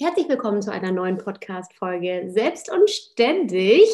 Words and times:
Herzlich 0.00 0.26
willkommen 0.26 0.62
zu 0.62 0.72
einer 0.72 0.90
neuen 0.90 1.18
Podcast-Folge 1.18 2.24
Selbst 2.28 2.72
und 2.72 2.88
Ständig 2.88 3.84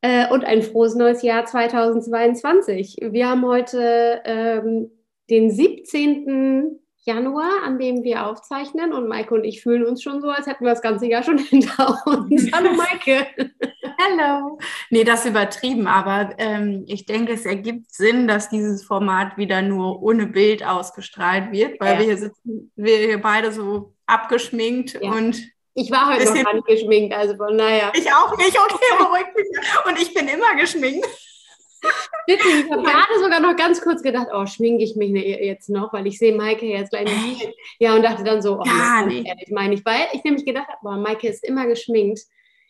äh, 0.00 0.28
und 0.30 0.44
ein 0.44 0.60
frohes 0.60 0.96
neues 0.96 1.22
Jahr 1.22 1.46
2022. 1.46 2.96
Wir 3.00 3.28
haben 3.28 3.46
heute 3.46 4.20
ähm, 4.24 4.90
den 5.30 5.52
17. 5.52 6.80
Januar, 7.04 7.62
an 7.64 7.78
dem 7.78 8.02
wir 8.02 8.26
aufzeichnen 8.26 8.92
und 8.92 9.06
Maike 9.06 9.34
und 9.34 9.44
ich 9.44 9.62
fühlen 9.62 9.86
uns 9.86 10.02
schon 10.02 10.20
so, 10.20 10.30
als 10.30 10.48
hätten 10.48 10.64
wir 10.64 10.70
das 10.70 10.82
ganze 10.82 11.06
Jahr 11.06 11.22
schon 11.22 11.38
hinter 11.50 11.96
uns. 12.06 12.50
Hallo 12.52 12.72
Maike. 12.72 13.26
Hallo. 13.98 14.58
Nee, 14.90 15.04
das 15.04 15.20
ist 15.20 15.30
übertrieben, 15.30 15.86
aber 15.86 16.34
ähm, 16.38 16.84
ich 16.88 17.06
denke, 17.06 17.34
es 17.34 17.46
ergibt 17.46 17.92
Sinn, 17.92 18.26
dass 18.26 18.48
dieses 18.48 18.82
Format 18.82 19.38
wieder 19.38 19.62
nur 19.62 20.02
ohne 20.02 20.26
Bild 20.26 20.66
ausgestrahlt 20.66 21.52
wird, 21.52 21.80
weil 21.80 21.92
ja. 21.92 21.98
wir 22.00 22.06
hier 22.06 22.18
sitzen, 22.18 22.72
wir 22.74 22.96
hier 22.96 23.20
beide 23.20 23.52
so 23.52 23.93
abgeschminkt 24.06 24.98
ja. 25.00 25.10
und 25.10 25.42
ich 25.74 25.90
war 25.90 26.12
heute 26.12 26.24
noch 26.26 26.44
gar 26.44 26.54
nicht 26.54 26.66
geschminkt, 26.66 27.12
also 27.12 27.36
von 27.36 27.56
naja. 27.56 27.92
Ich 27.94 28.12
auch 28.12 28.36
nicht, 28.36 28.56
okay, 28.58 28.96
beruhigt 28.96 29.36
mich. 29.36 29.46
Und 29.86 30.00
ich 30.00 30.14
bin 30.14 30.28
immer 30.28 30.54
geschminkt. 30.54 31.06
Wirklich, 32.26 32.64
ich 32.64 32.70
habe 32.70 32.82
gerade 32.84 33.20
sogar 33.20 33.40
noch 33.40 33.56
ganz 33.56 33.80
kurz 33.80 34.02
gedacht, 34.02 34.28
oh, 34.32 34.46
schminke 34.46 34.84
ich 34.84 34.96
mich 34.96 35.10
ne, 35.10 35.44
jetzt 35.44 35.68
noch, 35.68 35.92
weil 35.92 36.06
ich 36.06 36.18
sehe 36.18 36.34
Maike 36.34 36.66
jetzt 36.66 36.90
gleich 36.90 37.08
nicht. 37.24 37.48
Ja, 37.78 37.94
und 37.94 38.02
dachte 38.02 38.24
dann 38.24 38.40
so, 38.40 38.60
oh, 38.60 38.64
ja, 38.64 39.04
nee. 39.04 39.24
ehrlich, 39.26 39.50
meine 39.50 39.74
ich, 39.74 39.84
weil 39.84 40.06
ich 40.12 40.24
nämlich 40.24 40.44
gedacht 40.44 40.68
habe, 40.68 40.78
boah, 40.82 40.96
Maike 40.96 41.28
ist 41.28 41.44
immer 41.44 41.66
geschminkt. 41.66 42.20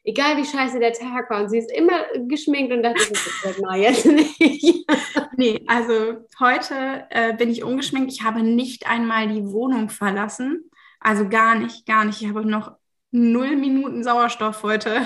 Egal 0.07 0.37
wie 0.37 0.45
scheiße 0.45 0.79
der 0.81 0.93
Tag 0.93 1.31
war, 1.31 1.43
und 1.43 1.49
sie 1.49 1.59
ist 1.59 1.73
immer 1.73 2.05
geschminkt 2.27 2.73
und 2.73 2.83
dachte, 2.83 3.13
das 3.43 3.59
mal 3.59 3.79
jetzt 3.79 4.05
nicht. 4.05 4.87
nee, 5.37 5.61
also 5.67 6.19
heute 6.41 7.07
äh, 7.09 7.35
bin 7.35 7.51
ich 7.51 7.65
ungeschminkt. 7.65 8.13
Ich 8.13 8.23
habe 8.23 8.43
nicht 8.43 8.87
einmal 8.87 9.29
die 9.29 9.47
Wohnung 9.51 9.89
verlassen. 9.89 10.71
Also 11.05 11.29
gar 11.29 11.55
nicht, 11.55 11.85
gar 11.85 12.07
nicht. 12.07 12.23
Ich 12.23 12.29
habe 12.29 12.47
noch 12.47 12.77
null 13.11 13.57
Minuten 13.57 14.03
Sauerstoff 14.03 14.63
heute 14.63 15.03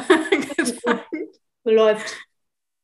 Läuft. 1.64 2.16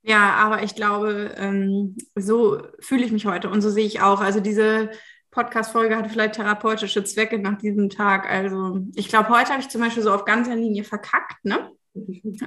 Ja, 0.02 0.34
aber 0.34 0.64
ich 0.64 0.75
glaube, 0.75 1.32
ähm, 1.36 1.97
so 2.16 2.60
fühle 2.80 3.04
ich 3.04 3.12
mich 3.12 3.25
heute 3.25 3.48
und 3.48 3.62
so 3.62 3.70
sehe 3.70 3.86
ich 3.86 4.02
auch. 4.02 4.20
Also 4.20 4.41
diese 4.41 4.91
Podcast-Folge 5.30 5.97
hat 5.97 6.10
vielleicht 6.10 6.34
therapeutische 6.34 7.04
Zwecke 7.04 7.38
nach 7.38 7.56
diesem 7.56 7.88
Tag. 7.88 8.28
Also 8.28 8.80
ich 8.97 9.08
glaube, 9.08 9.28
heute 9.28 9.50
habe 9.50 9.60
ich 9.60 9.69
zum 9.69 9.81
Beispiel 9.81 10.02
so 10.02 10.12
auf 10.12 10.25
ganzer 10.25 10.56
Linie 10.56 10.82
verkackt, 10.82 11.44
ne? 11.44 11.70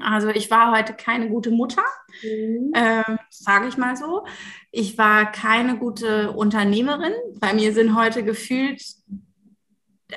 Also 0.02 0.28
ich 0.28 0.52
war 0.52 0.78
heute 0.78 0.94
keine 0.94 1.30
gute 1.30 1.50
Mutter, 1.50 1.84
mhm. 2.22 2.74
ähm, 2.76 3.18
sage 3.30 3.70
ich 3.70 3.78
mal 3.78 3.96
so. 3.96 4.26
Ich 4.72 4.98
war 4.98 5.32
keine 5.32 5.78
gute 5.78 6.34
Unternehmerin. 6.34 7.14
Bei 7.40 7.54
mir 7.54 7.72
sind 7.74 7.98
heute 7.98 8.26
gefühlt 8.26 8.84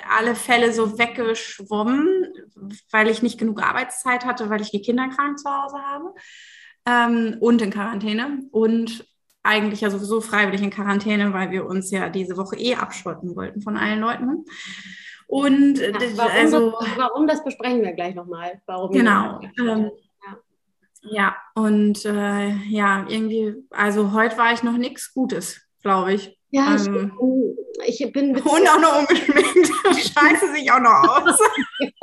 alle 0.08 0.34
Fälle 0.34 0.72
so 0.72 0.98
weggeschwommen, 0.98 2.32
weil 2.90 3.08
ich 3.08 3.22
nicht 3.22 3.38
genug 3.38 3.62
Arbeitszeit 3.62 4.24
hatte, 4.24 4.50
weil 4.50 4.60
ich 4.60 4.70
die 4.70 4.82
Kinder 4.82 5.08
krank 5.08 5.38
zu 5.38 5.50
Hause 5.50 5.78
habe 5.78 6.14
ähm, 6.86 7.36
und 7.40 7.60
in 7.62 7.70
Quarantäne 7.70 8.40
und 8.52 9.04
eigentlich 9.42 9.80
ja 9.80 9.90
sowieso 9.90 10.20
freiwillig 10.20 10.62
in 10.62 10.70
Quarantäne, 10.70 11.32
weil 11.32 11.50
wir 11.50 11.66
uns 11.66 11.90
ja 11.90 12.08
diese 12.08 12.36
Woche 12.36 12.56
eh 12.56 12.74
abschotten 12.74 13.34
wollten 13.36 13.62
von 13.62 13.76
allen 13.76 14.00
Leuten. 14.00 14.44
Und 15.26 15.78
ja, 15.78 15.92
warum, 16.16 16.32
also, 16.32 16.70
das, 16.72 16.88
warum 16.96 17.26
das 17.26 17.44
besprechen 17.44 17.82
wir 17.82 17.92
gleich 17.92 18.14
nochmal. 18.14 18.60
Warum 18.66 18.92
genau. 18.92 19.40
Ähm, 19.58 19.90
ja. 20.24 20.36
ja, 21.02 21.36
und 21.54 22.04
äh, 22.04 22.48
ja, 22.68 23.06
irgendwie, 23.08 23.54
also 23.70 24.12
heute 24.12 24.36
war 24.36 24.52
ich 24.52 24.62
noch 24.62 24.76
nichts 24.76 25.14
Gutes, 25.14 25.62
glaube 25.82 26.14
ich. 26.14 26.39
Ja, 26.50 26.74
ähm, 26.74 27.12
ich, 27.86 28.00
ich 28.00 28.12
bin. 28.12 28.36
Und 28.36 28.44
auch 28.44 28.80
noch 28.80 28.98
ungeschminkt. 29.00 29.70
Scheiße 29.84 30.52
sich 30.54 30.70
auch 30.70 30.80
noch 30.80 31.24
aus. 31.24 31.38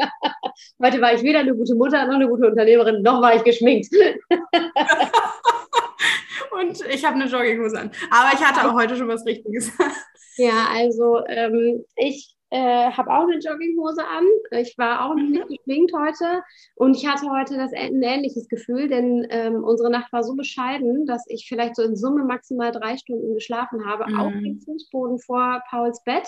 Heute 0.82 1.02
war 1.02 1.14
ich 1.14 1.22
weder 1.22 1.40
eine 1.40 1.56
gute 1.56 1.76
Mutter 1.76 2.06
noch 2.06 2.16
eine 2.16 2.28
gute 2.28 2.48
Unternehmerin, 2.48 3.02
noch 3.02 3.22
war 3.22 3.36
ich 3.36 3.44
geschminkt. 3.44 3.88
Und 6.52 6.82
ich 6.90 7.06
habe 7.06 7.16
eine 7.16 7.26
Jogginghose 7.26 7.80
an. 7.80 7.92
Aber 8.10 8.34
ich 8.34 8.44
hatte 8.44 8.68
auch 8.68 8.74
heute 8.74 8.96
schon 8.96 9.08
was 9.08 9.26
Richtiges. 9.26 9.72
Ja, 10.38 10.68
also 10.72 11.24
ähm, 11.28 11.84
ich 11.96 12.37
äh, 12.50 12.92
habe 12.92 13.12
auch 13.12 13.24
eine 13.24 13.40
Jogginghose 13.40 14.06
an. 14.08 14.26
Ich 14.52 14.78
war 14.78 15.06
auch 15.06 15.16
mhm. 15.16 15.32
nicht 15.32 15.48
geschminkt 15.48 15.92
heute 15.94 16.44
und 16.76 16.96
ich 16.96 17.06
hatte 17.06 17.30
heute 17.30 17.58
das, 17.58 17.74
ein 17.74 18.02
ähnliches 18.02 18.48
Gefühl, 18.48 18.88
denn 18.88 19.28
ähm, 19.30 19.64
unsere 19.64 19.90
Nacht 19.90 20.12
war 20.14 20.24
so 20.24 20.36
bescheiden, 20.36 21.06
dass 21.06 21.26
ich 21.28 21.48
vielleicht 21.48 21.76
so 21.76 21.84
in 21.84 21.96
Summe 21.96 22.24
maximal 22.24 22.72
drei 22.72 22.98
Stunden 22.98 23.34
geschlafen 23.34 23.86
habe, 23.86 24.10
mhm. 24.10 24.20
auf 24.20 24.32
dem 24.32 24.60
Fußboden 24.60 25.20
vor 25.20 25.62
Pauls 25.70 26.04
Bett. 26.04 26.28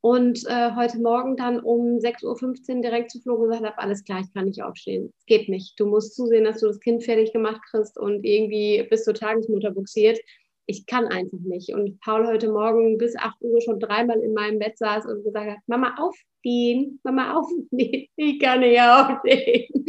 Und 0.00 0.44
äh, 0.48 0.74
heute 0.74 0.98
Morgen 1.00 1.36
dann 1.36 1.60
um 1.60 1.98
6.15 1.98 2.76
Uhr 2.76 2.82
direkt 2.82 3.12
zu 3.12 3.20
Flo 3.20 3.38
gesagt 3.38 3.62
habe, 3.62 3.78
alles 3.78 4.02
klar, 4.02 4.20
ich 4.20 4.32
kann 4.34 4.46
nicht 4.46 4.60
aufstehen. 4.60 5.12
Es 5.16 5.26
geht 5.26 5.48
nicht. 5.48 5.78
Du 5.78 5.86
musst 5.86 6.16
zusehen, 6.16 6.42
dass 6.42 6.58
du 6.58 6.66
das 6.66 6.80
Kind 6.80 7.04
fertig 7.04 7.32
gemacht 7.32 7.60
kriegst 7.70 7.96
und 7.98 8.24
irgendwie 8.24 8.84
bis 8.90 9.04
zur 9.04 9.14
Tagesmutter 9.14 9.70
buxiert 9.70 10.18
ich 10.66 10.86
kann 10.86 11.06
einfach 11.06 11.38
nicht. 11.40 11.72
Und 11.74 12.00
Paul 12.00 12.26
heute 12.26 12.50
Morgen 12.50 12.98
bis 12.98 13.16
8 13.16 13.36
Uhr 13.40 13.60
schon 13.60 13.80
dreimal 13.80 14.18
in 14.20 14.34
meinem 14.34 14.58
Bett 14.58 14.78
saß 14.78 15.06
und 15.06 15.24
gesagt 15.24 15.50
hat, 15.50 15.58
Mama 15.66 15.96
aufstehen, 15.98 17.00
Mama 17.02 17.34
aufstehen, 17.34 18.08
ich 18.16 18.40
kann 18.40 18.60
nicht 18.60 18.80
aufstehen. 18.80 19.86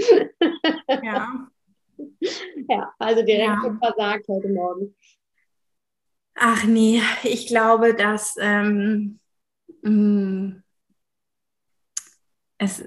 Ja. 1.03 1.47
ja, 2.69 2.93
also 2.97 3.23
direkt 3.23 3.63
ja. 3.63 3.77
versagt 3.81 4.27
heute 4.27 4.49
Morgen. 4.49 4.95
Ach 6.35 6.63
nee, 6.65 7.01
ich 7.23 7.47
glaube, 7.47 7.93
dass 7.93 8.35
ähm, 8.39 9.19
mm, 9.83 10.63
es 12.57 12.83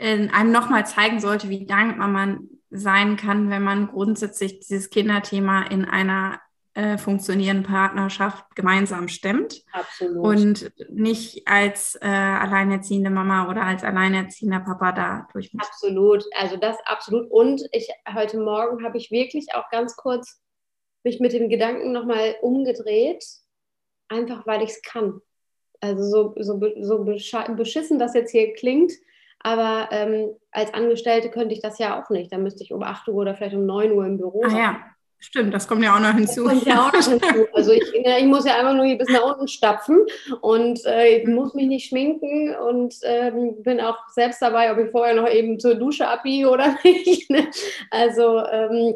einem 0.00 0.50
nochmal 0.50 0.86
zeigen 0.86 1.20
sollte, 1.20 1.48
wie 1.48 1.64
dankbar 1.64 2.08
man 2.08 2.48
sein 2.70 3.16
kann, 3.16 3.50
wenn 3.50 3.62
man 3.62 3.86
grundsätzlich 3.86 4.60
dieses 4.60 4.90
Kinderthema 4.90 5.62
in 5.62 5.84
einer 5.84 6.40
äh, 6.78 6.96
funktionierenden 6.96 7.66
Partnerschaft 7.66 8.54
gemeinsam 8.54 9.08
stemmt. 9.08 9.64
Absolut. 9.72 10.24
Und 10.24 10.72
nicht 10.90 11.48
als 11.48 11.96
äh, 12.00 12.06
alleinerziehende 12.06 13.10
Mama 13.10 13.50
oder 13.50 13.64
als 13.64 13.82
alleinerziehender 13.82 14.60
Papa 14.60 14.92
da 14.92 15.28
durch. 15.32 15.50
Absolut, 15.58 16.24
also 16.36 16.56
das 16.56 16.76
absolut. 16.84 17.28
Und 17.32 17.62
ich 17.72 17.88
heute 18.14 18.38
Morgen 18.38 18.84
habe 18.84 18.96
ich 18.96 19.10
wirklich 19.10 19.48
auch 19.54 19.68
ganz 19.70 19.96
kurz 19.96 20.40
mich 21.02 21.18
mit 21.18 21.32
dem 21.32 21.48
Gedanken 21.48 21.90
nochmal 21.90 22.36
umgedreht, 22.42 23.24
einfach 24.08 24.46
weil 24.46 24.62
ich 24.62 24.70
es 24.70 24.82
kann. 24.82 25.20
Also 25.80 26.04
so, 26.04 26.34
so, 26.38 26.60
so 26.80 27.04
beschissen 27.56 27.98
das 27.98 28.14
jetzt 28.14 28.30
hier 28.30 28.52
klingt, 28.52 28.92
aber 29.40 29.88
ähm, 29.90 30.30
als 30.52 30.72
Angestellte 30.74 31.28
könnte 31.28 31.56
ich 31.56 31.60
das 31.60 31.80
ja 31.80 32.00
auch 32.00 32.08
nicht. 32.10 32.30
Da 32.30 32.38
müsste 32.38 32.62
ich 32.62 32.72
um 32.72 32.84
8 32.84 33.08
Uhr 33.08 33.16
oder 33.16 33.34
vielleicht 33.34 33.56
um 33.56 33.66
9 33.66 33.90
Uhr 33.90 34.06
im 34.06 34.16
Büro 34.16 34.42
sein. 34.42 34.54
Ah, 34.54 34.58
ja. 34.58 34.80
Stimmt, 35.20 35.52
das 35.52 35.66
kommt 35.66 35.82
ja 35.82 35.96
auch 35.96 36.00
noch 36.00 36.14
hinzu. 36.14 36.44
Das 36.44 36.52
kommt 36.52 36.66
ja 36.66 36.86
auch 36.86 36.92
noch 36.92 37.02
hinzu. 37.02 37.46
Also 37.52 37.72
ich, 37.72 37.82
ich 37.92 38.24
muss 38.24 38.46
ja 38.46 38.56
einfach 38.56 38.74
nur 38.74 38.84
hier 38.84 38.98
bis 38.98 39.08
nach 39.08 39.24
unten 39.24 39.48
stapfen 39.48 40.06
und 40.40 40.84
äh, 40.86 41.18
ich 41.18 41.26
muss 41.26 41.54
mich 41.54 41.66
nicht 41.66 41.88
schminken 41.88 42.54
und 42.54 42.94
ähm, 43.02 43.60
bin 43.62 43.80
auch 43.80 43.96
selbst 44.10 44.40
dabei, 44.40 44.70
ob 44.70 44.78
ich 44.78 44.90
vorher 44.90 45.14
noch 45.14 45.28
eben 45.28 45.58
zur 45.58 45.74
Dusche 45.74 46.06
abbiege 46.06 46.48
oder 46.48 46.76
nicht. 46.84 47.28
Ne? 47.30 47.48
Also, 47.90 48.44
ähm, 48.46 48.94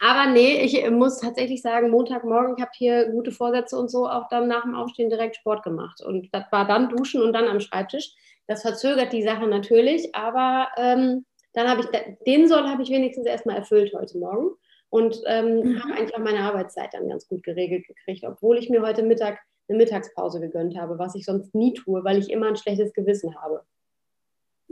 aber 0.00 0.30
nee, 0.32 0.60
ich 0.62 0.88
muss 0.90 1.20
tatsächlich 1.20 1.62
sagen, 1.62 1.90
Montagmorgen, 1.90 2.54
ich 2.56 2.62
habe 2.62 2.72
hier 2.74 3.08
gute 3.10 3.30
Vorsätze 3.30 3.78
und 3.78 3.90
so, 3.90 4.08
auch 4.08 4.28
dann 4.28 4.48
nach 4.48 4.62
dem 4.62 4.74
Aufstehen 4.74 5.10
direkt 5.10 5.36
Sport 5.36 5.62
gemacht. 5.62 6.00
Und 6.02 6.28
das 6.32 6.44
war 6.50 6.66
dann 6.66 6.88
Duschen 6.88 7.22
und 7.22 7.32
dann 7.32 7.48
am 7.48 7.60
Schreibtisch. 7.60 8.12
Das 8.48 8.62
verzögert 8.62 9.12
die 9.12 9.22
Sache 9.22 9.46
natürlich, 9.46 10.14
aber 10.14 10.68
ähm, 10.76 11.24
dann 11.52 11.68
habe 11.68 11.82
ich, 11.82 11.86
den 12.26 12.48
Soll 12.48 12.68
habe 12.68 12.82
ich 12.82 12.90
wenigstens 12.90 13.26
erstmal 13.26 13.56
erfüllt 13.56 13.92
heute 13.94 14.18
Morgen 14.18 14.50
und 14.90 15.22
ähm, 15.26 15.60
mhm. 15.60 15.82
habe 15.82 15.94
eigentlich 15.94 16.14
auch 16.14 16.20
meine 16.20 16.40
Arbeitszeit 16.40 16.92
dann 16.92 17.08
ganz 17.08 17.26
gut 17.28 17.42
geregelt 17.42 17.86
gekriegt, 17.86 18.24
obwohl 18.24 18.58
ich 18.58 18.68
mir 18.68 18.82
heute 18.82 19.02
Mittag 19.02 19.38
eine 19.68 19.78
Mittagspause 19.78 20.40
gegönnt 20.40 20.76
habe, 20.76 20.98
was 20.98 21.14
ich 21.14 21.24
sonst 21.24 21.54
nie 21.54 21.72
tue, 21.74 22.04
weil 22.04 22.18
ich 22.18 22.30
immer 22.30 22.48
ein 22.48 22.56
schlechtes 22.56 22.92
Gewissen 22.92 23.40
habe. 23.40 23.64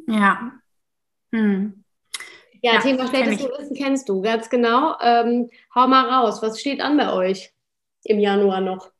Ja. 0.06 0.52
Hm. 1.32 1.84
Ja, 2.60 2.74
ja, 2.74 2.80
Thema 2.80 3.06
schlechtes 3.06 3.38
Gewissen 3.38 3.76
kennst 3.76 4.08
du, 4.08 4.20
ganz 4.20 4.50
genau. 4.50 4.96
Ähm, 5.00 5.48
hau 5.74 5.86
mal 5.86 6.08
raus, 6.08 6.42
was 6.42 6.60
steht 6.60 6.80
an 6.80 6.96
bei 6.96 7.12
euch 7.12 7.52
im 8.04 8.18
Januar 8.18 8.60
noch? 8.60 8.90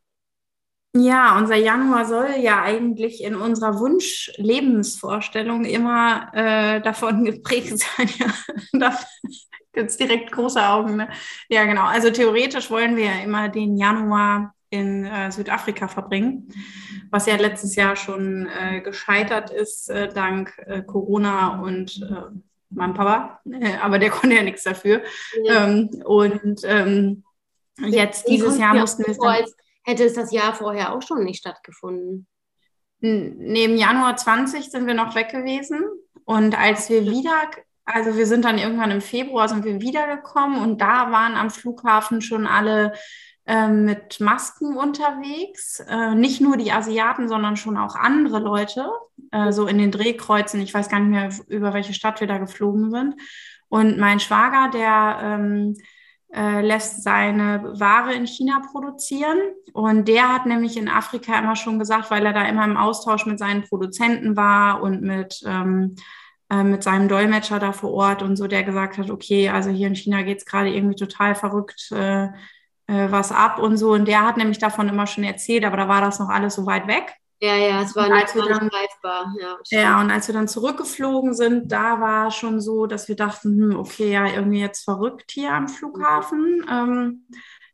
Ja, 0.95 1.37
unser 1.37 1.57
Januar 1.57 2.07
soll 2.07 2.37
ja 2.41 2.63
eigentlich 2.63 3.23
in 3.23 3.35
unserer 3.35 3.79
Wunsch-Lebensvorstellung 3.79 5.65
immer 5.65 6.31
äh, 6.33 6.81
davon 6.81 7.25
geprägt 7.27 7.79
sein. 7.79 8.09
Ja, 8.19 8.33
es 9.87 9.97
direkt 9.97 10.33
große 10.33 10.65
Augen. 10.67 10.97
Ne? 10.97 11.09
Ja, 11.49 11.65
genau. 11.65 11.85
Also 11.85 12.11
theoretisch 12.11 12.71
wollen 12.71 12.97
wir 12.97 13.07
ja 13.07 13.21
immer 13.25 13.49
den 13.49 13.77
Januar 13.77 14.55
in 14.71 15.07
äh, 15.07 15.33
Südafrika 15.33 15.89
verbringen, 15.89 16.53
was 17.11 17.27
ja 17.27 17.37
letztes 17.37 17.75
Jahr 17.75 17.97
schon 17.97 18.47
äh, 18.47 18.81
gescheitert 18.83 19.51
ist, 19.51 19.89
äh, 19.89 20.09
dank 20.09 20.53
äh, 20.67 20.83
Corona 20.83 21.63
und 21.63 22.03
äh, 22.03 22.37
meinem 22.71 22.95
Papa. 22.95 23.41
aber 23.83 23.99
der 23.99 24.11
konnte 24.11 24.37
ja 24.37 24.43
nichts 24.43 24.65
dafür. 24.65 25.03
Ja. 25.43 25.67
Ähm, 25.67 25.89
und 26.05 26.61
ähm, 26.65 27.25
jetzt 27.79 28.29
dieses 28.29 28.59
Jahr 28.59 28.75
mussten 28.75 29.05
wir 29.05 29.13
es 29.13 29.19
dann 29.19 29.45
hätte 29.89 30.05
es 30.05 30.13
das 30.13 30.33
Jahr 30.33 30.55
vorher 30.55 30.95
auch 30.95 31.01
schon 31.01 31.25
nicht 31.25 31.39
stattgefunden. 31.39 32.27
Neben 33.01 33.79
Januar 33.79 34.17
20 34.17 34.71
sind 34.71 34.87
wir 34.87 34.93
noch 34.93 35.15
weg 35.15 35.31
gewesen. 35.31 35.83
Und 36.25 36.59
als 36.59 36.91
wir 36.91 37.07
wieder, 37.07 37.51
also 37.93 38.17
wir 38.17 38.27
sind 38.27 38.45
dann 38.45 38.59
irgendwann 38.59 38.91
im 38.91 39.01
Februar 39.01 39.49
sind 39.49 39.65
wir 39.65 39.81
wiedergekommen 39.81 40.61
und 40.61 40.81
da 40.81 41.11
waren 41.11 41.35
am 41.35 41.51
Flughafen 41.51 42.21
schon 42.21 42.47
alle 42.47 42.93
äh, 43.47 43.69
mit 43.69 44.21
Masken 44.21 44.77
unterwegs. 44.77 45.81
Äh, 45.81 46.15
nicht 46.15 46.43
nur 46.43 46.59
die 46.59 46.71
Asiaten, 46.71 47.29
sondern 47.29 47.57
schon 47.57 47.79
auch 47.79 47.97
andere 47.97 48.41
Leute, 48.41 48.91
äh, 49.31 49.53
so 49.53 49.67
in 49.67 49.79
den 49.79 49.91
Drehkreuzen. 49.91 50.61
Ich 50.61 50.75
weiß 50.75 50.91
gar 50.91 51.01
nicht 51.01 51.11
mehr, 51.11 51.31
über 51.49 51.73
welche 51.73 51.95
Stadt 51.95 52.21
wir 52.21 52.27
da 52.27 52.37
geflogen 52.37 52.91
sind. 52.91 53.15
Und 53.71 53.99
mein 53.99 54.21
Schwager, 54.21 54.71
der 54.71 55.19
ähm, 55.23 55.77
äh, 56.35 56.61
lässt 56.61 57.03
seine 57.03 57.73
Ware 57.81 58.13
in 58.13 58.27
China 58.27 58.61
produzieren. 58.71 59.39
Und 59.73 60.09
der 60.09 60.29
hat 60.29 60.45
nämlich 60.45 60.77
in 60.77 60.91
Afrika 60.91 61.39
immer 61.39 61.57
schon 61.57 61.79
gesagt, 61.79 62.11
weil 62.11 62.27
er 62.27 62.35
da 62.35 62.47
immer 62.47 62.65
im 62.65 62.77
Austausch 62.77 63.25
mit 63.25 63.39
seinen 63.39 63.63
Produzenten 63.63 64.37
war 64.37 64.83
und 64.83 65.01
mit, 65.01 65.43
ähm, 65.47 65.97
äh, 66.51 66.63
mit 66.65 66.83
seinem 66.83 67.09
Dolmetscher 67.09 67.59
da 67.59 67.73
vor 67.73 67.93
Ort 67.93 68.23
und 68.23 68.37
so, 68.37 68.47
der 68.47 68.63
gesagt 68.63 68.99
hat, 68.99 69.11
okay, 69.11 69.49
also 69.49 69.71
hier 69.71 69.89
in 69.89 69.97
China 69.97 70.23
geht 70.23 70.39
es 70.39 70.47
gerade 70.47 70.71
irgendwie 70.71 70.97
total 70.97 71.35
verrückt 71.35 71.91
äh, 71.93 72.29
äh, 72.89 73.11
was 73.11 73.31
ab 73.31 73.59
und 73.59 73.77
so. 73.77 73.93
Und 73.93 74.09
der 74.09 74.27
hat 74.27 74.37
nämlich 74.37 74.59
davon 74.59 74.89
immer 74.89 75.07
schon 75.07 75.25
erzählt, 75.25 75.65
aber 75.65 75.77
da 75.77 75.89
war 75.89 76.01
das 76.01 76.19
noch 76.19 76.29
alles 76.29 76.55
so 76.55 76.67
weit 76.67 76.89
weg. 76.89 77.15
Ja, 77.41 77.55
ja, 77.55 77.83
es 77.83 77.95
war 77.95 78.09
nicht 78.09 78.35
dann, 78.35 78.69
greifbar. 78.69 79.33
Ja, 79.39 79.81
ja, 79.81 80.01
und 80.01 80.11
als 80.11 80.27
wir 80.27 80.35
dann 80.35 80.49
zurückgeflogen 80.49 81.35
sind, 81.35 81.71
da 81.71 82.01
war 82.01 82.33
schon 82.33 82.61
so, 82.61 82.87
dass 82.87 83.07
wir 83.07 83.15
dachten, 83.15 83.51
hm, 83.51 83.79
okay, 83.79 84.11
ja, 84.11 84.27
irgendwie 84.27 84.59
jetzt 84.59 84.83
verrückt 84.83 85.31
hier 85.31 85.53
am 85.53 85.69
Flughafen, 85.69 86.67
ähm, 86.69 87.27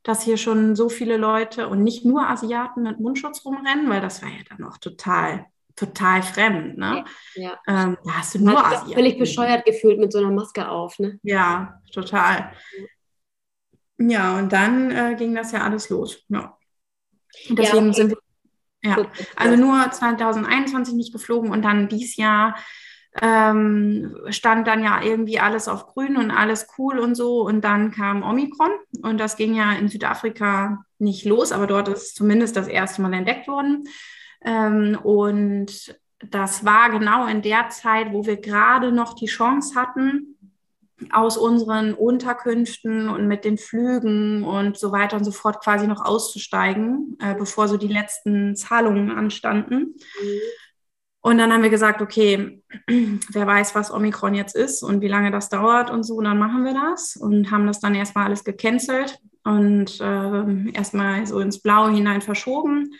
dass 0.03 0.23
hier 0.23 0.37
schon 0.37 0.77
so 0.77 0.91
viele 0.91 1.17
Leute 1.17 1.69
und 1.69 1.83
nicht 1.83 2.05
nur 2.05 2.29
Asiaten 2.29 2.83
mit 2.83 3.01
Mundschutz 3.01 3.43
rumrennen, 3.47 3.89
weil 3.89 4.03
das 4.03 4.21
war 4.23 4.29
ja 4.29 4.43
dann 4.51 4.69
auch 4.69 4.77
total, 4.77 5.47
total 5.77 6.23
fremd, 6.23 6.79
ne? 6.79 7.05
Ja. 7.35 7.59
Ähm, 7.67 7.97
da 8.05 8.13
hast 8.19 8.35
du 8.35 8.39
nur 8.39 8.55
Man 8.55 8.65
Asiaten. 8.65 8.93
völlig 8.93 9.19
bescheuert 9.19 9.65
gefühlt 9.65 9.99
mit 9.99 10.13
so 10.13 10.19
einer 10.19 10.31
Maske 10.31 10.69
auf, 10.69 10.99
ne? 10.99 11.19
Ja, 11.23 11.81
total. 11.93 12.53
Ja, 13.99 14.39
und 14.39 14.53
dann 14.53 14.91
äh, 14.91 15.15
ging 15.17 15.35
das 15.35 15.53
ja 15.53 15.63
alles 15.63 15.89
los. 15.89 16.25
Ja. 16.29 16.57
Und 17.49 17.59
deswegen 17.59 17.87
ja, 17.87 17.91
okay. 17.91 18.01
sind 18.01 18.11
wir 18.11 18.19
ja, 18.85 18.99
also 19.35 19.57
nur 19.57 19.91
2021 19.91 20.95
nicht 20.95 21.13
geflogen 21.13 21.51
und 21.51 21.63
dann 21.63 21.89
dieses 21.89 22.17
Jahr 22.17 22.55
ähm, 23.23 24.15
stand 24.29 24.67
dann 24.67 24.83
ja 24.83 25.03
irgendwie 25.03 25.39
alles 25.39 25.69
auf 25.69 25.87
grün 25.87 26.17
und 26.17 26.31
alles 26.31 26.67
cool 26.79 26.99
und 26.99 27.15
so. 27.15 27.43
Und 27.43 27.63
dann 27.63 27.93
kam 27.93 28.23
Omikron 28.23 28.73
und 29.03 29.19
das 29.19 29.37
ging 29.37 29.55
ja 29.55 29.73
in 29.73 29.89
Südafrika 29.89 30.85
nicht 30.99 31.25
los, 31.25 31.53
aber 31.53 31.67
dort 31.67 31.89
ist 31.89 32.17
zumindest 32.17 32.57
das 32.57 32.69
erste 32.69 33.03
Mal 33.03 33.15
entdeckt 33.15 33.49
worden. 33.49 33.85
Ähm, 34.45 34.99
und 35.03 35.99
das 36.31 36.65
war 36.65 36.91
genau 36.91 37.27
in 37.27 37.43
der 37.43 37.69
Zeit, 37.71 38.13
wo 38.13 38.27
wir 38.27 38.37
gerade 38.37 38.93
noch 38.93 39.15
die 39.15 39.27
Chance 39.27 39.75
hatten, 39.79 40.37
aus 41.11 41.37
unseren 41.37 41.93
Unterkünften 41.93 43.09
und 43.09 43.27
mit 43.27 43.45
den 43.45 43.59
Flügen 43.59 44.45
und 44.45 44.79
so 44.79 44.93
weiter 44.93 45.17
und 45.17 45.25
so 45.25 45.33
fort 45.33 45.63
quasi 45.63 45.87
noch 45.87 46.05
auszusteigen, 46.05 47.17
äh, 47.21 47.35
bevor 47.35 47.69
so 47.69 47.77
die 47.77 47.89
letzten 47.89 48.55
Zahlungen 48.55 49.11
anstanden. 49.11 49.97
Mhm. 50.23 50.41
Und 51.21 51.39
dann 51.39 51.53
haben 51.53 51.63
wir 51.63 51.71
gesagt, 51.71 52.01
okay, 52.01 52.63
wer 52.87 53.47
weiß, 53.47 53.75
was 53.75 53.91
Omikron 53.91 54.35
jetzt 54.35 54.55
ist 54.55 54.83
und 54.83 55.01
wie 55.01 55.09
lange 55.09 55.31
das 55.31 55.49
dauert 55.49 55.91
und 55.91 56.05
so, 56.05 56.17
und 56.17 56.25
dann 56.25 56.39
machen 56.39 56.65
wir 56.65 56.75
das 56.75 57.17
und 57.17 57.51
haben 57.51 57.67
das 57.67 57.81
dann 57.81 57.95
erstmal 57.95 58.27
alles 58.27 58.45
gecancelt 58.45 59.19
und 59.43 60.01
äh, 60.01 60.71
erstmal 60.73 61.27
so 61.27 61.41
ins 61.41 61.61
Blaue 61.61 61.91
hinein 61.93 62.21
verschoben 62.21 62.91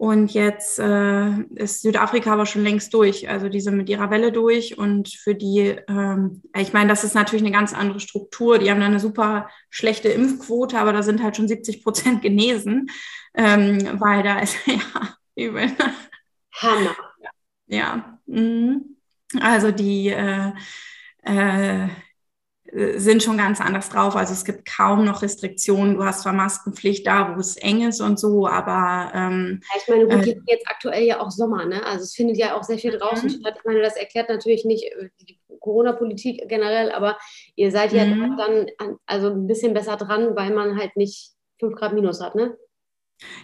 und 0.00 0.32
jetzt 0.32 0.78
äh, 0.78 1.30
ist 1.56 1.82
Südafrika 1.82 2.32
aber 2.32 2.46
schon 2.46 2.62
längst 2.62 2.94
durch. 2.94 3.28
Also 3.28 3.50
die 3.50 3.60
sind 3.60 3.76
mit 3.76 3.90
ihrer 3.90 4.08
Welle 4.08 4.32
durch. 4.32 4.78
Und 4.78 5.10
für 5.10 5.34
die, 5.34 5.76
ähm, 5.88 6.40
ich 6.56 6.72
meine, 6.72 6.88
das 6.88 7.04
ist 7.04 7.14
natürlich 7.14 7.44
eine 7.44 7.52
ganz 7.52 7.74
andere 7.74 8.00
Struktur. 8.00 8.58
Die 8.58 8.70
haben 8.70 8.80
da 8.80 8.86
eine 8.86 8.98
super 8.98 9.50
schlechte 9.68 10.08
Impfquote, 10.08 10.78
aber 10.78 10.94
da 10.94 11.02
sind 11.02 11.22
halt 11.22 11.36
schon 11.36 11.48
70 11.48 11.84
Prozent 11.84 12.22
genesen, 12.22 12.90
ähm, 13.34 14.00
weil 14.00 14.22
da 14.22 14.38
ist 14.38 14.56
ja 14.66 14.78
übel. 15.36 15.70
Hammer. 16.54 16.96
Ja. 17.20 17.30
ja. 17.66 18.18
Mhm. 18.24 18.96
Also 19.38 19.70
die 19.70 20.08
äh, 20.08 20.52
äh, 21.24 21.88
sind 22.72 23.22
schon 23.22 23.36
ganz 23.36 23.60
anders 23.60 23.88
drauf. 23.88 24.16
Also 24.16 24.32
es 24.32 24.44
gibt 24.44 24.64
kaum 24.64 25.04
noch 25.04 25.22
Restriktionen. 25.22 25.96
Du 25.96 26.04
hast 26.04 26.22
zwar 26.22 26.32
Maskenpflicht 26.32 27.06
da, 27.06 27.34
wo 27.34 27.40
es 27.40 27.56
eng 27.56 27.86
ist 27.86 28.00
und 28.00 28.18
so, 28.18 28.46
aber 28.46 29.10
ähm, 29.14 29.60
ich 29.76 29.88
meine, 29.88 30.06
gut, 30.06 30.26
äh, 30.26 30.40
jetzt 30.46 30.68
aktuell 30.68 31.04
ja 31.04 31.20
auch 31.20 31.30
Sommer, 31.30 31.66
ne? 31.66 31.84
Also 31.84 32.04
es 32.04 32.14
findet 32.14 32.36
ja 32.36 32.56
auch 32.56 32.62
sehr 32.62 32.78
viel 32.78 32.96
draußen 32.96 33.28
mhm. 33.28 33.40
statt. 33.40 33.54
Ich 33.58 33.64
meine, 33.64 33.82
das 33.82 33.96
erklärt 33.96 34.28
natürlich 34.28 34.64
nicht 34.64 34.84
äh, 34.84 35.08
die 35.20 35.38
Corona-Politik 35.58 36.48
generell, 36.48 36.92
aber 36.92 37.18
ihr 37.56 37.70
seid 37.70 37.92
ja 37.92 38.04
mhm. 38.04 38.36
dann 38.36 38.66
also 39.06 39.30
ein 39.30 39.46
bisschen 39.46 39.74
besser 39.74 39.96
dran, 39.96 40.36
weil 40.36 40.50
man 40.50 40.78
halt 40.78 40.96
nicht 40.96 41.32
5 41.58 41.74
Grad 41.76 41.92
minus 41.92 42.20
hat, 42.20 42.34
ne? 42.34 42.56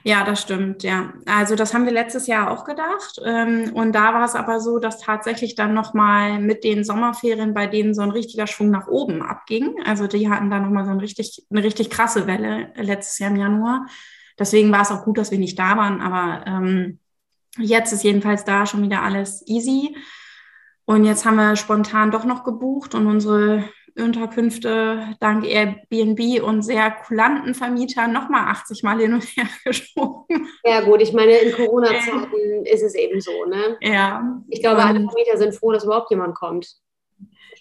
Ja, 0.05 0.25
das 0.25 0.43
stimmt, 0.43 0.83
ja. 0.83 1.13
Also 1.27 1.55
das 1.57 1.75
haben 1.75 1.85
wir 1.85 1.93
letztes 1.93 2.27
Jahr 2.27 2.51
auch 2.51 2.65
gedacht. 2.65 3.21
Ähm, 3.25 3.73
und 3.75 3.93
da 3.93 4.15
war 4.15 4.25
es 4.25 4.35
aber 4.35 4.61
so, 4.61 4.79
dass 4.79 5.01
tatsächlich 5.01 5.55
dann 5.55 5.75
nochmal 5.75 6.41
mit 6.41 6.65
den 6.65 6.85
Sommerferien 6.85 7.55
bei 7.55 7.67
denen 7.67 7.95
so 7.95 8.03
ein 8.03 8.11
richtiger 8.11 8.47
Schwung 8.47 8.71
nach 8.71 8.87
oben 8.87 9.23
abging. 9.23 9.77
Also 9.85 10.07
die 10.07 10.31
hatten 10.31 10.51
da 10.51 10.61
nochmal 10.61 10.85
so 10.85 10.93
ein 10.93 11.01
richtig, 11.01 11.45
eine 11.51 11.63
richtig 11.63 11.91
krasse 11.91 12.27
Welle 12.27 12.73
letztes 12.77 13.19
Jahr 13.19 13.31
im 13.31 13.37
Januar. 13.37 13.87
Deswegen 14.39 14.73
war 14.73 14.83
es 14.83 14.91
auch 14.91 15.05
gut, 15.05 15.19
dass 15.19 15.31
wir 15.31 15.39
nicht 15.39 15.59
da 15.59 15.77
waren. 15.77 16.01
Aber 16.01 16.47
ähm, 16.47 17.01
jetzt 17.59 17.93
ist 17.93 18.05
jedenfalls 18.05 18.45
da 18.45 18.67
schon 18.67 18.83
wieder 18.83 19.03
alles 19.03 19.43
easy. 19.47 19.97
Und 20.85 21.05
jetzt 21.05 21.27
haben 21.27 21.37
wir 21.37 21.57
spontan 21.57 22.11
doch 22.11 22.25
noch 22.25 22.45
gebucht 22.45 22.95
und 22.95 23.07
unsere 23.07 23.65
Unterkünfte 24.03 25.15
dank 25.21 25.47
Airbnb 25.47 26.43
und 26.43 26.63
sehr 26.63 26.91
kulanten 26.91 27.55
Vermietern 27.55 28.13
nochmal 28.13 28.49
80 28.49 28.83
Mal 28.83 28.99
hin 28.99 29.15
und 29.15 29.25
her 29.25 29.47
geschoben. 29.65 30.49
Ja 30.65 30.83
gut, 30.83 31.03
ich 31.03 31.13
meine, 31.13 31.37
in 31.39 31.53
Corona-Zeiten 31.53 32.65
ist 32.65 32.83
es 32.83 32.95
eben 32.95 33.21
so, 33.21 33.45
ne? 33.47 33.77
Ja. 33.81 34.39
Ich 34.49 34.61
glaube, 34.61 34.83
alle 34.85 35.01
Vermieter 35.01 35.37
sind 35.37 35.55
froh, 35.55 35.73
dass 35.73 35.85
überhaupt 35.85 36.11
jemand 36.11 36.35
kommt. 36.35 36.77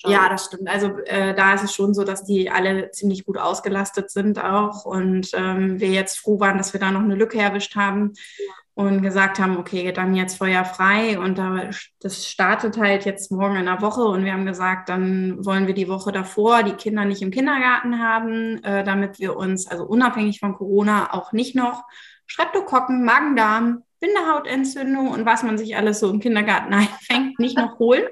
Ja, 0.07 0.29
das 0.29 0.45
stimmt. 0.45 0.69
Also 0.69 0.97
äh, 1.05 1.33
da 1.33 1.53
ist 1.53 1.63
es 1.63 1.73
schon 1.73 1.93
so, 1.93 2.03
dass 2.03 2.23
die 2.23 2.49
alle 2.49 2.91
ziemlich 2.91 3.25
gut 3.25 3.37
ausgelastet 3.37 4.11
sind 4.11 4.43
auch 4.43 4.85
und 4.85 5.29
ähm, 5.33 5.79
wir 5.79 5.89
jetzt 5.89 6.19
froh 6.19 6.39
waren, 6.39 6.57
dass 6.57 6.73
wir 6.73 6.79
da 6.79 6.91
noch 6.91 7.01
eine 7.01 7.15
Lücke 7.15 7.39
erwischt 7.39 7.75
haben 7.75 8.13
ja. 8.37 8.53
und 8.75 9.01
gesagt 9.01 9.39
haben, 9.39 9.57
okay, 9.57 9.91
dann 9.91 10.15
jetzt 10.15 10.37
Feuer 10.37 10.65
frei 10.65 11.17
und 11.17 11.37
da, 11.37 11.69
das 11.99 12.27
startet 12.27 12.77
halt 12.77 13.05
jetzt 13.05 13.31
morgen 13.31 13.55
in 13.55 13.65
der 13.65 13.81
Woche 13.81 14.03
und 14.03 14.25
wir 14.25 14.33
haben 14.33 14.45
gesagt, 14.45 14.89
dann 14.89 15.43
wollen 15.45 15.67
wir 15.67 15.73
die 15.73 15.89
Woche 15.89 16.11
davor 16.11 16.63
die 16.63 16.73
Kinder 16.73 17.05
nicht 17.05 17.21
im 17.21 17.31
Kindergarten 17.31 17.99
haben, 17.99 18.63
äh, 18.63 18.83
damit 18.83 19.19
wir 19.19 19.35
uns, 19.35 19.67
also 19.67 19.85
unabhängig 19.85 20.39
von 20.39 20.55
Corona, 20.55 21.13
auch 21.13 21.31
nicht 21.31 21.55
noch 21.55 21.83
Streptokokken, 22.27 23.03
Magen-Darm, 23.05 23.83
Bindehautentzündung 23.99 25.09
und 25.09 25.25
was 25.25 25.43
man 25.43 25.57
sich 25.57 25.77
alles 25.77 25.99
so 25.99 26.09
im 26.09 26.19
Kindergarten 26.19 26.73
einfängt, 26.73 27.39
nicht 27.39 27.57
noch 27.57 27.79
holen. 27.79 28.03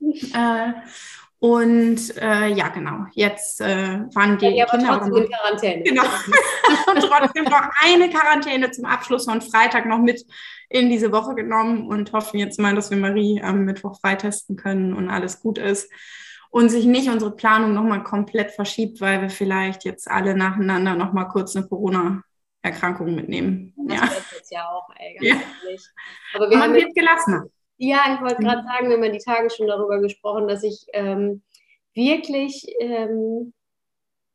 Äh, 0.00 0.72
und 1.38 2.16
äh, 2.16 2.48
ja, 2.48 2.68
genau, 2.68 3.06
jetzt 3.12 3.60
äh, 3.60 4.00
waren 4.14 4.38
die 4.38 4.46
ja, 4.46 4.64
Kinder 4.66 4.98
trotzdem 4.98 5.16
in 5.16 5.28
Quarantäne. 5.30 5.82
Genau. 5.82 6.02
und 6.86 7.00
trotzdem 7.00 7.44
noch 7.44 7.68
eine 7.82 8.08
Quarantäne 8.08 8.70
zum 8.70 8.86
Abschluss 8.86 9.26
von 9.26 9.42
Freitag 9.42 9.86
noch 9.86 9.98
mit 9.98 10.24
in 10.70 10.88
diese 10.88 11.12
Woche 11.12 11.34
genommen 11.34 11.88
und 11.88 12.12
hoffen 12.12 12.38
jetzt 12.38 12.58
mal, 12.58 12.74
dass 12.74 12.90
wir 12.90 12.96
Marie 12.96 13.42
am 13.42 13.64
Mittwoch 13.64 14.00
freitesten 14.00 14.56
können 14.56 14.94
und 14.94 15.10
alles 15.10 15.40
gut 15.40 15.58
ist 15.58 15.90
und 16.50 16.70
sich 16.70 16.86
nicht 16.86 17.10
unsere 17.10 17.36
Planung 17.36 17.74
nochmal 17.74 18.02
komplett 18.02 18.50
verschiebt, 18.52 19.00
weil 19.02 19.20
wir 19.20 19.30
vielleicht 19.30 19.84
jetzt 19.84 20.10
alle 20.10 20.34
nacheinander 20.34 20.94
nochmal 20.94 21.28
kurz 21.28 21.54
eine 21.54 21.68
Corona-Erkrankung 21.68 23.14
mitnehmen. 23.14 23.74
Das 23.76 24.00
ja. 24.00 24.08
jetzt 24.34 24.52
ja 24.52 24.68
auch, 24.70 24.88
ey, 24.96 25.16
ganz 25.16 25.28
ja. 25.28 25.36
Aber 26.34 26.48
wir 26.48 26.56
Man 26.56 26.70
haben 26.70 26.74
wird 26.76 26.94
gelassener. 26.94 27.44
Ja, 27.78 28.14
ich 28.14 28.20
wollte 28.20 28.42
gerade 28.42 28.62
mhm. 28.62 28.66
sagen, 28.66 28.88
wir 28.88 28.96
haben 28.96 29.04
ja 29.04 29.10
die 29.10 29.18
Tage 29.18 29.50
schon 29.50 29.66
darüber 29.66 30.00
gesprochen, 30.00 30.48
dass 30.48 30.62
ich 30.62 30.86
ähm, 30.92 31.42
wirklich 31.94 32.66
ähm, 32.80 33.52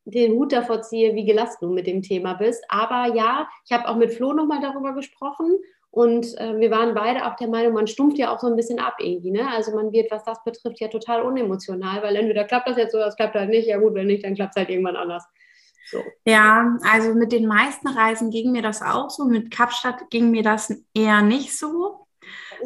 den 0.04 0.32
Hut 0.32 0.52
davor 0.52 0.82
ziehe, 0.82 1.14
wie 1.14 1.24
gelassen 1.24 1.58
du 1.60 1.70
mit 1.70 1.86
dem 1.86 2.02
Thema 2.02 2.34
bist. 2.34 2.64
Aber 2.68 3.14
ja, 3.14 3.48
ich 3.64 3.72
habe 3.72 3.88
auch 3.88 3.96
mit 3.96 4.12
Flo 4.12 4.32
nochmal 4.32 4.60
darüber 4.60 4.94
gesprochen 4.94 5.58
und 5.90 6.38
äh, 6.38 6.58
wir 6.58 6.70
waren 6.70 6.94
beide 6.94 7.26
auch 7.26 7.36
der 7.36 7.48
Meinung, 7.48 7.74
man 7.74 7.86
stumpft 7.86 8.18
ja 8.18 8.34
auch 8.34 8.40
so 8.40 8.46
ein 8.46 8.56
bisschen 8.56 8.78
ab 8.78 8.96
irgendwie. 8.98 9.30
Ne? 9.30 9.46
Also 9.48 9.74
man 9.74 9.92
wird, 9.92 10.10
was 10.10 10.24
das 10.24 10.42
betrifft, 10.44 10.80
ja 10.80 10.88
total 10.88 11.22
unemotional, 11.22 12.02
weil 12.02 12.16
entweder 12.16 12.44
klappt 12.44 12.68
das 12.68 12.78
jetzt 12.78 12.92
so, 12.92 12.98
das 12.98 13.16
klappt 13.16 13.34
halt 13.34 13.50
nicht. 13.50 13.66
Ja 13.66 13.78
gut, 13.78 13.94
wenn 13.94 14.06
nicht, 14.06 14.24
dann 14.24 14.34
klappt 14.34 14.56
es 14.56 14.60
halt 14.60 14.70
irgendwann 14.70 14.96
anders. 14.96 15.24
So. 15.90 15.98
Ja, 16.24 16.78
also 16.90 17.14
mit 17.14 17.32
den 17.32 17.46
meisten 17.46 17.88
Reisen 17.88 18.30
ging 18.30 18.52
mir 18.52 18.62
das 18.62 18.80
auch 18.82 19.10
so. 19.10 19.26
Mit 19.26 19.50
Kapstadt 19.50 20.10
ging 20.10 20.30
mir 20.30 20.42
das 20.42 20.72
eher 20.94 21.20
nicht 21.20 21.58
so 21.58 22.01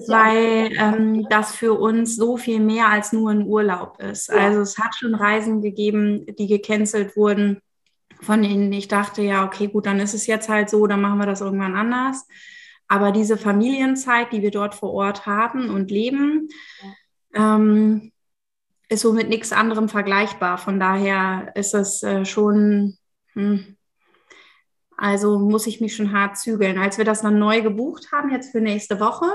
weil 0.07 0.73
ähm, 0.79 1.27
das 1.29 1.55
für 1.55 1.75
uns 1.75 2.17
so 2.17 2.37
viel 2.37 2.61
mehr 2.61 2.89
als 2.89 3.13
nur 3.13 3.31
ein 3.31 3.47
Urlaub 3.47 4.01
ist. 4.01 4.31
Also 4.31 4.61
es 4.61 4.79
hat 4.79 4.95
schon 4.95 5.15
Reisen 5.15 5.63
gegeben, 5.63 6.27
die 6.39 6.47
gecancelt 6.47 7.17
wurden, 7.17 7.61
von 8.21 8.43
denen 8.43 8.73
ich 8.73 8.89
dachte, 8.89 9.23
ja, 9.23 9.45
okay, 9.45 9.69
gut, 9.69 9.87
dann 9.87 10.01
ist 10.01 10.15
es 10.15 10.27
jetzt 10.27 10.49
halt 10.49 10.71
so, 10.71 10.87
dann 10.87 11.01
machen 11.01 11.19
wir 11.19 11.27
das 11.27 11.41
irgendwann 11.41 11.75
anders. 11.75 12.27
Aber 12.89 13.11
diese 13.11 13.37
Familienzeit, 13.37 14.33
die 14.33 14.43
wir 14.43 14.51
dort 14.51 14.75
vor 14.75 14.93
Ort 14.93 15.27
haben 15.27 15.71
und 15.71 15.91
leben, 15.91 16.49
ähm, 17.35 18.13
ist 18.89 19.03
so 19.03 19.13
mit 19.13 19.29
nichts 19.29 19.53
anderem 19.53 19.89
vergleichbar. 19.89 20.59
Von 20.59 20.79
daher 20.79 21.53
ist 21.57 21.75
es 21.75 22.03
äh, 22.03 22.25
schon, 22.25 22.97
hm, 23.33 23.77
also 24.97 25.39
muss 25.39 25.67
ich 25.67 25.81
mich 25.81 25.97
schon 25.97 26.13
hart 26.13 26.39
zügeln. 26.39 26.79
Als 26.79 26.97
wir 26.97 27.05
das 27.05 27.23
dann 27.23 27.39
neu 27.39 27.61
gebucht 27.63 28.13
haben, 28.13 28.31
jetzt 28.31 28.53
für 28.53 28.61
nächste 28.61 29.01
Woche, 29.01 29.27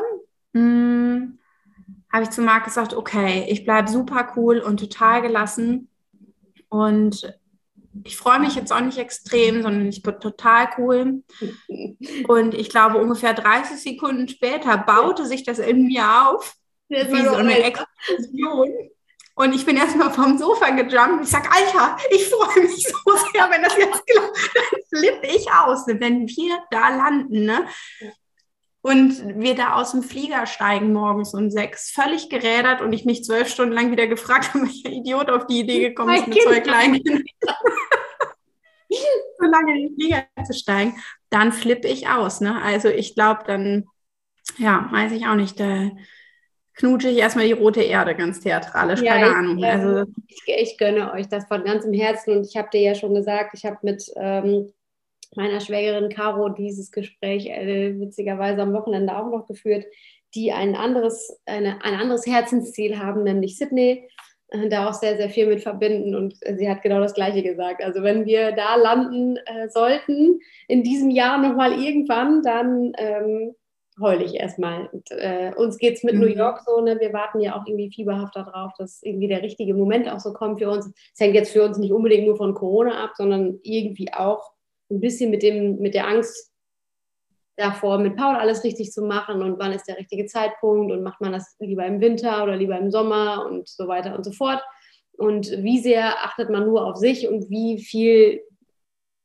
hm, 0.53 1.39
habe 2.12 2.24
ich 2.24 2.29
zu 2.29 2.41
Marc 2.41 2.65
gesagt, 2.65 2.93
okay, 2.93 3.46
ich 3.50 3.63
bleibe 3.63 3.89
super 3.89 4.34
cool 4.36 4.60
und 4.60 4.79
total 4.79 5.22
gelassen. 5.22 5.89
Und 6.70 7.34
ich 8.03 8.17
freue 8.17 8.39
mich 8.39 8.55
jetzt 8.55 8.72
auch 8.72 8.81
nicht 8.81 8.98
extrem, 8.98 9.62
sondern 9.62 9.88
ich 9.88 10.01
bin 10.01 10.20
total 10.20 10.70
cool. 10.77 11.24
Und 12.27 12.53
ich 12.53 12.70
glaube, 12.70 12.98
ungefähr 12.98 13.34
30 13.34 13.77
Sekunden 13.77 14.27
später 14.27 14.77
baute 14.77 15.25
sich 15.25 15.43
das 15.43 15.60
in 15.60 15.88
mir 15.88 16.27
auf, 16.27 16.55
wie 16.88 17.24
so 17.24 17.36
eine 17.36 17.63
Explosion. 17.63 18.70
Und 19.36 19.55
ich 19.55 19.65
bin 19.65 19.77
erstmal 19.77 20.12
vom 20.12 20.38
Sofa 20.38 20.70
gejumpt. 20.70 21.24
Ich 21.24 21.29
sage, 21.29 21.50
Alter, 21.51 21.98
ich 22.12 22.29
freue 22.29 22.63
mich 22.63 22.88
so 22.88 23.12
sehr, 23.34 23.50
wenn 23.50 23.63
das 23.63 23.77
jetzt 23.77 24.05
klappt. 24.08 24.38
Dann 24.55 25.00
flippe 25.00 25.27
ich 25.27 25.51
aus, 25.51 25.88
wenn 25.88 26.27
wir 26.27 26.60
da 26.70 26.89
landen. 26.89 27.46
Ne? 27.46 27.65
Und 28.82 29.40
wir 29.40 29.56
da 29.56 29.76
aus 29.76 29.92
dem 29.92 30.02
Flieger 30.02 30.46
steigen 30.46 30.92
morgens 30.92 31.34
um 31.34 31.52
sechs, 31.52 31.92
völlig 31.92 32.30
gerädert 32.30 32.82
und 32.82 32.94
ich 32.94 33.06
mich 33.06 33.24
zwölf 33.24 33.48
Stunden 33.48 33.74
lang 33.74 33.92
wieder 33.92 34.08
gefragt 34.08 34.50
habe, 34.54 34.66
welcher 34.66 34.90
Idiot 34.90 35.30
auf 35.30 35.48
die 35.48 35.60
Idee 35.60 35.90
gekommen 35.90 36.16
ist, 36.16 36.28
mit 36.28 36.42
zwei 36.42 36.60
kleinen 36.60 37.04
Kindern 37.04 37.24
so 39.38 39.46
lange 39.46 39.76
in 39.76 39.88
den 39.88 39.96
Flieger 39.96 40.26
zu 40.46 40.54
steigen, 40.54 40.96
dann 41.30 41.52
flippe 41.52 41.88
ich 41.88 42.08
aus. 42.10 42.42
Ne? 42.42 42.62
Also 42.62 42.90
ich 42.90 43.16
glaube, 43.16 43.42
dann, 43.46 43.86
ja, 44.58 44.88
weiß 44.92 45.12
ich 45.14 45.28
auch 45.28 45.36
nicht, 45.36 45.60
da 45.60 45.90
knutsche 46.76 47.10
ich 47.10 47.18
erstmal 47.18 47.46
die 47.46 47.54
rote 47.54 47.82
Erde 47.82 48.16
ganz 48.16 48.40
theatralisch, 48.40 49.02
ja, 49.02 49.14
keine 49.14 49.28
ich, 49.28 49.36
Ahnung. 49.36 49.64
Also, 49.64 50.12
ich, 50.28 50.42
ich, 50.48 50.78
gönne 50.78 51.12
euch 51.14 51.28
das 51.28 51.46
von 51.46 51.64
ganzem 51.64 51.94
Herzen 51.94 52.38
und 52.38 52.48
ich 52.48 52.56
habe 52.58 52.70
dir 52.72 52.82
ja 52.82 52.96
schon 52.96 53.14
gesagt, 53.14 53.52
ich 53.54 53.66
habe 53.66 53.78
mit 53.84 54.04
ähm, 54.16 54.72
meiner 55.36 55.60
Schwägerin 55.60 56.10
Caro 56.10 56.50
dieses 56.50 56.92
Gespräch 56.92 57.48
äh, 57.48 58.00
witzigerweise 58.00 58.62
am 58.62 58.74
Wochenende 58.74 59.16
auch 59.16 59.30
noch 59.30 59.48
geführt, 59.48 59.86
die 60.36 60.52
ein 60.52 60.76
anderes, 60.76 61.42
eine, 61.46 61.84
ein 61.84 61.96
anderes 61.96 62.26
Herzensziel 62.26 63.00
haben, 63.00 63.24
nämlich 63.24 63.58
Sydney. 63.58 64.08
Äh, 64.52 64.70
da 64.70 64.90
auch 64.90 64.94
sehr, 64.94 65.18
sehr 65.18 65.30
viel 65.30 65.48
mit 65.48 65.62
verbinden 65.62 66.16
und 66.16 66.36
sie 66.58 66.70
hat 66.70 66.82
genau 66.82 67.00
das 67.00 67.14
Gleiche 67.14 67.42
gesagt. 67.42 67.84
Also 67.84 68.04
wenn 68.04 68.26
wir 68.26 68.52
da 68.52 68.76
landen 68.76 69.38
äh, 69.38 69.70
sollten, 69.70 70.40
in 70.68 70.84
diesem 70.84 71.10
Jahr 71.10 71.38
nochmal 71.38 71.82
irgendwann, 71.82 72.44
dann 72.44 72.92
ähm, 72.98 73.56
heule 74.00 74.24
ich 74.24 74.36
erstmal. 74.36 74.88
Und, 74.92 75.10
äh, 75.12 75.54
uns 75.56 75.78
geht 75.78 75.96
es 75.98 76.04
mit 76.04 76.16
mhm. 76.16 76.22
New 76.22 76.28
York 76.28 76.62
so, 76.66 76.82
ne? 76.82 77.00
wir 77.00 77.14
warten 77.14 77.40
ja 77.40 77.56
auch 77.56 77.66
irgendwie 77.66 77.92
fieberhaft 77.92 78.36
darauf, 78.36 78.74
dass 78.78 79.02
irgendwie 79.04 79.28
der 79.28 79.42
richtige 79.42 79.74
Moment 79.74 80.10
auch 80.10 80.20
so 80.20 80.34
kommt 80.34 80.60
für 80.60 80.70
uns. 80.70 80.92
Es 81.14 81.20
hängt 81.20 81.36
jetzt 81.36 81.52
für 81.52 81.64
uns 81.64 81.78
nicht 81.78 81.94
unbedingt 81.94 82.26
nur 82.26 82.36
von 82.36 82.54
Corona 82.54 83.04
ab, 83.04 83.12
sondern 83.16 83.60
irgendwie 83.64 84.12
auch 84.14 84.50
ein 84.91 85.00
bisschen 85.00 85.31
mit, 85.31 85.43
dem, 85.43 85.79
mit 85.79 85.93
der 85.93 86.07
Angst 86.07 86.51
davor, 87.55 88.00
mit 88.00 88.15
Paul 88.15 88.36
alles 88.36 88.63
richtig 88.63 88.91
zu 88.91 89.03
machen 89.03 89.41
und 89.41 89.60
wann 89.60 89.74
ist 89.74 89.88
der 89.88 89.98
richtige 89.98 90.25
Zeitpunkt 90.25 90.91
und 90.91 91.03
macht 91.03 91.21
man 91.21 91.31
das 91.31 91.55
lieber 91.60 91.86
im 91.86 92.01
Winter 92.01 92.43
oder 92.43 92.55
lieber 92.55 92.77
im 92.77 92.91
Sommer 92.91 93.45
und 93.50 93.67
so 93.67 93.88
weiter 93.88 94.15
und 94.15 94.24
so 94.24 94.31
fort. 94.31 94.62
Und 95.13 95.51
wie 95.63 95.79
sehr 95.79 96.24
achtet 96.24 96.50
man 96.50 96.65
nur 96.65 96.86
auf 96.86 96.98
sich 96.98 97.27
und 97.27 97.50
wie 97.50 97.79
viel, 97.79 98.41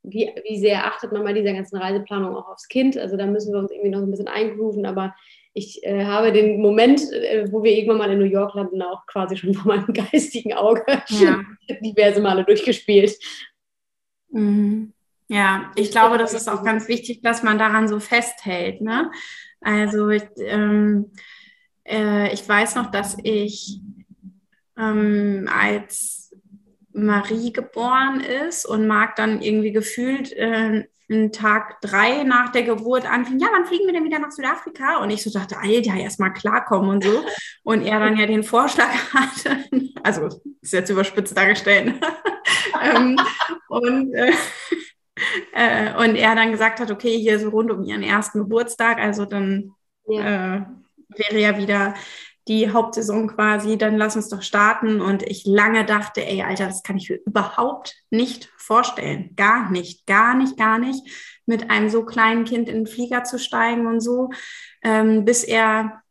wie, 0.03 0.31
wie 0.45 0.59
sehr 0.59 0.85
achtet 0.87 1.13
man 1.13 1.25
bei 1.25 1.33
dieser 1.33 1.55
ganzen 1.55 1.77
Reiseplanung 1.77 2.37
auch 2.37 2.49
aufs 2.49 2.69
Kind. 2.69 2.99
Also 2.99 3.17
da 3.17 3.27
müssen 3.27 3.53
wir 3.53 3.61
uns 3.61 3.71
irgendwie 3.71 3.91
noch 3.91 4.03
ein 4.03 4.11
bisschen 4.11 4.29
eingrooven, 4.29 4.85
aber 4.85 5.15
ich 5.55 5.83
äh, 5.85 6.05
habe 6.05 6.33
den 6.33 6.61
Moment, 6.61 7.01
äh, 7.13 7.51
wo 7.51 7.63
wir 7.63 7.73
irgendwann 7.73 7.97
mal 7.97 8.13
in 8.13 8.19
New 8.19 8.27
York 8.27 8.55
landen, 8.55 8.83
auch 8.83 9.07
quasi 9.07 9.39
schon 9.39 9.55
vor 9.55 9.75
meinem 9.75 9.87
geistigen 9.95 10.53
Auge 10.53 10.85
ja. 11.09 11.41
diverse 11.81 12.21
Male 12.21 12.45
durchgespielt. 12.45 13.17
Mhm. 14.29 14.93
Ja, 15.29 15.73
ich 15.75 15.91
glaube, 15.91 16.19
das 16.19 16.35
ist 16.35 16.49
auch 16.49 16.63
ganz 16.63 16.89
wichtig, 16.89 17.21
dass 17.23 17.43
man 17.43 17.59
daran 17.59 17.89
so 17.89 17.99
festhält. 17.99 18.81
Ne? 18.81 19.11
Also 19.61 20.11
ich, 20.11 20.23
ähm, 20.39 21.11
äh, 21.85 22.33
ich 22.33 22.49
weiß 22.49 22.77
noch, 22.77 22.91
dass 22.91 23.17
ich 23.23 23.81
ähm, 24.79 25.49
als 25.53 26.33
Marie 26.93 27.53
geboren 27.53 28.21
ist 28.21 28.67
und 28.67 28.87
Marc 28.87 29.17
dann 29.17 29.43
irgendwie 29.43 29.73
gefühlt 29.73 30.33
äh, 30.33 30.87
einen 31.09 31.31
Tag 31.31 31.81
drei 31.81 32.25
nach 32.25 32.51
der 32.51 32.65
Geburt 32.65 33.07
anfing, 33.11 33.39
ja, 33.39 33.47
wann 33.53 33.67
fliegen 33.67 33.87
wir 33.87 33.93
denn 33.93 34.05
wieder 34.05 34.19
nach 34.19 34.33
Südafrika? 34.33 34.99
Und 34.99 35.11
ich 35.11 35.23
so 35.23 35.31
dachte, 35.31 35.57
Alter, 35.59 35.95
erstmal 35.95 36.33
klarkommen 36.33 36.91
und 36.91 37.05
so. 37.05 37.25
Und 37.63 37.83
er 37.83 38.01
dann 38.01 38.17
ja 38.17 38.27
den 38.27 38.43
Vorschlag 38.43 38.89
hatte, 39.15 39.65
also 40.03 40.29
ist 40.61 40.73
jetzt 40.73 40.91
überspitzt 40.91 41.37
dargestellt. 41.37 41.95
ähm, 42.83 43.17
und 43.69 44.15
äh, 44.15 44.33
äh, 45.53 45.95
und 45.97 46.17
er 46.17 46.35
dann 46.35 46.53
gesagt 46.53 46.81
hat, 46.81 46.91
okay, 46.91 47.19
hier 47.19 47.39
so 47.39 47.51
rund 47.51 47.71
um 47.71 47.83
ihren 47.85 48.03
ersten 48.03 48.41
Geburtstag, 48.41 48.99
also 48.99 49.25
dann 49.25 49.73
ja. 50.07 50.57
äh, 50.57 50.61
wäre 51.09 51.41
ja 51.41 51.59
wieder 51.59 51.95
die 52.49 52.71
Hauptsaison 52.71 53.27
quasi, 53.29 53.77
dann 53.77 53.97
lass 53.97 54.15
uns 54.15 54.29
doch 54.29 54.43
starten. 54.43 55.01
Und 55.01 55.23
ich 55.25 55.45
lange 55.47 55.85
dachte, 55.85 56.25
ey, 56.25 56.43
Alter, 56.43 56.67
das 56.67 56.83
kann 56.83 56.97
ich 56.97 57.11
mir 57.11 57.19
überhaupt 57.27 57.97
nicht 58.11 58.53
vorstellen. 58.57 59.35
Gar 59.37 59.71
nicht, 59.71 60.07
gar 60.07 60.37
nicht, 60.37 60.57
gar 60.57 60.79
nicht, 60.79 61.03
mit 61.47 61.71
einem 61.71 61.89
so 61.89 62.05
kleinen 62.05 62.45
Kind 62.45 62.69
in 62.69 62.85
den 62.85 62.87
Flieger 62.87 63.25
zu 63.25 63.39
steigen 63.39 63.87
und 63.87 64.01
so, 64.01 64.31
ähm, 64.83 65.25
bis 65.25 65.43
er 65.43 66.03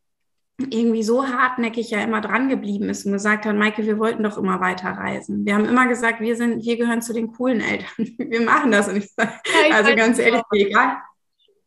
irgendwie 0.58 1.02
so 1.02 1.26
hartnäckig 1.26 1.90
ja 1.90 2.00
immer 2.00 2.22
dran 2.22 2.48
geblieben 2.48 2.88
ist 2.88 3.04
und 3.04 3.12
gesagt 3.12 3.44
hat, 3.44 3.56
Maike, 3.56 3.84
wir 3.84 3.98
wollten 3.98 4.22
doch 4.22 4.38
immer 4.38 4.60
weiter 4.60 4.90
reisen. 4.90 5.44
Wir 5.44 5.54
haben 5.54 5.66
immer 5.66 5.86
gesagt, 5.86 6.20
wir 6.20 6.34
sind, 6.34 6.64
wir 6.64 6.76
gehören 6.78 7.02
zu 7.02 7.12
den 7.12 7.32
coolen 7.32 7.60
Eltern. 7.60 7.88
Wir 8.18 8.40
machen 8.40 8.72
das. 8.72 8.88
Und 8.88 8.96
ich 8.96 9.12
sage, 9.14 9.32
also 9.72 9.94
ganz 9.94 10.18
ehrlich, 10.18 10.42
egal, 10.52 10.96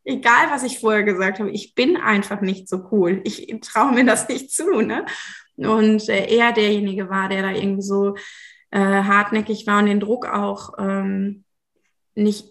egal 0.04 0.50
was 0.50 0.64
ich 0.64 0.80
vorher 0.80 1.04
gesagt 1.04 1.38
habe, 1.38 1.50
ich 1.50 1.74
bin 1.76 1.96
einfach 1.96 2.40
nicht 2.40 2.68
so 2.68 2.88
cool. 2.90 3.20
Ich 3.24 3.54
traue 3.62 3.92
mir 3.92 4.04
das 4.04 4.28
nicht 4.28 4.50
zu. 4.50 4.80
Ne? 4.80 5.04
und 5.56 6.08
äh, 6.08 6.26
er 6.34 6.52
derjenige 6.52 7.10
war, 7.10 7.28
der 7.28 7.42
da 7.42 7.50
irgendwie 7.50 7.82
so 7.82 8.16
äh, 8.70 8.80
hartnäckig 8.80 9.66
war 9.66 9.80
und 9.80 9.86
den 9.86 10.00
Druck 10.00 10.26
auch 10.26 10.72
ähm, 10.78 11.44
nicht 12.14 12.48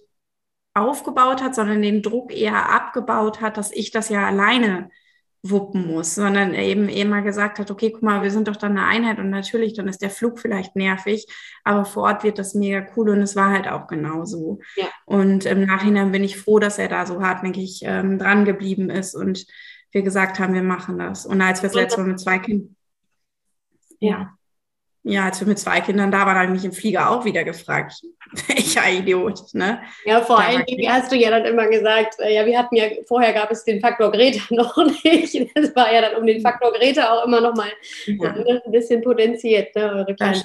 aufgebaut 0.75 1.41
hat, 1.41 1.55
sondern 1.55 1.81
den 1.81 2.01
Druck 2.01 2.31
eher 2.31 2.69
abgebaut 2.69 3.41
hat, 3.41 3.58
dass 3.58 3.72
ich 3.72 3.91
das 3.91 4.10
ja 4.10 4.27
alleine 4.27 4.89
wuppen 5.41 5.88
muss, 5.88 6.15
sondern 6.15 6.53
eben 6.53 6.89
immer 6.89 7.22
gesagt 7.22 7.60
hat, 7.60 7.72
okay, 7.72 7.91
guck 7.91 8.03
mal, 8.03 8.22
wir 8.24 8.31
sind 8.31 8.48
doch 8.48 8.58
dann 8.58 8.77
eine 8.77 8.88
Einheit 8.88 9.19
und 9.19 9.29
natürlich, 9.29 9.74
dann 9.74 9.88
ist 9.88 10.01
der 10.01 10.10
Flug 10.10 10.39
vielleicht 10.39 10.75
nervig, 10.75 11.27
aber 11.63 11.86
vor 11.86 12.03
Ort 12.03 12.24
wird 12.24 12.39
das 12.39 12.53
mega 12.55 12.86
cool 12.96 13.10
und 13.10 13.22
es 13.22 13.36
war 13.36 13.50
halt 13.50 13.67
auch 13.67 13.88
genauso. 13.88 14.60
Ja. 14.75 14.88
Und 15.05 15.46
im 15.46 15.65
Nachhinein 15.65 16.12
bin 16.12 16.24
ich 16.24 16.38
froh, 16.38 16.60
dass 16.60 16.77
er 16.77 16.89
da 16.89 17.05
so 17.05 17.22
hartnäckig 17.22 17.81
ähm, 17.84 18.19
dran 18.19 18.43
geblieben 18.43 18.89
ist 18.89 19.15
und 19.15 19.46
wir 19.91 20.01
gesagt 20.01 20.39
haben, 20.39 20.53
wir 20.53 20.63
machen 20.63 21.00
das. 21.00 21.25
Und 21.25 21.41
als 21.41 21.62
wir 21.62 21.69
das 21.69 21.75
letzte 21.75 22.01
Mal 22.01 22.08
mit 22.08 22.19
zwei 22.19 22.39
Kindern, 22.39 22.75
ja, 24.00 24.38
ja, 25.10 25.25
als 25.25 25.39
wir 25.39 25.48
mit 25.48 25.60
zwei 25.60 25.82
Kindern 25.82 26.12
da 26.12 26.25
waren, 26.25 26.36
habe 26.38 26.46
ich 26.46 26.51
mich 26.51 26.66
im 26.66 26.72
Flieger 26.72 27.10
auch 27.10 27.25
wieder 27.25 27.44
gefragt, 27.44 28.01
welcher 28.48 28.89
Idiot, 28.92 29.54
ne? 29.54 29.80
Ja, 30.06 30.22
vor 30.22 30.39
allen 30.39 30.63
Dingen 30.66 30.92
hast 30.92 31.12
du 31.12 31.16
ja 31.16 31.32
dann 31.32 31.46
immer 31.46 31.68
gesagt, 31.68 32.20
äh, 32.20 32.36
ja, 32.36 32.46
wir 32.46 32.58
hatten 32.58 32.75
ja, 32.75 32.86
vorher 33.08 33.34
gab 33.34 33.51
es 33.51 33.63
den 33.63 33.82
Faktor 33.82 34.12
Greta 34.12 34.42
noch 34.54 34.78
nicht. 35.04 35.50
Das 35.56 35.75
war 35.75 35.92
ja 35.92 36.01
dann 36.01 36.16
um 36.16 36.25
den 36.25 36.42
Faktor 36.42 36.72
Greta 36.74 37.12
auch 37.12 37.25
immer 37.25 37.42
noch 37.42 37.56
mal 37.56 37.70
ja. 38.06 38.34
ein 38.34 38.72
bisschen 38.72 39.01
potenziert, 39.01 39.75
ne, 39.75 39.92
eure 39.92 40.16
kleine 40.16 40.42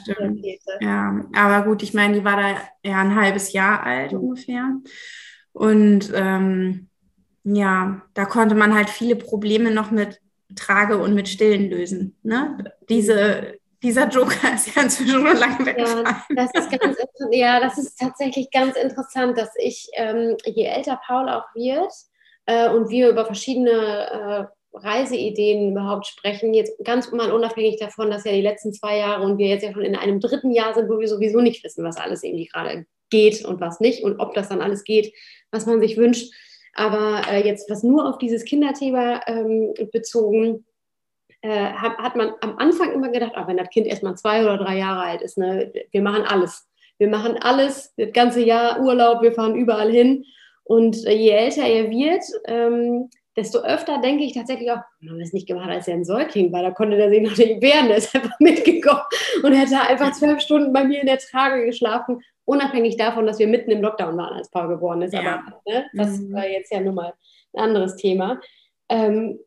Ja, 0.80 1.24
aber 1.34 1.66
gut, 1.66 1.82
ich 1.82 1.92
meine, 1.92 2.14
die 2.14 2.24
war 2.24 2.36
da 2.36 2.56
ja 2.88 3.00
ein 3.00 3.14
halbes 3.14 3.52
Jahr 3.52 3.82
alt 3.82 4.12
ungefähr. 4.12 4.64
Und 5.52 6.10
ähm, 6.14 6.88
ja, 7.44 8.02
da 8.14 8.24
konnte 8.24 8.54
man 8.54 8.74
halt 8.74 8.88
viele 8.88 9.16
Probleme 9.16 9.70
noch 9.70 9.90
mit 9.90 10.20
Trage 10.56 10.98
und 10.98 11.14
mit 11.14 11.28
Stillen 11.28 11.70
lösen. 11.70 12.16
Ne? 12.22 12.72
Diese 12.88 13.58
dieser 13.84 14.08
Joker 14.08 14.34
ist 14.54 14.74
ja 14.74 14.82
inzwischen 14.82 15.20
schon 15.26 15.36
lange 15.36 15.64
weggefallen. 15.64 16.06
Ja, 16.06 16.24
das 16.34 16.50
ist 16.54 16.80
ganz, 16.80 16.96
ja, 17.30 17.60
das 17.60 17.78
ist 17.78 17.96
tatsächlich 17.98 18.50
ganz 18.50 18.76
interessant, 18.76 19.38
dass 19.38 19.50
ich, 19.58 19.88
ähm, 19.94 20.36
je 20.44 20.64
älter 20.64 20.98
Paul 21.06 21.28
auch 21.28 21.44
wird 21.54 21.92
äh, 22.46 22.70
und 22.70 22.88
wir 22.88 23.10
über 23.10 23.26
verschiedene 23.26 23.70
äh, 23.70 24.44
Reiseideen 24.76 25.70
überhaupt 25.70 26.06
sprechen, 26.06 26.52
jetzt 26.52 26.72
ganz 26.84 27.12
mal 27.12 27.30
unabhängig 27.30 27.78
davon, 27.78 28.10
dass 28.10 28.24
ja 28.24 28.32
die 28.32 28.42
letzten 28.42 28.72
zwei 28.72 28.98
Jahre 28.98 29.22
und 29.22 29.38
wir 29.38 29.46
jetzt 29.46 29.62
ja 29.62 29.72
schon 29.72 29.84
in 29.84 29.94
einem 29.94 30.18
dritten 30.18 30.50
Jahr 30.50 30.74
sind, 30.74 30.88
wo 30.88 30.98
wir 30.98 31.06
sowieso 31.06 31.40
nicht 31.40 31.62
wissen, 31.62 31.84
was 31.84 31.96
alles 31.96 32.24
irgendwie 32.24 32.46
gerade 32.46 32.86
geht 33.10 33.44
und 33.44 33.60
was 33.60 33.78
nicht 33.78 34.02
und 34.02 34.18
ob 34.18 34.34
das 34.34 34.48
dann 34.48 34.62
alles 34.62 34.82
geht, 34.82 35.14
was 35.52 35.66
man 35.66 35.80
sich 35.80 35.96
wünscht. 35.96 36.32
Aber 36.74 37.22
äh, 37.30 37.46
jetzt 37.46 37.70
was 37.70 37.84
nur 37.84 38.08
auf 38.08 38.18
dieses 38.18 38.44
Kinderthema 38.44 39.20
ähm, 39.26 39.74
bezogen, 39.92 40.64
äh, 41.44 41.74
hat, 41.74 41.98
hat 41.98 42.16
man 42.16 42.32
am 42.40 42.56
Anfang 42.56 42.92
immer 42.92 43.10
gedacht, 43.10 43.32
ah, 43.34 43.46
wenn 43.46 43.58
das 43.58 43.68
Kind 43.68 43.86
erst 43.86 44.02
mal 44.02 44.16
zwei 44.16 44.42
oder 44.42 44.56
drei 44.56 44.78
Jahre 44.78 45.02
alt 45.02 45.20
ist, 45.20 45.36
ne, 45.36 45.70
wir 45.90 46.00
machen 46.00 46.22
alles. 46.22 46.66
Wir 46.96 47.08
machen 47.08 47.36
alles, 47.36 47.92
das 47.98 48.12
ganze 48.14 48.42
Jahr 48.42 48.80
Urlaub, 48.80 49.20
wir 49.20 49.32
fahren 49.32 49.54
überall 49.54 49.90
hin. 49.90 50.24
Und 50.62 51.04
äh, 51.06 51.12
je 51.12 51.30
älter 51.30 51.64
er 51.64 51.90
wird, 51.90 52.24
ähm, 52.46 53.10
desto 53.36 53.58
öfter 53.58 54.00
denke 54.00 54.24
ich 54.24 54.32
tatsächlich 54.32 54.70
auch, 54.70 54.76
haben 54.76 55.18
wir 55.18 55.22
es 55.22 55.34
nicht 55.34 55.46
gemacht, 55.46 55.68
als 55.68 55.86
er 55.86 55.94
ein 55.94 56.06
Säugling 56.06 56.50
war, 56.50 56.62
da 56.62 56.70
konnte 56.70 56.96
der 56.96 57.10
sich 57.10 57.20
noch 57.20 57.36
nicht 57.36 57.60
wehren, 57.60 57.88
der 57.88 57.98
ist 57.98 58.14
einfach 58.14 58.36
mitgekommen 58.40 59.02
und 59.42 59.52
hätte 59.52 59.78
einfach 59.82 60.12
zwölf 60.12 60.40
Stunden 60.40 60.72
bei 60.72 60.84
mir 60.84 61.00
in 61.00 61.06
der 61.06 61.18
Trage 61.18 61.66
geschlafen, 61.66 62.22
unabhängig 62.46 62.96
davon, 62.96 63.26
dass 63.26 63.38
wir 63.38 63.48
mitten 63.48 63.70
im 63.70 63.82
Lockdown 63.82 64.16
waren, 64.16 64.38
als 64.38 64.50
Paul 64.50 64.68
geboren 64.68 65.02
ist. 65.02 65.12
Ja. 65.12 65.20
Aber 65.20 65.60
ne, 65.66 65.84
das 65.92 66.20
mhm. 66.20 66.32
war 66.32 66.48
jetzt 66.48 66.72
ja 66.72 66.80
nun 66.80 66.94
mal 66.94 67.12
ein 67.52 67.64
anderes 67.64 67.96
Thema. 67.96 68.40
Ähm, 68.88 69.40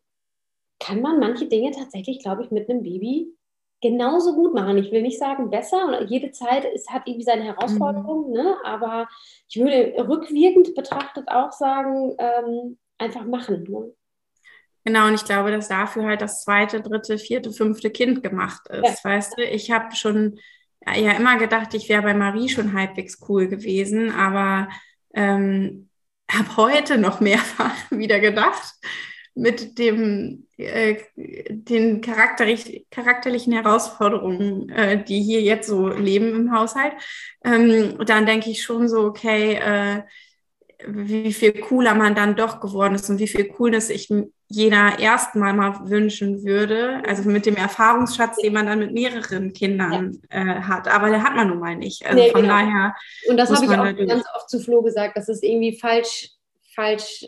kann 0.79 1.01
man 1.01 1.19
manche 1.19 1.47
Dinge 1.47 1.71
tatsächlich, 1.71 2.19
glaube 2.19 2.43
ich, 2.43 2.51
mit 2.51 2.69
einem 2.69 2.83
Baby 2.83 3.33
genauso 3.81 4.33
gut 4.33 4.53
machen. 4.53 4.77
Ich 4.77 4.91
will 4.91 5.01
nicht 5.01 5.19
sagen 5.19 5.49
besser, 5.49 6.03
jede 6.03 6.31
Zeit 6.31 6.65
ist, 6.65 6.89
hat 6.89 7.03
irgendwie 7.05 7.23
seine 7.23 7.43
Herausforderungen, 7.43 8.29
mhm. 8.29 8.33
ne? 8.33 8.57
aber 8.63 9.07
ich 9.47 9.57
würde 9.57 9.93
rückwirkend 10.07 10.73
betrachtet 10.75 11.27
auch 11.27 11.51
sagen, 11.51 12.15
ähm, 12.17 12.77
einfach 12.97 13.25
machen. 13.25 13.63
Ne? 13.63 13.93
Genau, 14.83 15.07
und 15.07 15.15
ich 15.15 15.25
glaube, 15.25 15.51
dass 15.51 15.67
dafür 15.67 16.05
halt 16.05 16.21
das 16.21 16.43
zweite, 16.43 16.81
dritte, 16.81 17.17
vierte, 17.17 17.51
fünfte 17.51 17.89
Kind 17.91 18.23
gemacht 18.23 18.67
ist. 18.69 19.03
Ja. 19.03 19.11
Weißt 19.11 19.37
du, 19.37 19.43
ich 19.43 19.69
habe 19.69 19.95
schon 19.95 20.39
ja 20.85 21.11
immer 21.11 21.37
gedacht, 21.37 21.73
ich 21.73 21.89
wäre 21.89 22.03
bei 22.03 22.13
Marie 22.13 22.49
schon 22.49 22.73
halbwegs 22.73 23.19
cool 23.27 23.47
gewesen, 23.47 24.11
aber 24.11 24.69
ähm, 25.13 25.89
habe 26.31 26.57
heute 26.57 26.97
noch 26.97 27.19
mehrfach 27.19 27.73
wieder 27.91 28.19
gedacht, 28.19 28.73
mit 29.37 29.77
dem, 29.77 30.47
äh, 30.57 30.97
den 31.15 32.01
charakterlichen 32.01 33.53
Herausforderungen, 33.53 34.69
äh, 34.69 35.03
die 35.03 35.21
hier 35.21 35.41
jetzt 35.41 35.67
so 35.67 35.89
leben 35.89 36.35
im 36.35 36.51
Haushalt, 36.51 36.93
ähm, 37.45 37.99
dann 38.05 38.25
denke 38.25 38.49
ich 38.49 38.63
schon 38.63 38.89
so, 38.89 39.01
okay, 39.01 39.53
äh, 39.53 40.01
wie 40.87 41.33
viel 41.33 41.53
cooler 41.53 41.95
man 41.95 42.15
dann 42.15 42.35
doch 42.35 42.59
geworden 42.59 42.95
ist 42.95 43.09
und 43.09 43.19
wie 43.19 43.27
viel 43.27 43.45
Coolness 43.45 43.89
ich 43.89 44.11
jeder 44.49 44.99
erstmal 44.99 45.53
mal 45.53 45.89
wünschen 45.89 46.43
würde, 46.43 47.01
also 47.05 47.27
mit 47.29 47.45
dem 47.45 47.55
Erfahrungsschatz, 47.55 48.37
den 48.37 48.53
man 48.53 48.67
dann 48.67 48.79
mit 48.79 48.93
mehreren 48.93 49.53
Kindern 49.53 50.19
ja. 50.31 50.41
äh, 50.41 50.61
hat. 50.61 50.87
Aber 50.87 51.09
der 51.09 51.23
hat 51.23 51.35
man 51.35 51.49
nun 51.49 51.59
mal 51.59 51.75
nicht. 51.75 52.05
Also 52.05 52.17
nee, 52.17 52.31
von 52.31 52.41
genau. 52.41 52.53
daher. 52.53 52.95
Und 53.27 53.37
das 53.37 53.51
habe 53.51 53.65
ich 53.65 53.71
auch 53.71 54.07
ganz 54.07 54.23
oft 54.35 54.49
zu 54.49 54.59
Flo 54.59 54.81
gesagt, 54.81 55.17
das 55.17 55.29
ist 55.29 55.43
irgendwie 55.43 55.77
falsch, 55.77 56.29
falsch 56.75 57.25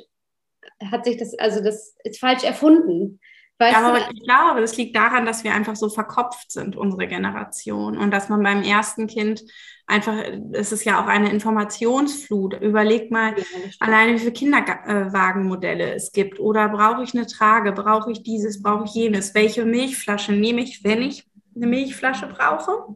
hat 0.91 1.05
sich 1.05 1.17
das, 1.17 1.37
also 1.37 1.63
das 1.63 1.95
ist 2.03 2.19
falsch 2.19 2.43
erfunden. 2.43 3.19
Weißt 3.61 3.73
ja, 3.73 3.85
aber 3.85 3.99
ich 3.99 4.23
glaube, 4.23 4.61
das 4.61 4.77
liegt 4.77 4.95
daran, 4.95 5.25
dass 5.25 5.43
wir 5.43 5.53
einfach 5.53 5.75
so 5.75 5.89
verkopft 5.89 6.49
sind, 6.49 6.77
unsere 6.77 7.07
Generation. 7.07 7.97
Und 7.97 8.11
dass 8.11 8.29
man 8.29 8.41
beim 8.41 8.63
ersten 8.63 9.07
Kind 9.07 9.43
einfach, 9.85 10.15
es 10.53 10.71
ist 10.71 10.85
ja 10.85 11.03
auch 11.03 11.07
eine 11.07 11.29
Informationsflut. 11.29 12.53
Überleg 12.61 13.11
mal 13.11 13.37
ja, 13.37 13.43
alleine, 13.81 14.13
wie 14.13 14.19
viele 14.19 14.31
Kinderwagenmodelle 14.31 15.93
es 15.93 16.13
gibt. 16.13 16.39
Oder 16.39 16.69
brauche 16.69 17.03
ich 17.03 17.13
eine 17.13 17.27
Trage? 17.27 17.73
Brauche 17.73 18.13
ich 18.13 18.23
dieses? 18.23 18.61
Brauche 18.61 18.85
ich 18.85 18.93
jenes? 18.93 19.35
Welche 19.35 19.65
Milchflasche 19.65 20.31
nehme 20.31 20.61
ich, 20.61 20.85
wenn 20.85 21.01
ich 21.01 21.27
eine 21.53 21.67
Milchflasche 21.67 22.27
brauche? 22.27 22.95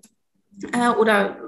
Äh, 0.71 0.91
oder 0.97 1.41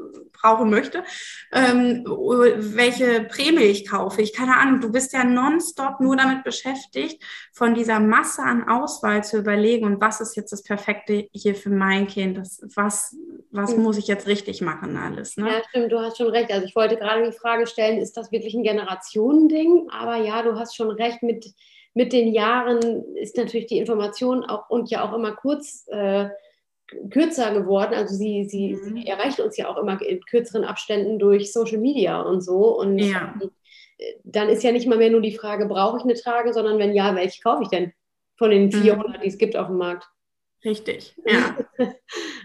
brauchen 0.46 0.70
möchte, 0.70 1.04
ähm, 1.52 2.06
welche 2.06 3.24
Prämie 3.24 3.64
ich 3.64 3.90
kaufe. 3.90 4.22
Ich 4.22 4.34
keine 4.34 4.58
Ahnung, 4.58 4.82
du 4.82 4.92
bist 4.92 5.14
ja 5.14 5.24
nonstop 5.24 6.00
nur 6.00 6.16
damit 6.16 6.44
beschäftigt, 6.44 7.24
von 7.52 7.74
dieser 7.74 8.00
Masse 8.00 8.44
an 8.44 8.68
Auswahl 8.68 9.24
zu 9.24 9.38
überlegen 9.38 9.86
und 9.86 10.02
was 10.02 10.22
ist 10.22 10.36
jetzt 10.36 10.52
das 10.52 10.64
Perfekte 10.64 11.28
hier 11.32 11.56
für 11.56 11.70
mein 11.70 12.08
Kind, 12.08 12.38
das, 12.38 12.62
was, 12.76 13.16
was 13.52 13.76
mhm. 13.76 13.84
muss 13.84 13.98
ich 13.98 14.08
jetzt 14.08 14.28
richtig 14.28 14.62
machen 14.62 14.98
alles. 14.98 15.38
Ne? 15.38 15.50
Ja, 15.50 15.62
stimmt, 15.70 15.92
du 15.92 16.00
hast 16.00 16.18
schon 16.18 16.30
recht. 16.30 16.52
Also 16.52 16.66
ich 16.66 16.76
wollte 16.76 16.98
gerade 16.98 17.26
die 17.26 17.38
Frage 17.38 17.66
stellen, 17.68 18.00
ist 18.00 18.18
das 18.18 18.32
wirklich 18.32 18.54
ein 18.54 18.64
Generationending? 18.64 19.88
Aber 19.90 20.18
ja, 20.18 20.44
du 20.44 20.60
hast 20.60 20.76
schon 20.76 20.92
recht, 20.92 21.24
mit, 21.24 21.46
mit 21.94 22.14
den 22.14 22.34
Jahren 22.34 23.04
ist 23.16 23.38
natürlich 23.38 23.68
die 23.68 23.80
Information 23.80 24.44
auch 24.44 24.70
und 24.70 24.90
ja 24.90 25.08
auch 25.08 25.14
immer 25.14 25.32
kurz. 25.32 25.88
Äh, 25.88 26.30
kürzer 27.10 27.54
geworden. 27.54 27.94
Also 27.94 28.16
sie, 28.16 28.46
sie, 28.46 28.76
mhm. 28.76 28.84
sie 28.84 29.08
erreicht 29.08 29.40
uns 29.40 29.58
ja 29.58 29.68
auch 29.70 29.78
immer 29.78 30.02
in 30.02 30.20
kürzeren 30.22 30.64
Abständen 30.64 31.20
durch 31.20 31.52
Social 31.52 31.80
Media 31.80 32.22
und 32.22 32.42
so. 32.42 32.78
Und 32.80 33.00
ja. 33.00 33.34
dann 34.24 34.50
ist 34.50 34.64
ja 34.64 34.72
nicht 34.72 34.88
mal 34.88 34.98
mehr 34.98 35.10
nur 35.10 35.22
die 35.22 35.36
Frage, 35.36 35.66
brauche 35.66 35.98
ich 35.98 36.04
eine 36.04 36.16
Trage, 36.16 36.54
sondern 36.54 36.78
wenn 36.80 36.94
ja, 36.94 37.16
welche 37.16 37.42
kaufe 37.42 37.64
ich 37.64 37.70
denn 37.70 37.94
von 38.38 38.52
den 38.52 38.72
400, 38.72 39.18
mhm. 39.18 39.22
die 39.22 39.28
es 39.28 39.38
gibt 39.38 39.56
auf 39.56 39.68
dem 39.68 39.78
Markt? 39.78 40.08
Richtig, 40.64 41.16
ja. 41.26 41.56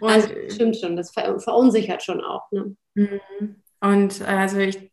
also 0.00 0.28
stimmt 0.48 0.76
schon, 0.76 0.96
das 0.96 1.10
verunsichert 1.10 2.02
schon 2.02 2.20
auch. 2.22 2.50
Ne? 2.50 2.76
Mhm. 2.94 3.62
Und 3.80 4.20
also 4.22 4.58
ich 4.58 4.89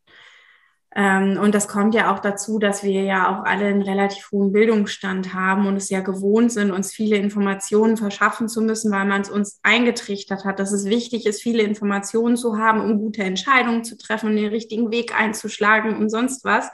und 1.37 1.53
das 1.53 1.67
kommt 1.67 1.93
ja 1.93 2.11
auch 2.11 2.17
dazu, 2.17 2.57
dass 2.57 2.81
wir 2.81 3.03
ja 3.03 3.29
auch 3.29 3.45
alle 3.45 3.65
einen 3.67 3.83
relativ 3.83 4.31
hohen 4.31 4.51
Bildungsstand 4.51 5.31
haben 5.35 5.67
und 5.67 5.75
es 5.75 5.91
ja 5.91 5.99
gewohnt 5.99 6.51
sind, 6.51 6.71
uns 6.71 6.91
viele 6.91 7.17
Informationen 7.17 7.97
verschaffen 7.97 8.49
zu 8.49 8.61
müssen, 8.61 8.91
weil 8.91 9.05
man 9.05 9.21
es 9.21 9.29
uns 9.29 9.59
eingetrichtert 9.61 10.43
hat, 10.43 10.57
dass 10.57 10.71
es 10.71 10.85
wichtig 10.85 11.27
ist, 11.27 11.43
viele 11.43 11.61
Informationen 11.61 12.35
zu 12.35 12.57
haben, 12.57 12.81
um 12.81 12.97
gute 12.97 13.21
Entscheidungen 13.21 13.83
zu 13.83 13.95
treffen 13.95 14.35
den 14.35 14.47
richtigen 14.47 14.89
Weg 14.89 15.13
einzuschlagen 15.15 15.95
und 15.97 16.09
sonst 16.09 16.43
was. 16.43 16.71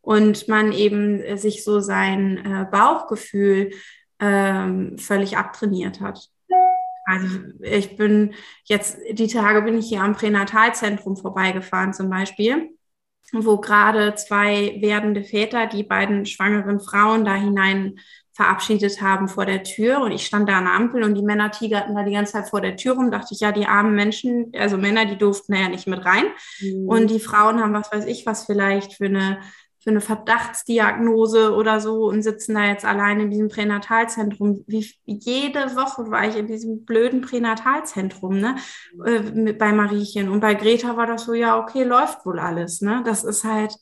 Und 0.00 0.48
man 0.48 0.72
eben 0.72 1.36
sich 1.36 1.62
so 1.62 1.80
sein 1.80 2.38
äh, 2.46 2.64
Bauchgefühl 2.70 3.72
ähm, 4.20 4.96
völlig 4.96 5.36
abtrainiert 5.36 6.00
hat. 6.00 6.30
Also 7.04 7.28
ich 7.60 7.98
bin 7.98 8.32
jetzt, 8.64 8.96
die 9.12 9.28
Tage 9.28 9.60
bin 9.60 9.76
ich 9.76 9.88
hier 9.88 10.00
am 10.00 10.14
Pränatalzentrum 10.14 11.18
vorbeigefahren 11.18 11.92
zum 11.92 12.08
Beispiel 12.08 12.70
wo 13.32 13.58
gerade 13.58 14.14
zwei 14.14 14.78
werdende 14.80 15.24
Väter 15.24 15.66
die 15.66 15.82
beiden 15.82 16.26
schwangeren 16.26 16.80
Frauen 16.80 17.24
da 17.24 17.34
hinein 17.34 17.98
verabschiedet 18.36 19.00
haben 19.00 19.28
vor 19.28 19.46
der 19.46 19.62
Tür 19.62 20.02
und 20.02 20.12
ich 20.12 20.26
stand 20.26 20.48
da 20.48 20.58
an 20.58 20.64
der 20.64 20.74
Ampel 20.74 21.02
und 21.02 21.14
die 21.14 21.22
Männer 21.22 21.50
tigerten 21.50 21.94
da 21.94 22.02
die 22.02 22.12
ganze 22.12 22.34
Zeit 22.34 22.50
vor 22.50 22.60
der 22.60 22.76
Tür 22.76 22.94
rum, 22.94 23.10
dachte 23.10 23.28
ich, 23.32 23.40
ja, 23.40 23.50
die 23.50 23.64
armen 23.64 23.94
Menschen, 23.94 24.52
also 24.54 24.76
Männer, 24.76 25.06
die 25.06 25.16
durften 25.16 25.54
ja 25.54 25.70
nicht 25.70 25.86
mit 25.86 26.04
rein 26.04 26.26
mhm. 26.60 26.86
und 26.86 27.10
die 27.10 27.18
Frauen 27.18 27.60
haben, 27.60 27.72
was 27.72 27.90
weiß 27.90 28.04
ich, 28.04 28.26
was 28.26 28.44
vielleicht 28.44 28.92
für 28.92 29.06
eine 29.06 29.38
für 29.86 29.90
eine 29.90 30.00
Verdachtsdiagnose 30.00 31.54
oder 31.54 31.78
so 31.78 32.06
und 32.06 32.22
sitzen 32.22 32.56
da 32.56 32.64
jetzt 32.64 32.84
allein 32.84 33.20
in 33.20 33.30
diesem 33.30 33.48
Pränatalzentrum. 33.48 34.64
Wie, 34.66 34.92
jede 35.04 35.76
Woche 35.76 36.10
war 36.10 36.26
ich 36.26 36.34
in 36.34 36.48
diesem 36.48 36.84
blöden 36.84 37.20
Pränatalzentrum, 37.20 38.40
ne, 38.40 38.56
äh, 39.04 39.52
bei 39.52 39.72
Mariechen. 39.72 40.28
Und 40.28 40.40
bei 40.40 40.54
Greta 40.54 40.96
war 40.96 41.06
das 41.06 41.26
so, 41.26 41.34
ja, 41.34 41.56
okay, 41.56 41.84
läuft 41.84 42.26
wohl 42.26 42.40
alles, 42.40 42.80
ne. 42.80 43.04
Das 43.06 43.22
ist 43.22 43.44
halt, 43.44 43.76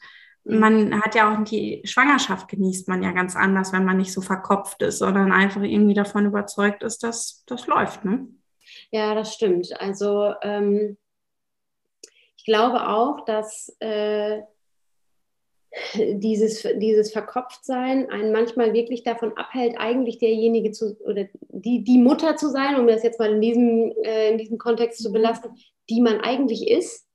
mhm. 0.45 0.59
man 0.59 1.03
hat 1.03 1.14
ja 1.14 1.33
auch 1.33 1.43
die 1.43 1.81
Schwangerschaft 1.87 2.49
genießt 2.49 2.87
man 2.87 3.03
ja 3.03 3.12
ganz 3.12 3.35
anders, 3.35 3.73
wenn 3.73 3.87
man 3.87 3.97
nicht 3.97 4.12
so 4.12 4.21
verkopft 4.21 4.83
ist, 4.83 4.99
sondern 4.99 5.33
einfach 5.33 5.62
irgendwie 5.62 5.95
davon 5.95 6.27
überzeugt 6.27 6.83
ist, 6.83 7.03
dass 7.03 7.45
das 7.47 7.67
läuft, 7.67 8.05
ne? 8.05 8.29
Ja, 8.90 9.14
das 9.14 9.33
stimmt. 9.33 9.73
Also 9.81 10.35
ähm, 10.43 10.99
ich 12.37 12.45
glaube 12.45 12.88
auch, 12.88 13.25
dass 13.25 13.75
äh, 13.81 14.43
dieses, 15.95 16.67
dieses 16.77 17.13
Verkopftsein 17.13 18.09
einen 18.11 18.33
manchmal 18.33 18.73
wirklich 18.73 19.03
davon 19.03 19.37
abhält, 19.37 19.75
eigentlich 19.79 20.19
derjenige 20.19 20.71
zu 20.71 20.97
oder 21.05 21.27
die, 21.49 21.83
die 21.83 21.99
Mutter 21.99 22.37
zu 22.37 22.51
sein, 22.51 22.77
um 22.77 22.87
das 22.87 23.03
jetzt 23.03 23.19
mal 23.19 23.33
in 23.33 23.41
diesem, 23.41 23.93
äh, 24.03 24.31
in 24.31 24.39
diesem 24.39 24.59
Kontext 24.59 25.03
zu 25.03 25.09
mhm. 25.09 25.15
belassen, 25.15 25.51
die 25.91 26.01
man 26.01 26.21
eigentlich 26.21 26.71
ist 26.71 27.07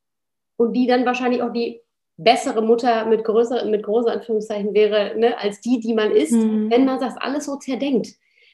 und 0.58 0.74
die 0.74 0.88
dann 0.88 1.06
wahrscheinlich 1.06 1.42
auch 1.42 1.54
die 1.54 1.82
bessere 2.18 2.62
Mutter 2.62 3.06
mit 3.06 3.24
größer, 3.24 3.66
mit 3.66 3.84
großen 3.84 4.12
Anführungszeichen 4.12 4.74
wäre, 4.74 5.18
ne, 5.18 5.38
als 5.38 5.62
die, 5.62 5.80
die 5.80 5.94
man 5.94 6.12
ist, 6.12 6.34
mhm. 6.34 6.70
wenn 6.70 6.86
man 6.86 7.00
das 7.00 7.16
alles 7.18 7.46
so 7.46 7.56
zerdenkt. 7.56 8.10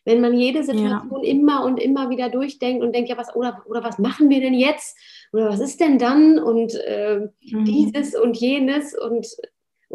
Wenn 0.08 0.22
man 0.22 0.38
jede 0.38 0.64
Situation 0.64 1.24
ja. 1.24 1.30
immer 1.32 1.66
und 1.66 1.80
immer 1.80 2.12
wieder 2.12 2.30
durchdenkt 2.30 2.84
und 2.84 2.94
denkt, 2.94 3.10
ja, 3.10 3.18
was, 3.18 3.36
oder, 3.36 3.64
oder 3.68 3.84
was 3.84 3.98
machen 3.98 4.30
wir 4.30 4.40
denn 4.40 4.54
jetzt? 4.54 4.96
Oder 5.34 5.50
was 5.50 5.60
ist 5.60 5.80
denn 5.80 5.98
dann? 5.98 6.38
Und 6.38 6.76
äh, 6.76 7.28
mhm. 7.42 7.66
dieses 7.66 8.14
und 8.14 8.38
jenes 8.38 8.96
und 8.96 9.26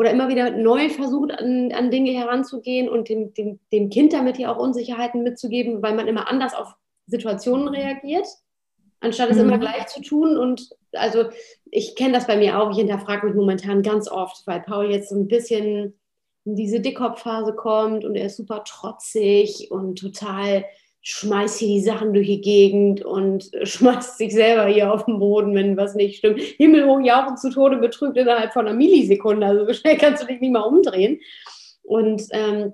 oder 0.00 0.12
immer 0.12 0.30
wieder 0.30 0.48
neu 0.50 0.88
versucht, 0.88 1.30
an, 1.30 1.72
an 1.72 1.90
Dinge 1.90 2.12
heranzugehen 2.12 2.88
und 2.88 3.10
dem, 3.10 3.34
dem, 3.34 3.60
dem 3.70 3.90
Kind 3.90 4.14
damit 4.14 4.38
ja 4.38 4.50
auch 4.50 4.56
Unsicherheiten 4.56 5.22
mitzugeben, 5.22 5.82
weil 5.82 5.94
man 5.94 6.08
immer 6.08 6.26
anders 6.26 6.54
auf 6.54 6.74
Situationen 7.06 7.68
reagiert, 7.68 8.26
anstatt 9.00 9.28
es 9.28 9.36
mhm. 9.36 9.42
immer 9.42 9.58
gleich 9.58 9.88
zu 9.88 10.00
tun. 10.00 10.38
Und 10.38 10.70
also 10.92 11.24
ich 11.70 11.96
kenne 11.96 12.14
das 12.14 12.26
bei 12.26 12.38
mir 12.38 12.58
auch, 12.58 12.70
ich 12.70 12.78
hinterfrage 12.78 13.26
mich 13.26 13.34
momentan 13.34 13.82
ganz 13.82 14.10
oft, 14.10 14.46
weil 14.46 14.60
Paul 14.60 14.90
jetzt 14.90 15.10
so 15.10 15.16
ein 15.16 15.28
bisschen 15.28 16.00
in 16.46 16.56
diese 16.56 16.80
Dickkopfphase 16.80 17.52
kommt 17.52 18.06
und 18.06 18.16
er 18.16 18.24
ist 18.24 18.38
super 18.38 18.64
trotzig 18.64 19.70
und 19.70 19.98
total 19.98 20.64
schmeißt 21.02 21.58
hier 21.58 21.68
die 21.68 21.80
Sachen 21.80 22.12
durch 22.12 22.26
die 22.26 22.40
Gegend 22.40 23.04
und 23.04 23.50
schmeißt 23.62 24.18
sich 24.18 24.32
selber 24.32 24.66
hier 24.66 24.92
auf 24.92 25.04
den 25.06 25.18
Boden, 25.18 25.54
wenn 25.54 25.76
was 25.76 25.94
nicht 25.94 26.18
stimmt. 26.18 26.40
Himmelhoch 26.40 27.00
jauchend 27.00 27.38
zu 27.38 27.50
Tode 27.50 27.78
betrügt 27.78 28.16
innerhalb 28.16 28.52
von 28.52 28.66
einer 28.66 28.76
Millisekunde. 28.76 29.46
Also 29.46 29.66
so 29.66 29.72
schnell 29.72 29.96
kannst 29.98 30.22
du 30.22 30.26
dich 30.26 30.40
nicht 30.40 30.52
mal 30.52 30.60
umdrehen. 30.60 31.20
Und 31.82 32.22
ähm, 32.30 32.72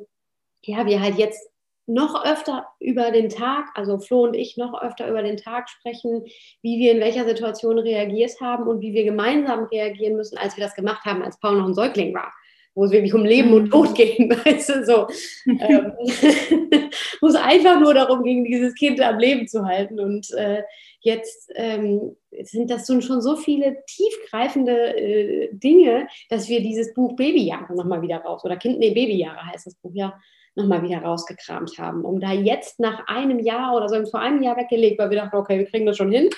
ja, 0.62 0.86
wir 0.86 1.00
halt 1.00 1.16
jetzt 1.16 1.48
noch 1.88 2.24
öfter 2.24 2.66
über 2.80 3.12
den 3.12 3.28
Tag, 3.28 3.66
also 3.74 3.98
Flo 4.00 4.24
und 4.24 4.34
ich 4.34 4.56
noch 4.56 4.82
öfter 4.82 5.08
über 5.08 5.22
den 5.22 5.36
Tag 5.36 5.68
sprechen, 5.68 6.24
wie 6.60 6.80
wir 6.80 6.90
in 6.90 7.00
welcher 7.00 7.24
Situation 7.24 7.78
reagiert 7.78 8.40
haben 8.40 8.66
und 8.66 8.80
wie 8.80 8.92
wir 8.92 9.04
gemeinsam 9.04 9.64
reagieren 9.66 10.16
müssen, 10.16 10.36
als 10.36 10.56
wir 10.56 10.64
das 10.64 10.74
gemacht 10.74 11.04
haben, 11.04 11.22
als 11.22 11.38
Paul 11.38 11.58
noch 11.58 11.66
ein 11.66 11.74
Säugling 11.74 12.12
war 12.12 12.32
wo 12.76 12.84
es 12.84 12.92
wirklich 12.92 13.14
um 13.14 13.24
Leben 13.24 13.52
und 13.54 13.70
Tod 13.70 13.94
ging, 13.94 14.30
weißt 14.44 14.68
du, 14.68 14.84
so. 14.84 15.06
ähm, 15.46 15.92
wo 17.20 17.26
es 17.26 17.34
einfach 17.34 17.80
nur 17.80 17.94
darum 17.94 18.22
ging, 18.22 18.44
dieses 18.44 18.74
Kind 18.74 19.00
am 19.00 19.18
Leben 19.18 19.48
zu 19.48 19.64
halten. 19.64 19.98
Und 19.98 20.30
äh, 20.32 20.62
jetzt 21.00 21.50
ähm, 21.54 22.14
sind 22.42 22.70
das 22.70 22.86
schon 22.86 23.22
so 23.22 23.36
viele 23.36 23.78
tiefgreifende 23.86 24.96
äh, 24.96 25.48
Dinge, 25.52 26.06
dass 26.28 26.48
wir 26.48 26.60
dieses 26.60 26.92
Buch 26.92 27.16
Babyjahre 27.16 27.74
nochmal 27.74 28.02
wieder 28.02 28.18
raus, 28.18 28.44
oder 28.44 28.56
Kind, 28.56 28.78
nee, 28.78 28.90
Babyjahre 28.90 29.46
heißt 29.46 29.66
das 29.66 29.74
Buch, 29.76 29.92
ja, 29.94 30.12
nochmal 30.54 30.82
wieder 30.82 30.98
rausgekramt 30.98 31.78
haben, 31.78 32.04
um 32.04 32.18
da 32.20 32.32
jetzt 32.32 32.80
nach 32.80 33.06
einem 33.08 33.38
Jahr 33.38 33.74
oder 33.74 33.88
so 33.88 34.04
vor 34.06 34.20
einem 34.20 34.42
Jahr 34.42 34.56
weggelegt, 34.56 34.98
weil 34.98 35.10
wir 35.10 35.18
dachten, 35.18 35.36
okay, 35.36 35.58
wir 35.58 35.66
kriegen 35.66 35.86
das 35.86 35.96
schon 35.96 36.10
hin. 36.10 36.30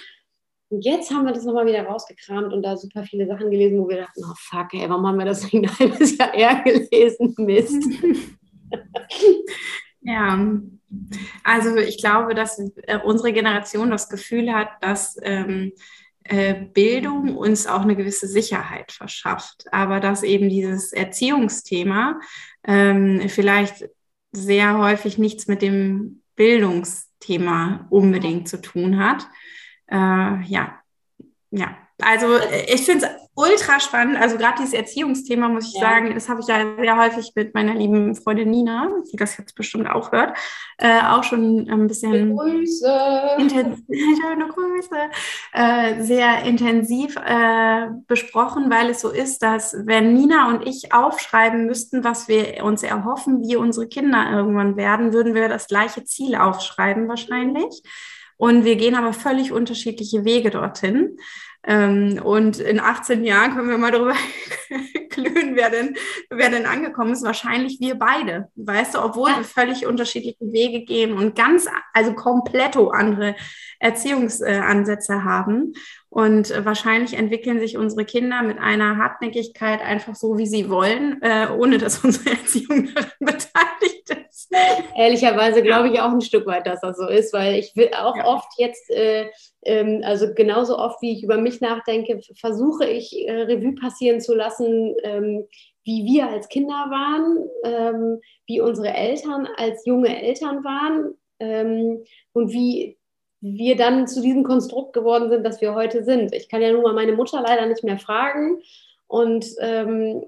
Und 0.71 0.85
jetzt 0.85 1.11
haben 1.11 1.25
wir 1.25 1.33
das 1.33 1.45
nochmal 1.45 1.67
wieder 1.67 1.83
rausgekramt 1.85 2.53
und 2.53 2.63
da 2.63 2.77
super 2.77 3.03
viele 3.03 3.27
Sachen 3.27 3.51
gelesen, 3.51 3.79
wo 3.79 3.89
wir 3.89 3.99
dachten, 3.99 4.23
oh 4.25 4.35
fuck, 4.37 4.75
ey, 4.75 4.89
warum 4.89 5.07
haben 5.07 5.19
wir 5.19 5.25
das 5.25 5.43
nicht 5.43 5.55
ein 5.55 5.79
halbes 5.79 6.17
Jahr 6.19 6.35
eher 6.35 6.63
gelesen? 6.63 7.35
Mist. 7.39 7.83
ja, 10.03 10.51
also 11.43 11.77
ich 11.77 11.99
glaube, 11.99 12.35
dass 12.35 12.59
äh, 12.59 12.99
unsere 13.03 13.33
Generation 13.33 13.91
das 13.91 14.11
Gefühl 14.11 14.53
hat, 14.53 14.69
dass 14.83 15.17
ähm, 15.23 15.73
äh, 16.25 16.55
Bildung 16.55 17.37
uns 17.37 17.67
auch 17.67 17.83
eine 17.83 17.97
gewisse 17.97 18.27
Sicherheit 18.27 18.93
verschafft, 18.93 19.65
aber 19.73 20.01
dass 20.01 20.23
eben 20.23 20.51
dieses 20.51 20.93
Erziehungsthema 20.93 22.21
ähm, 22.65 23.23
vielleicht 23.29 23.89
sehr 24.33 24.77
häufig 24.77 25.17
nichts 25.17 25.47
mit 25.47 25.63
dem 25.63 26.23
Bildungsthema 26.37 27.87
unbedingt 27.89 28.49
zu 28.49 28.61
tun 28.61 28.99
hat 28.99 29.27
äh, 29.91 30.43
ja, 30.45 30.81
ja. 31.51 31.77
Also 32.01 32.39
ich 32.69 32.83
finde 32.85 33.07
es 33.07 33.11
ultra 33.35 33.81
spannend. 33.81 34.17
Also 34.17 34.37
gerade 34.37 34.59
dieses 34.59 34.73
Erziehungsthema, 34.73 35.49
muss 35.49 35.69
ich 35.69 35.81
ja. 35.81 35.89
sagen, 35.89 36.15
das 36.15 36.29
habe 36.29 36.41
ich 36.41 36.47
ja 36.47 36.65
sehr 36.79 36.97
häufig 36.97 37.33
mit 37.35 37.55
meiner 37.55 37.75
lieben 37.75 38.15
Freundin 38.15 38.51
Nina, 38.51 38.89
die 39.13 39.17
das 39.17 39.37
jetzt 39.37 39.57
bestimmt 39.57 39.91
auch 39.91 40.13
hört, 40.13 40.37
äh, 40.79 41.01
auch 41.01 41.25
schon 41.25 41.69
ein 41.69 41.89
bisschen 41.89 42.37
Grüße. 42.37 43.37
Intensiv, 43.39 43.85
Grüße, 44.55 44.97
äh, 45.53 46.03
sehr 46.03 46.43
intensiv 46.43 47.17
äh, 47.17 47.89
besprochen, 48.07 48.71
weil 48.71 48.91
es 48.91 49.01
so 49.01 49.11
ist, 49.11 49.43
dass 49.43 49.75
wenn 49.85 50.15
Nina 50.15 50.49
und 50.49 50.67
ich 50.67 50.93
aufschreiben 50.93 51.67
müssten, 51.67 52.05
was 52.05 52.29
wir 52.29 52.65
uns 52.65 52.85
erhoffen, 52.85 53.43
wie 53.43 53.57
unsere 53.57 53.89
Kinder 53.89 54.31
irgendwann 54.31 54.77
werden, 54.77 55.13
würden 55.13 55.35
wir 55.35 55.49
das 55.49 55.67
gleiche 55.67 56.05
Ziel 56.05 56.37
aufschreiben 56.37 57.09
wahrscheinlich. 57.09 57.83
Und 58.39 58.65
wir 58.65 58.77
gehen 58.77 58.95
aber 58.95 59.13
völlig 59.13 59.53
unterschiedliche 59.53 60.25
Wege 60.25 60.51
dorthin. 60.51 61.19
Ähm, 61.65 62.21
und 62.25 62.61
in 62.61 62.79
18 62.79 63.25
Jahren 63.25 63.53
können 63.55 63.69
wir 63.69 63.79
mal 63.79 63.91
darüber 63.91 64.15
klönen, 65.11 65.57
wer 65.57 65.71
denn, 65.71 65.97
wer 66.31 66.51
denn 66.51 66.67
angekommen 66.67 67.13
ist. 67.13 67.25
Wahrscheinlich 67.25 67.79
wir 67.81 67.97
beide. 67.97 68.49
Weißt 68.55 68.95
du, 68.95 69.03
obwohl 69.03 69.31
wir 69.31 69.45
völlig 69.45 69.87
unterschiedliche 69.87 70.53
Wege 70.53 70.85
gehen 70.85 71.13
und 71.13 71.35
ganz, 71.35 71.67
also 71.93 72.15
kompletto 72.15 72.89
andere 72.91 73.35
Erziehungsansätze 73.81 75.25
haben. 75.25 75.73
Und 76.11 76.53
wahrscheinlich 76.65 77.15
entwickeln 77.15 77.61
sich 77.61 77.77
unsere 77.77 78.07
Kinder 78.07 78.43
mit 78.43 78.59
einer 78.59 78.97
Hartnäckigkeit 78.97 79.83
einfach 79.83 80.15
so, 80.15 80.39
wie 80.39 80.47
sie 80.47 80.71
wollen, 80.71 81.21
äh, 81.21 81.49
ohne 81.51 81.77
dass 81.77 81.99
unsere 82.05 82.31
Erziehung 82.31 82.89
daran 82.95 83.11
beteiligt 83.21 84.27
ist. 84.31 84.51
Ehrlicherweise 84.97 85.63
glaube 85.63 85.91
ich 85.91 86.01
auch 86.01 86.11
ein 86.11 86.23
Stück 86.23 86.47
weit, 86.47 86.67
dass 86.67 86.81
das 86.81 86.97
so 86.97 87.07
ist, 87.07 87.33
weil 87.35 87.57
ich 87.57 87.77
will 87.77 87.91
auch 87.95 88.17
ja. 88.17 88.25
oft 88.27 88.49
jetzt, 88.57 88.91
äh, 88.91 89.27
ähm, 89.65 90.01
also 90.03 90.33
genauso 90.35 90.79
oft, 90.79 91.03
wie 91.03 91.13
ich 91.13 91.23
über 91.23 91.37
mich 91.37 91.61
nachdenke, 91.61 92.21
versuche 92.41 92.87
ich 92.87 93.29
äh, 93.29 93.43
Revue 93.43 93.75
passieren 93.75 94.23
zu 94.23 94.35
lassen, 94.35 94.95
ähm, 95.03 95.47
wie 95.85 96.05
wir 96.05 96.29
als 96.29 96.49
Kinder 96.49 96.87
waren, 96.91 97.49
ähm, 97.65 98.21
wie 98.47 98.61
unsere 98.61 98.95
Eltern 98.95 99.47
als 99.57 99.85
junge 99.85 100.23
Eltern 100.23 100.65
waren 100.65 101.15
ähm, 101.39 102.05
und 102.33 102.53
wie 102.53 102.99
wir 103.41 103.77
dann 103.77 104.07
zu 104.09 104.21
diesem 104.21 104.43
Konstrukt 104.43 104.93
geworden 104.93 105.31
sind, 105.31 105.45
das 105.45 105.61
wir 105.61 105.75
heute 105.75 106.05
sind. 106.05 106.35
Ich 106.35 106.49
kann 106.49 106.63
ja 106.63 106.73
nun 106.73 106.83
mal 106.83 106.95
meine 106.95 107.13
Mutter 107.13 107.41
leider 107.41 107.67
nicht 107.67 107.85
mehr 107.85 107.99
fragen. 107.99 108.61
Und 109.07 109.47
ähm, 109.61 110.25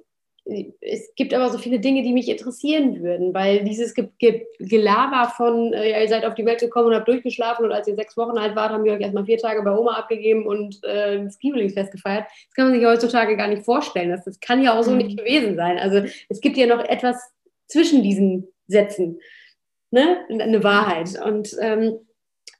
es 0.80 1.14
gibt 1.14 1.34
aber 1.34 1.50
so 1.50 1.58
viele 1.58 1.80
Dinge, 1.80 2.02
die 2.02 2.12
mich 2.12 2.28
interessieren 2.28 3.02
würden, 3.02 3.34
weil 3.34 3.62
dieses 3.62 3.94
Ge 3.94 4.08
Ge 4.18 4.46
Gelaber 4.58 5.30
von, 5.36 5.72
äh, 5.72 5.90
ja, 5.90 6.00
ihr 6.00 6.08
seid 6.08 6.24
auf 6.24 6.34
die 6.34 6.46
Welt 6.46 6.60
gekommen 6.60 6.88
und 6.88 6.94
habt 6.94 7.08
durchgeschlafen 7.08 7.64
und 7.64 7.72
als 7.72 7.86
ihr 7.88 7.94
sechs 7.94 8.16
Wochen 8.16 8.38
alt 8.38 8.56
wart, 8.56 8.70
haben 8.70 8.84
wir 8.84 8.94
euch 8.94 9.00
erstmal 9.00 9.26
vier 9.26 9.38
Tage 9.38 9.62
bei 9.62 9.76
Oma 9.76 9.92
abgegeben 9.92 10.46
und 10.46 10.82
äh, 10.84 11.22
das 11.22 11.38
Kiebelingsfest 11.38 11.92
gefeiert. 11.92 12.24
Das 12.26 12.54
kann 12.54 12.70
man 12.70 12.78
sich 12.78 12.86
heutzutage 12.86 13.36
gar 13.36 13.48
nicht 13.48 13.64
vorstellen. 13.64 14.10
Das, 14.10 14.24
das 14.24 14.40
kann 14.40 14.62
ja 14.62 14.78
auch 14.78 14.82
so 14.82 14.92
mhm. 14.92 14.98
nicht 14.98 15.18
gewesen 15.18 15.56
sein. 15.56 15.78
Also 15.78 16.02
es 16.28 16.40
gibt 16.40 16.56
ja 16.56 16.66
noch 16.66 16.84
etwas 16.84 17.16
zwischen 17.66 18.02
diesen 18.02 18.48
Sätzen, 18.66 19.20
ne? 19.90 20.24
eine 20.28 20.64
Wahrheit. 20.64 21.20
Und 21.22 21.54
ähm, 21.60 21.98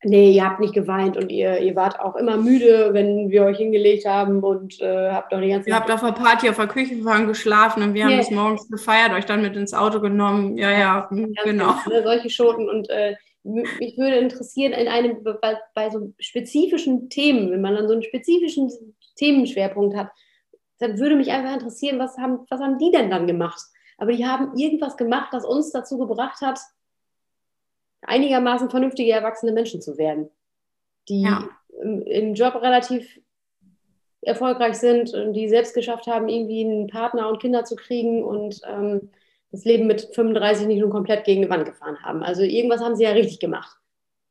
nee, 0.02 0.32
ihr 0.32 0.44
habt 0.44 0.60
nicht 0.60 0.74
geweint 0.74 1.16
und 1.16 1.30
ihr, 1.30 1.58
ihr 1.58 1.76
wart 1.76 2.00
auch 2.00 2.16
immer 2.16 2.36
müde, 2.36 2.90
wenn 2.92 3.30
wir 3.30 3.44
euch 3.44 3.58
hingelegt 3.58 4.06
haben 4.06 4.42
und 4.42 4.80
äh, 4.80 5.10
habt 5.10 5.32
auch 5.34 5.40
die 5.40 5.48
ganze 5.48 5.68
Ihr 5.68 5.76
habt 5.76 5.90
auf 5.90 6.00
der 6.00 6.12
Party 6.12 6.48
auf 6.48 6.56
der 6.56 6.68
Küchenwagen 6.68 7.26
geschlafen 7.26 7.82
und 7.82 7.94
wir 7.94 8.04
yeah. 8.04 8.12
haben 8.12 8.20
es 8.20 8.30
morgens 8.30 8.68
gefeiert, 8.68 9.12
euch 9.12 9.26
dann 9.26 9.42
mit 9.42 9.56
ins 9.56 9.74
Auto 9.74 10.00
genommen. 10.00 10.56
Ja, 10.56 10.70
ja, 10.70 11.10
hm, 11.10 11.34
genau. 11.44 11.74
Ne, 11.88 12.02
solche 12.02 12.30
Schoten 12.30 12.68
und 12.68 12.88
äh, 12.90 13.14
mich 13.42 13.96
würde 13.96 14.16
interessieren, 14.16 14.72
in 14.72 14.88
einem, 14.88 15.22
bei, 15.22 15.58
bei, 15.74 15.90
so 15.90 16.12
spezifischen 16.18 17.08
Themen, 17.08 17.50
wenn 17.50 17.62
man 17.62 17.74
dann 17.74 17.88
so 17.88 17.94
einen 17.94 18.02
spezifischen 18.02 18.70
Themenschwerpunkt 19.16 19.96
hat, 19.96 20.10
dann 20.78 20.98
würde 20.98 21.16
mich 21.16 21.30
einfach 21.30 21.54
interessieren, 21.54 21.98
was 21.98 22.18
haben, 22.18 22.40
was 22.50 22.60
haben 22.60 22.78
die 22.78 22.90
denn 22.90 23.10
dann 23.10 23.26
gemacht? 23.26 23.60
Aber 23.98 24.12
die 24.12 24.26
haben 24.26 24.56
irgendwas 24.56 24.96
gemacht, 24.96 25.28
das 25.32 25.44
uns 25.44 25.72
dazu 25.72 25.98
gebracht 25.98 26.40
hat, 26.40 26.58
einigermaßen 28.02 28.70
vernünftige 28.70 29.12
erwachsene 29.12 29.52
Menschen 29.52 29.80
zu 29.80 29.98
werden, 29.98 30.30
die 31.08 31.22
ja. 31.22 31.48
im, 31.82 32.02
im, 32.02 32.34
Job 32.34 32.54
relativ 32.56 33.20
erfolgreich 34.22 34.76
sind 34.76 35.14
und 35.14 35.32
die 35.32 35.48
selbst 35.48 35.74
geschafft 35.74 36.06
haben, 36.06 36.28
irgendwie 36.28 36.64
einen 36.64 36.86
Partner 36.88 37.28
und 37.28 37.40
Kinder 37.40 37.64
zu 37.64 37.76
kriegen 37.76 38.22
und 38.22 38.60
ähm, 38.66 39.10
das 39.50 39.64
Leben 39.64 39.86
mit 39.86 40.14
35 40.14 40.66
nicht 40.66 40.80
nur 40.80 40.90
komplett 40.90 41.24
gegen 41.24 41.42
die 41.42 41.50
Wand 41.50 41.64
gefahren 41.64 42.02
haben. 42.02 42.22
Also 42.22 42.42
irgendwas 42.42 42.80
haben 42.80 42.96
sie 42.96 43.04
ja 43.04 43.10
richtig 43.10 43.40
gemacht. 43.40 43.76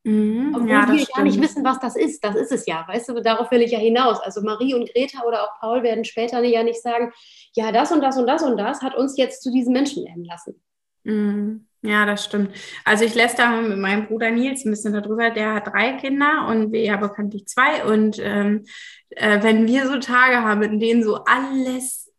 Mhm, 0.04 0.54
Obwohl 0.56 0.70
ja, 0.70 0.88
wir 0.88 1.06
gar 1.14 1.24
nicht 1.24 1.42
wissen, 1.42 1.64
was 1.66 1.80
das 1.80 1.96
ist. 1.98 2.24
Das 2.24 2.36
ist 2.36 2.52
es 2.52 2.66
ja. 2.66 2.86
Weißt 2.88 3.10
du, 3.10 3.22
darauf 3.22 3.52
will 3.52 3.62
ich 3.62 3.72
ja 3.72 3.80
hinaus. 3.80 4.20
Also 4.22 4.42
Marie 4.42 4.74
und 4.74 4.90
Greta 4.94 5.24
oder 5.28 5.44
auch 5.44 5.60
Paul 5.60 5.84
werden 5.84 6.06
später 6.06 6.42
ja 6.44 6.64
nicht 6.64 6.82
sagen, 6.82 7.12
ja, 7.54 7.72
das 7.72 7.92
und 7.92 8.02
das 8.02 8.18
und 8.18 8.26
das 8.26 8.44
und 8.44 8.58
das 8.58 8.82
hat 8.82 8.96
uns 8.96 9.18
jetzt 9.18 9.44
zu 9.44 9.52
diesen 9.52 9.74
Menschen 9.74 10.06
werden 10.06 10.24
lassen. 10.24 10.62
Mhm. 11.04 11.68
Ja, 11.82 12.06
das 12.06 12.26
stimmt. 12.26 12.56
Also 12.84 13.06
ich 13.06 13.16
lässt 13.16 13.40
da 13.40 13.62
mit 13.62 13.78
meinem 13.78 14.08
Bruder 14.08 14.32
Nils 14.32 14.66
ein 14.66 14.72
bisschen 14.72 14.94
darüber. 14.94 15.30
Der 15.30 15.54
hat 15.56 15.68
drei 15.68 15.94
Kinder 15.94 16.48
und 16.50 16.74
wir 16.74 16.82
ja 16.82 16.98
bekanntlich 16.98 17.48
zwei. 17.48 17.86
Und 17.86 18.20
ähm, 18.20 18.66
äh, 19.12 19.42
wenn 19.42 19.66
wir 19.66 19.88
so 19.88 19.98
Tage 20.00 20.44
haben, 20.44 20.62
in 20.64 20.80
denen 20.80 21.04
so 21.04 21.24
alles, 21.24 22.12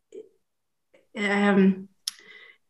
ähm, 1.13 1.91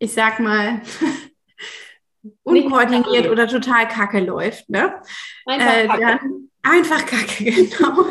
ich 0.01 0.13
sag 0.13 0.41
mal, 0.41 0.81
unkoordiniert 2.43 3.29
oder 3.31 3.47
total 3.47 3.87
kacke 3.87 4.21
läuft, 4.21 4.69
ne? 4.69 5.01
Einfach 5.47 5.77
äh, 5.77 5.87
kacke. 5.87 6.01
Dann, 6.01 6.51
einfach 6.63 7.07
kacke, 7.07 7.45
genau. 7.45 8.07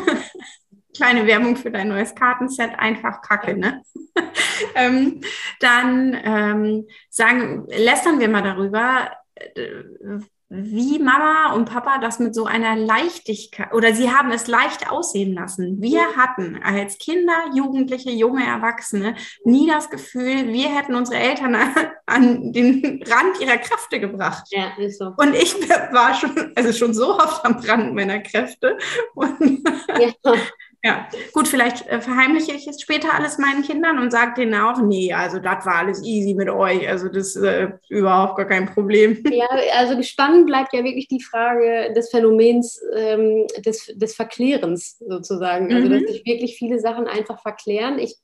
Kleine 1.00 1.26
Werbung 1.26 1.56
für 1.56 1.70
dein 1.70 1.88
neues 1.88 2.14
Kartenset, 2.14 2.78
einfach 2.78 3.22
kacke, 3.22 3.56
ne? 3.56 3.82
ähm, 4.74 5.22
dann 5.58 6.14
ähm, 6.22 6.86
sagen, 7.08 7.66
lästern 7.68 8.20
wir 8.20 8.28
mal 8.28 8.42
darüber, 8.42 9.10
äh, 9.34 10.18
wie 10.50 10.98
Mama 10.98 11.54
und 11.54 11.70
Papa 11.70 11.98
das 12.00 12.18
mit 12.18 12.34
so 12.34 12.44
einer 12.44 12.76
Leichtigkeit 12.76 13.72
oder 13.72 13.94
sie 13.94 14.10
haben 14.10 14.30
es 14.30 14.48
leicht 14.48 14.90
aussehen 14.90 15.32
lassen. 15.32 15.80
Wir 15.80 16.16
hatten 16.16 16.60
als 16.62 16.98
Kinder, 16.98 17.44
Jugendliche, 17.54 18.10
junge 18.10 18.44
Erwachsene 18.44 19.14
nie 19.44 19.68
das 19.68 19.88
Gefühl, 19.88 20.48
wir 20.48 20.68
hätten 20.68 20.96
unsere 20.96 21.18
Eltern 21.20 21.56
an 22.06 22.52
den 22.52 23.02
Rand 23.06 23.40
ihrer 23.40 23.58
Kräfte 23.58 24.00
gebracht. 24.00 24.48
Ja, 24.50 24.72
ist 24.76 24.98
so. 24.98 25.14
Und 25.16 25.34
ich 25.34 25.54
war 25.92 26.14
schon, 26.14 26.52
also 26.56 26.72
schon 26.72 26.92
so 26.92 27.16
oft 27.16 27.42
am 27.46 27.54
Rand 27.60 27.94
meiner 27.94 28.18
Kräfte. 28.18 28.76
Und 29.14 29.64
ja. 29.98 30.34
Ja, 30.82 31.08
gut, 31.34 31.46
vielleicht 31.46 31.86
äh, 31.88 32.00
verheimliche 32.00 32.52
ich 32.52 32.66
es 32.66 32.80
später 32.80 33.12
alles 33.12 33.36
meinen 33.36 33.62
Kindern 33.62 33.98
und 33.98 34.10
sage 34.10 34.32
denen 34.38 34.54
auch, 34.54 34.80
nee, 34.80 35.12
also 35.12 35.38
das 35.38 35.66
war 35.66 35.74
alles 35.74 36.02
easy 36.02 36.32
mit 36.32 36.48
euch, 36.48 36.88
also 36.88 37.08
das 37.08 37.36
ist 37.36 37.42
äh, 37.42 37.72
überhaupt 37.90 38.36
gar 38.36 38.46
kein 38.46 38.66
Problem. 38.66 39.22
Ja, 39.30 39.46
also 39.78 40.02
spannend 40.02 40.46
bleibt 40.46 40.72
ja 40.72 40.82
wirklich 40.82 41.08
die 41.08 41.22
Frage 41.22 41.92
des 41.94 42.10
Phänomens 42.10 42.80
ähm, 42.94 43.46
des, 43.58 43.92
des 43.94 44.14
Verklärens 44.14 44.98
sozusagen, 44.98 45.72
also 45.72 45.88
mhm. 45.88 45.92
dass 45.92 46.12
sich 46.12 46.24
wirklich 46.24 46.56
viele 46.56 46.78
Sachen 46.78 47.06
einfach 47.06 47.40
verklären. 47.40 47.98
Ich, 47.98 48.16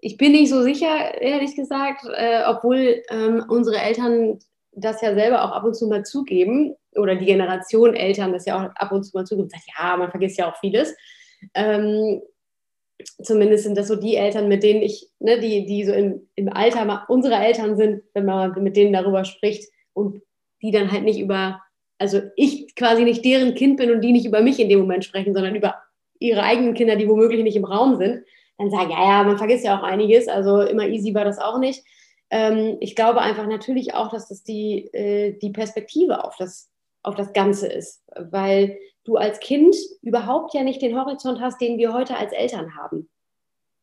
ich 0.00 0.16
bin 0.16 0.32
nicht 0.32 0.50
so 0.50 0.62
sicher, 0.62 1.20
ehrlich 1.20 1.56
gesagt, 1.56 2.04
äh, 2.14 2.42
obwohl 2.46 3.02
ähm, 3.10 3.44
unsere 3.48 3.78
Eltern 3.78 4.38
das 4.72 5.00
ja 5.00 5.14
selber 5.14 5.44
auch 5.44 5.52
ab 5.52 5.64
und 5.64 5.74
zu 5.74 5.88
mal 5.88 6.04
zugeben 6.04 6.74
oder 6.94 7.16
die 7.16 7.26
Generation 7.26 7.94
Eltern 7.94 8.32
das 8.32 8.46
ja 8.46 8.56
auch 8.56 8.70
ab 8.74 8.92
und 8.92 9.04
zu 9.04 9.16
mal 9.16 9.24
zugeben, 9.24 9.48
sagt, 9.48 9.64
ja, 9.78 9.96
man 9.96 10.10
vergisst 10.10 10.38
ja 10.38 10.50
auch 10.50 10.56
vieles. 10.58 10.94
Ähm, 11.54 12.22
zumindest 13.22 13.64
sind 13.64 13.76
das 13.76 13.88
so 13.88 13.96
die 13.96 14.16
Eltern, 14.16 14.48
mit 14.48 14.62
denen 14.62 14.82
ich, 14.82 15.08
ne, 15.18 15.38
die, 15.38 15.66
die 15.66 15.84
so 15.84 15.92
im, 15.92 16.28
im 16.34 16.52
Alter 16.52 17.04
unserer 17.08 17.44
Eltern 17.44 17.76
sind, 17.76 18.02
wenn 18.14 18.24
man 18.24 18.62
mit 18.62 18.76
denen 18.76 18.92
darüber 18.92 19.24
spricht 19.24 19.70
und 19.92 20.22
die 20.62 20.70
dann 20.70 20.90
halt 20.90 21.04
nicht 21.04 21.20
über, 21.20 21.60
also 21.98 22.22
ich 22.36 22.74
quasi 22.74 23.04
nicht 23.04 23.24
deren 23.24 23.54
Kind 23.54 23.76
bin 23.76 23.90
und 23.90 24.00
die 24.00 24.12
nicht 24.12 24.26
über 24.26 24.40
mich 24.40 24.58
in 24.58 24.68
dem 24.68 24.80
Moment 24.80 25.04
sprechen, 25.04 25.34
sondern 25.34 25.54
über 25.54 25.76
ihre 26.18 26.42
eigenen 26.42 26.74
Kinder, 26.74 26.96
die 26.96 27.08
womöglich 27.08 27.42
nicht 27.42 27.56
im 27.56 27.64
Raum 27.64 27.96
sind, 27.96 28.24
dann 28.58 28.70
sagen, 28.70 28.90
ja, 28.90 29.18
ja, 29.18 29.22
man 29.24 29.38
vergisst 29.38 29.64
ja 29.64 29.78
auch 29.78 29.82
einiges, 29.82 30.28
also 30.28 30.62
immer 30.62 30.86
easy 30.86 31.14
war 31.14 31.24
das 31.24 31.38
auch 31.38 31.58
nicht. 31.58 31.84
Ähm, 32.30 32.78
ich 32.80 32.96
glaube 32.96 33.20
einfach 33.20 33.46
natürlich 33.46 33.94
auch, 33.94 34.10
dass 34.10 34.28
das 34.28 34.42
die, 34.42 34.86
äh, 34.94 35.38
die 35.38 35.50
Perspektive 35.50 36.24
auf 36.24 36.36
das, 36.36 36.70
auf 37.06 37.14
das 37.14 37.32
Ganze 37.32 37.68
ist, 37.68 38.02
weil 38.16 38.78
du 39.04 39.16
als 39.16 39.40
Kind 39.40 39.76
überhaupt 40.02 40.54
ja 40.54 40.62
nicht 40.62 40.82
den 40.82 40.98
Horizont 40.98 41.40
hast, 41.40 41.60
den 41.60 41.78
wir 41.78 41.92
heute 41.92 42.16
als 42.16 42.32
Eltern 42.32 42.76
haben. 42.76 43.08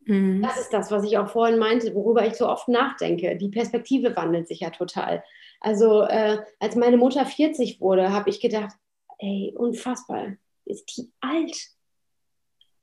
Mhm. 0.05 0.41
Das 0.41 0.59
ist 0.59 0.73
das, 0.73 0.91
was 0.91 1.05
ich 1.05 1.17
auch 1.17 1.29
vorhin 1.29 1.57
meinte, 1.57 1.95
worüber 1.95 2.25
ich 2.25 2.33
so 2.33 2.47
oft 2.47 2.67
nachdenke. 2.67 3.37
Die 3.37 3.49
Perspektive 3.49 4.15
wandelt 4.15 4.47
sich 4.47 4.59
ja 4.59 4.69
total. 4.69 5.23
Also 5.61 6.01
äh, 6.01 6.39
als 6.59 6.75
meine 6.75 6.97
Mutter 6.97 7.25
40 7.25 7.79
wurde, 7.79 8.11
habe 8.11 8.29
ich 8.29 8.41
gedacht, 8.41 8.75
ey, 9.19 9.53
unfassbar, 9.55 10.33
ist 10.65 10.97
die 10.97 11.09
alt. 11.21 11.55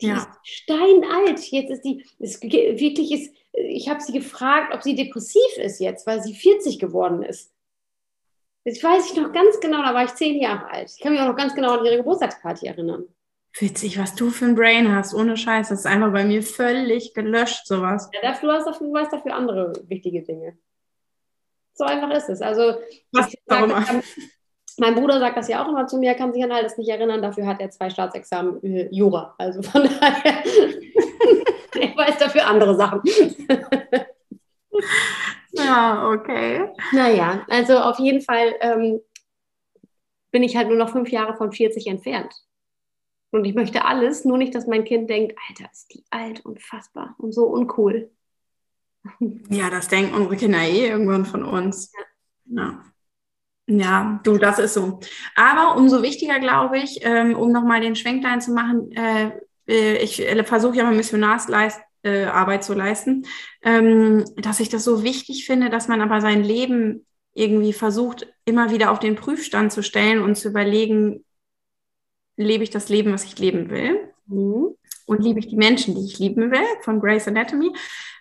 Die 0.01 0.07
ja. 0.07 0.17
ist 0.17 0.29
steinalt. 0.43 1.41
Jetzt 1.51 1.71
ist 1.71 1.83
die, 1.83 2.07
ist 2.19 2.43
wirklich 2.43 3.13
ist, 3.13 3.35
ich 3.53 3.91
habe 3.91 4.01
sie 4.01 4.13
gefragt, 4.13 4.75
ob 4.75 4.83
sie 4.83 4.95
depressiv 4.95 5.57
ist 5.59 5.81
jetzt, 5.81 6.07
weil 6.07 6.23
sie 6.23 6.35
40 6.35 6.79
geworden 6.79 7.23
ist. 7.23 7.53
Das 8.65 8.83
weiß 8.83 9.11
ich 9.11 9.17
noch 9.17 9.33
ganz 9.33 9.59
genau, 9.61 9.83
da 9.83 9.95
war 9.95 10.05
ich 10.05 10.15
zehn 10.15 10.41
Jahre 10.41 10.69
alt. 10.71 10.91
Ich 10.95 11.01
kann 11.01 11.13
mich 11.13 11.21
auch 11.21 11.29
noch 11.29 11.37
ganz 11.37 11.55
genau 11.55 11.79
an 11.79 11.85
ihre 11.85 11.97
Geburtstagsparty 11.97 12.67
erinnern. 12.67 13.05
Witzig, 13.59 13.99
was 13.99 14.15
du 14.15 14.31
für 14.31 14.45
ein 14.45 14.55
Brain 14.55 14.95
hast, 14.95 15.15
ohne 15.15 15.37
Scheiß. 15.37 15.71
Das 15.71 15.81
ist 15.81 15.87
einfach 15.87 16.13
bei 16.13 16.25
mir 16.25 16.43
völlig 16.43 17.15
gelöscht, 17.15 17.67
sowas. 17.67 18.09
Ja, 18.13 18.21
du, 18.21 18.49
hast 18.49 18.67
dafür, 18.67 18.87
du 18.87 18.93
weißt 18.93 19.13
dafür 19.13 19.35
andere 19.35 19.73
wichtige 19.89 20.23
Dinge. 20.23 20.57
So 21.73 21.85
einfach 21.85 22.11
ist 22.11 22.29
es. 22.29 22.43
Also, 22.43 22.75
was, 23.13 23.33
sag, 23.47 24.03
mein 24.79 24.95
Bruder 24.95 25.19
sagt 25.19 25.37
das 25.37 25.49
ja 25.49 25.65
auch 25.65 25.69
immer 25.69 25.87
zu 25.87 25.99
mir, 25.99 26.11
er 26.11 26.15
kann 26.15 26.33
sich 26.33 26.45
an 26.45 26.53
alles 26.53 26.77
nicht 26.79 26.89
erinnern. 26.89 27.23
Dafür 27.23 27.47
hat 27.47 27.61
er 27.61 27.71
zwei 27.71 27.91
Staatsexamen 27.91 28.63
äh, 28.63 28.89
Jura. 28.91 29.35
Also 29.39 29.63
von 29.63 29.83
daher, 30.01 30.45
er 31.75 31.97
weiß 31.97 32.19
dafür 32.19 32.47
andere 32.47 32.77
Sachen. 32.77 33.03
Ja, 35.65 36.11
okay. 36.11 36.69
Naja, 36.93 37.45
also 37.49 37.79
auf 37.79 37.99
jeden 37.99 38.21
Fall 38.21 38.55
ähm, 38.61 39.01
bin 40.31 40.43
ich 40.43 40.57
halt 40.57 40.69
nur 40.69 40.77
noch 40.77 40.91
fünf 40.91 41.11
Jahre 41.11 41.37
von 41.37 41.53
40 41.53 41.87
entfernt. 41.87 42.33
Und 43.33 43.45
ich 43.45 43.55
möchte 43.55 43.85
alles, 43.85 44.25
nur 44.25 44.39
nicht, 44.39 44.55
dass 44.55 44.67
mein 44.67 44.85
Kind 44.85 45.09
denkt, 45.09 45.37
Alter, 45.49 45.71
ist 45.71 45.93
die 45.95 46.05
alt, 46.11 46.45
unfassbar 46.45 47.15
und 47.19 47.33
so 47.33 47.47
uncool. 47.47 48.11
Ja, 49.49 49.71
das 49.71 49.89
denken 49.89 50.15
unsere 50.15 50.37
Kinder 50.37 50.59
eh 50.59 50.89
irgendwann 50.89 51.25
von 51.25 51.43
uns. 51.43 51.91
Ja. 52.45 52.85
ja. 53.67 54.21
Du, 54.25 54.37
das 54.37 54.59
ist 54.59 54.75
so. 54.75 55.01
Aber 55.35 55.77
umso 55.77 56.03
wichtiger, 56.03 56.39
glaube 56.39 56.79
ich, 56.79 57.01
ähm, 57.03 57.35
um 57.35 57.51
nochmal 57.51 57.81
den 57.81 57.97
Schwenklein 57.97 58.43
zu 58.43 58.53
machen, 58.53 58.93
äh, 58.93 59.31
äh 59.67 59.97
ich 60.03 60.21
äh, 60.21 60.45
versuche 60.45 60.77
ja 60.77 60.85
mal 60.85 60.95
Missionarsleist 60.95 61.81
äh, 62.03 62.25
Arbeit 62.25 62.65
zu 62.65 62.75
leisten, 62.75 63.27
ähm, 63.63 64.25
dass 64.37 64.61
ich 64.61 64.69
das 64.69 64.85
so 64.85 65.03
wichtig 65.03 65.47
finde, 65.47 65.71
dass 65.71 65.89
man 65.89 66.01
aber 66.01 66.21
sein 66.21 66.43
Leben 66.43 67.07
irgendwie 67.33 67.73
versucht, 67.73 68.27
immer 68.45 68.71
wieder 68.71 68.91
auf 68.91 68.99
den 68.99 69.17
Prüfstand 69.17 69.73
zu 69.73 69.83
stellen 69.83 70.23
und 70.23 70.37
zu 70.37 70.49
überlegen, 70.49 71.25
lebe 72.37 72.65
ich 72.65 72.71
das 72.71 72.89
Leben, 72.89 73.13
was 73.13 73.25
ich 73.25 73.39
leben 73.39 73.71
will? 73.71 74.01
Mhm. 74.27 74.77
Und 75.07 75.23
liebe 75.23 75.41
ich 75.41 75.49
die 75.49 75.57
Menschen, 75.57 75.95
die 75.95 76.05
ich 76.05 76.19
lieben 76.19 76.51
will, 76.51 76.65
von 76.83 77.01
Grace 77.01 77.29
Anatomy? 77.29 77.73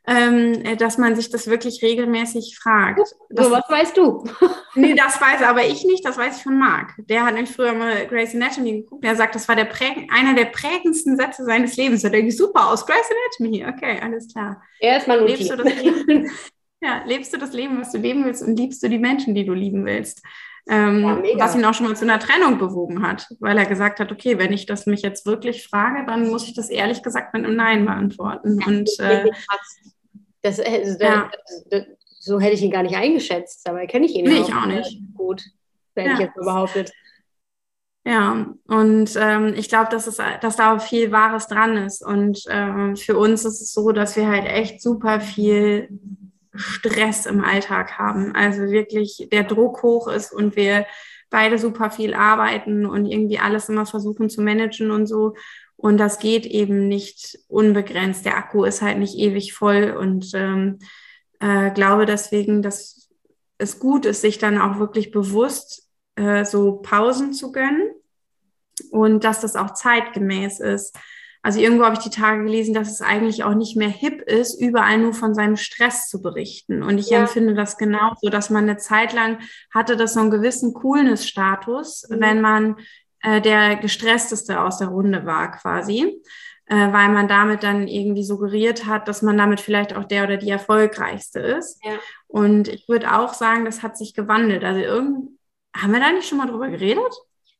Ähm, 0.09 0.65
äh, 0.65 0.75
dass 0.75 0.97
man 0.97 1.15
sich 1.15 1.29
das 1.29 1.47
wirklich 1.47 1.83
regelmäßig 1.83 2.57
fragt. 2.59 2.99
Das, 3.29 3.45
so, 3.45 3.51
was 3.51 3.63
weißt 3.69 3.95
du? 3.95 4.23
nee, 4.75 4.95
das 4.95 5.21
weiß 5.21 5.43
aber 5.43 5.63
ich 5.65 5.85
nicht, 5.85 6.03
das 6.03 6.17
weiß 6.17 6.37
ich 6.37 6.43
von 6.43 6.57
Marc. 6.57 6.95
Der 6.97 7.25
hat 7.25 7.35
nämlich 7.35 7.55
früher 7.55 7.73
mal 7.73 8.07
Grace 8.07 8.33
Anatomy 8.33 8.81
geguckt. 8.81 9.03
Der 9.03 9.15
sagt, 9.15 9.35
das 9.35 9.47
war 9.47 9.55
der 9.55 9.65
präg 9.65 10.09
einer 10.11 10.33
der 10.33 10.45
prägendsten 10.45 11.15
Sätze 11.15 11.45
seines 11.45 11.77
Lebens. 11.77 12.01
Da 12.01 12.09
denke 12.09 12.29
ich, 12.29 12.37
super, 12.37 12.69
aus 12.69 12.87
Grace 12.87 13.09
Anatomy. 13.39 13.65
Okay, 13.67 13.99
alles 14.01 14.33
klar. 14.33 14.63
Erstmal 14.79 15.23
lebst 15.23 15.51
du 15.51 15.55
das 15.55 15.75
Leben, 15.75 16.31
Ja, 16.81 17.03
lebst 17.05 17.33
du 17.33 17.37
das 17.37 17.53
Leben, 17.53 17.79
was 17.79 17.91
du 17.91 17.97
leben 17.97 18.25
willst 18.25 18.41
und 18.41 18.57
liebst 18.57 18.81
du 18.81 18.89
die 18.89 18.99
Menschen, 18.99 19.35
die 19.35 19.45
du 19.45 19.53
lieben 19.53 19.85
willst. 19.85 20.23
Ähm, 20.67 21.03
ja, 21.03 21.21
was 21.37 21.55
ihn 21.55 21.65
auch 21.65 21.73
schon 21.73 21.87
mal 21.87 21.95
zu 21.95 22.05
einer 22.05 22.19
Trennung 22.19 22.57
bewogen 22.57 23.05
hat, 23.05 23.27
weil 23.39 23.57
er 23.57 23.65
gesagt 23.65 23.99
hat, 23.99 24.11
okay, 24.11 24.37
wenn 24.37 24.53
ich 24.53 24.65
das 24.65 24.85
mich 24.85 25.01
jetzt 25.01 25.25
wirklich 25.25 25.67
frage, 25.67 26.05
dann 26.05 26.29
muss 26.29 26.47
ich 26.47 26.53
das 26.53 26.69
ehrlich 26.69 27.03
gesagt 27.03 27.33
mit 27.33 27.43
einem 27.43 27.55
Nein 27.55 27.85
beantworten. 27.85 28.59
Ja, 28.59 28.67
und 28.67 28.89
äh, 28.99 29.29
das, 30.41 30.59
also, 30.59 31.03
ja. 31.03 31.31
das, 31.69 31.85
so 32.19 32.39
hätte 32.39 32.53
ich 32.53 32.61
ihn 32.61 32.71
gar 32.71 32.83
nicht 32.83 32.95
eingeschätzt, 32.95 33.67
aber 33.67 33.85
kenne 33.87 34.05
ich 34.05 34.15
ihn 34.15 34.25
nee, 34.25 34.41
ich 34.41 34.53
auch 34.53 34.65
nicht. 34.65 34.99
Gut, 35.15 35.43
ja. 35.95 36.13
ich 36.13 36.19
jetzt 36.19 36.35
so 36.35 36.43
behauptet. 36.43 36.91
Ja, 38.05 38.53
und 38.67 39.15
ähm, 39.17 39.53
ich 39.55 39.69
glaube, 39.69 39.89
dass, 39.91 40.05
dass 40.41 40.55
da 40.55 40.75
auch 40.75 40.81
viel 40.81 41.11
Wahres 41.11 41.47
dran 41.47 41.77
ist. 41.77 42.03
Und 42.03 42.43
ähm, 42.49 42.95
für 42.95 43.17
uns 43.17 43.45
ist 43.45 43.61
es 43.61 43.73
so, 43.73 43.91
dass 43.91 44.15
wir 44.15 44.27
halt 44.27 44.45
echt 44.45 44.81
super 44.81 45.19
viel 45.19 45.89
Stress 46.55 47.25
im 47.25 47.43
Alltag 47.43 47.99
haben. 47.99 48.33
Also 48.35 48.63
wirklich 48.63 49.27
der 49.31 49.43
Druck 49.43 49.83
hoch 49.83 50.07
ist 50.07 50.33
und 50.33 50.55
wir 50.55 50.85
beide 51.29 51.59
super 51.59 51.91
viel 51.91 52.13
arbeiten 52.13 52.85
und 52.85 53.05
irgendwie 53.05 53.37
alles 53.37 53.69
immer 53.69 53.85
versuchen 53.85 54.29
zu 54.29 54.41
managen 54.41 54.91
und 54.91 55.05
so. 55.05 55.35
Und 55.79 55.97
das 55.97 56.19
geht 56.19 56.45
eben 56.45 56.89
nicht 56.89 57.39
unbegrenzt. 57.47 58.25
Der 58.25 58.35
Akku 58.37 58.65
ist 58.65 58.81
halt 58.81 58.99
nicht 58.99 59.17
ewig 59.17 59.53
voll 59.53 59.95
und 59.97 60.29
ähm, 60.33 60.79
äh, 61.39 61.71
glaube 61.71 62.05
deswegen, 62.05 62.61
dass 62.61 63.09
es 63.57 63.79
gut 63.79 64.05
ist, 64.05 64.19
sich 64.19 64.37
dann 64.39 64.59
auch 64.59 64.77
wirklich 64.79 65.11
bewusst 65.11 65.89
äh, 66.15 66.43
so 66.43 66.81
Pausen 66.81 67.31
zu 67.31 67.53
gönnen 67.53 67.91
und 68.91 69.23
dass 69.23 69.39
das 69.39 69.55
auch 69.55 69.73
zeitgemäß 69.73 70.59
ist. 70.59 70.97
also 71.41 71.61
irgendwo 71.61 71.85
habe 71.85 71.95
ich 71.95 72.01
die 72.01 72.09
Tage 72.09 72.43
gelesen, 72.43 72.73
dass 72.73 72.91
es 72.91 73.01
eigentlich 73.01 73.45
auch 73.45 73.53
nicht 73.53 73.77
mehr 73.77 73.87
hip 73.87 74.21
ist, 74.21 74.59
überall 74.59 74.97
nur 74.97 75.13
von 75.13 75.33
seinem 75.33 75.55
Stress 75.55 76.09
zu 76.09 76.21
berichten. 76.21 76.83
Und 76.83 76.97
ich 76.97 77.09
ja. 77.09 77.21
empfinde 77.21 77.53
das 77.53 77.77
genauso, 77.77 78.29
dass 78.29 78.49
man 78.49 78.63
eine 78.63 78.75
Zeit 78.75 79.13
lang 79.13 79.39
hatte 79.73 79.95
das 79.95 80.15
so 80.15 80.19
einen 80.19 80.31
gewissen 80.31 80.73
Coolness-Status, 80.73 82.07
mhm. 82.09 82.19
wenn 82.19 82.41
man 82.41 82.75
äh, 83.21 83.41
der 83.41 83.75
gestressteste 83.77 84.61
aus 84.61 84.77
der 84.77 84.87
Runde 84.87 85.25
war 85.25 85.51
quasi 85.51 86.21
äh, 86.69 86.93
weil 86.93 87.09
man 87.09 87.27
damit 87.27 87.63
dann 87.63 87.87
irgendwie 87.87 88.23
suggeriert 88.23 88.85
hat, 88.85 89.07
dass 89.07 89.21
man 89.21 89.37
damit 89.37 89.59
vielleicht 89.59 89.95
auch 89.95 90.05
der 90.05 90.23
oder 90.23 90.37
die 90.37 90.51
erfolgreichste 90.51 91.39
ist. 91.39 91.83
Ja. 91.83 91.93
Und 92.27 92.67
ich 92.67 92.87
würde 92.87 93.11
auch 93.11 93.33
sagen, 93.33 93.65
das 93.65 93.81
hat 93.81 93.97
sich 93.97 94.13
gewandelt. 94.13 94.63
Also 94.63 94.79
irgend, 94.79 95.31
haben 95.75 95.93
wir 95.93 95.99
da 95.99 96.11
nicht 96.11 96.29
schon 96.29 96.37
mal 96.37 96.47
drüber 96.47 96.69
geredet? 96.69 97.11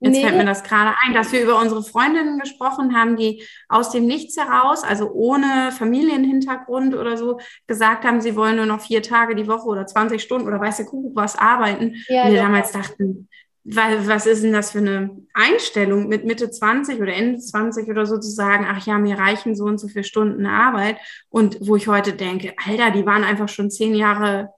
Jetzt 0.01 0.13
nee. 0.13 0.23
fällt 0.23 0.37
mir 0.37 0.45
das 0.45 0.63
gerade 0.63 0.95
ein, 1.03 1.13
dass 1.13 1.33
wir 1.33 1.41
über 1.41 1.59
unsere 1.59 1.83
Freundinnen 1.83 2.39
gesprochen 2.39 2.95
haben, 2.95 3.17
die 3.17 3.43
aus 3.67 3.89
dem 3.89 4.05
Nichts 4.05 4.37
heraus, 4.37 4.83
also 4.83 5.11
ohne 5.11 5.73
Familienhintergrund 5.73 6.95
oder 6.95 7.17
so, 7.17 7.39
gesagt 7.67 8.05
haben, 8.05 8.21
sie 8.21 8.35
wollen 8.37 8.55
nur 8.55 8.65
noch 8.65 8.79
vier 8.79 9.03
Tage 9.03 9.35
die 9.35 9.47
Woche 9.47 9.67
oder 9.67 9.85
20 9.85 10.21
Stunden 10.21 10.47
oder 10.47 10.61
weiß 10.61 10.77
der 10.77 10.85
Kuckuck 10.85 11.15
was 11.15 11.35
arbeiten. 11.35 11.95
Ja, 12.07 12.23
und 12.23 12.29
wir 12.29 12.37
ja. 12.37 12.43
damals 12.43 12.71
dachten, 12.71 13.27
weil, 13.71 14.07
was 14.07 14.25
ist 14.25 14.43
denn 14.43 14.53
das 14.53 14.71
für 14.71 14.79
eine 14.79 15.15
Einstellung 15.33 16.07
mit 16.07 16.25
Mitte 16.25 16.49
20 16.49 16.99
oder 16.99 17.13
Ende 17.13 17.39
20 17.39 17.87
oder 17.87 18.05
so 18.05 18.17
zu 18.17 18.29
sagen, 18.29 18.65
ach 18.67 18.85
ja, 18.85 18.97
mir 18.97 19.17
reichen 19.17 19.55
so 19.55 19.65
und 19.65 19.79
so 19.79 19.87
viele 19.87 20.03
Stunden 20.03 20.45
Arbeit. 20.45 20.97
Und 21.29 21.57
wo 21.61 21.75
ich 21.75 21.87
heute 21.87 22.13
denke, 22.13 22.53
Alter, 22.65 22.91
die 22.91 23.05
waren 23.05 23.23
einfach 23.23 23.49
schon 23.49 23.69
zehn 23.69 23.93
Jahre 23.93 24.49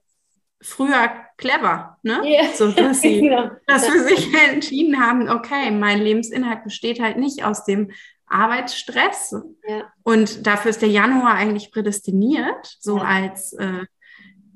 früher 0.62 1.10
clever, 1.36 1.98
ne? 2.02 2.22
Yeah. 2.24 2.52
So, 2.54 2.70
dass 2.70 3.02
sie 3.02 3.20
genau. 3.28 3.50
das 3.66 3.86
für 3.86 4.00
sich 4.00 4.32
entschieden 4.50 4.98
haben, 4.98 5.28
okay, 5.28 5.70
mein 5.70 6.00
Lebensinhalt 6.00 6.64
besteht 6.64 7.00
halt 7.00 7.18
nicht 7.18 7.44
aus 7.44 7.64
dem 7.64 7.90
Arbeitsstress. 8.26 9.34
Ja. 9.68 9.92
Und 10.04 10.46
dafür 10.46 10.70
ist 10.70 10.80
der 10.80 10.88
Januar 10.88 11.34
eigentlich 11.34 11.70
prädestiniert, 11.70 12.78
so 12.80 12.98
ja. 12.98 13.04
als 13.04 13.52
äh, 13.54 13.84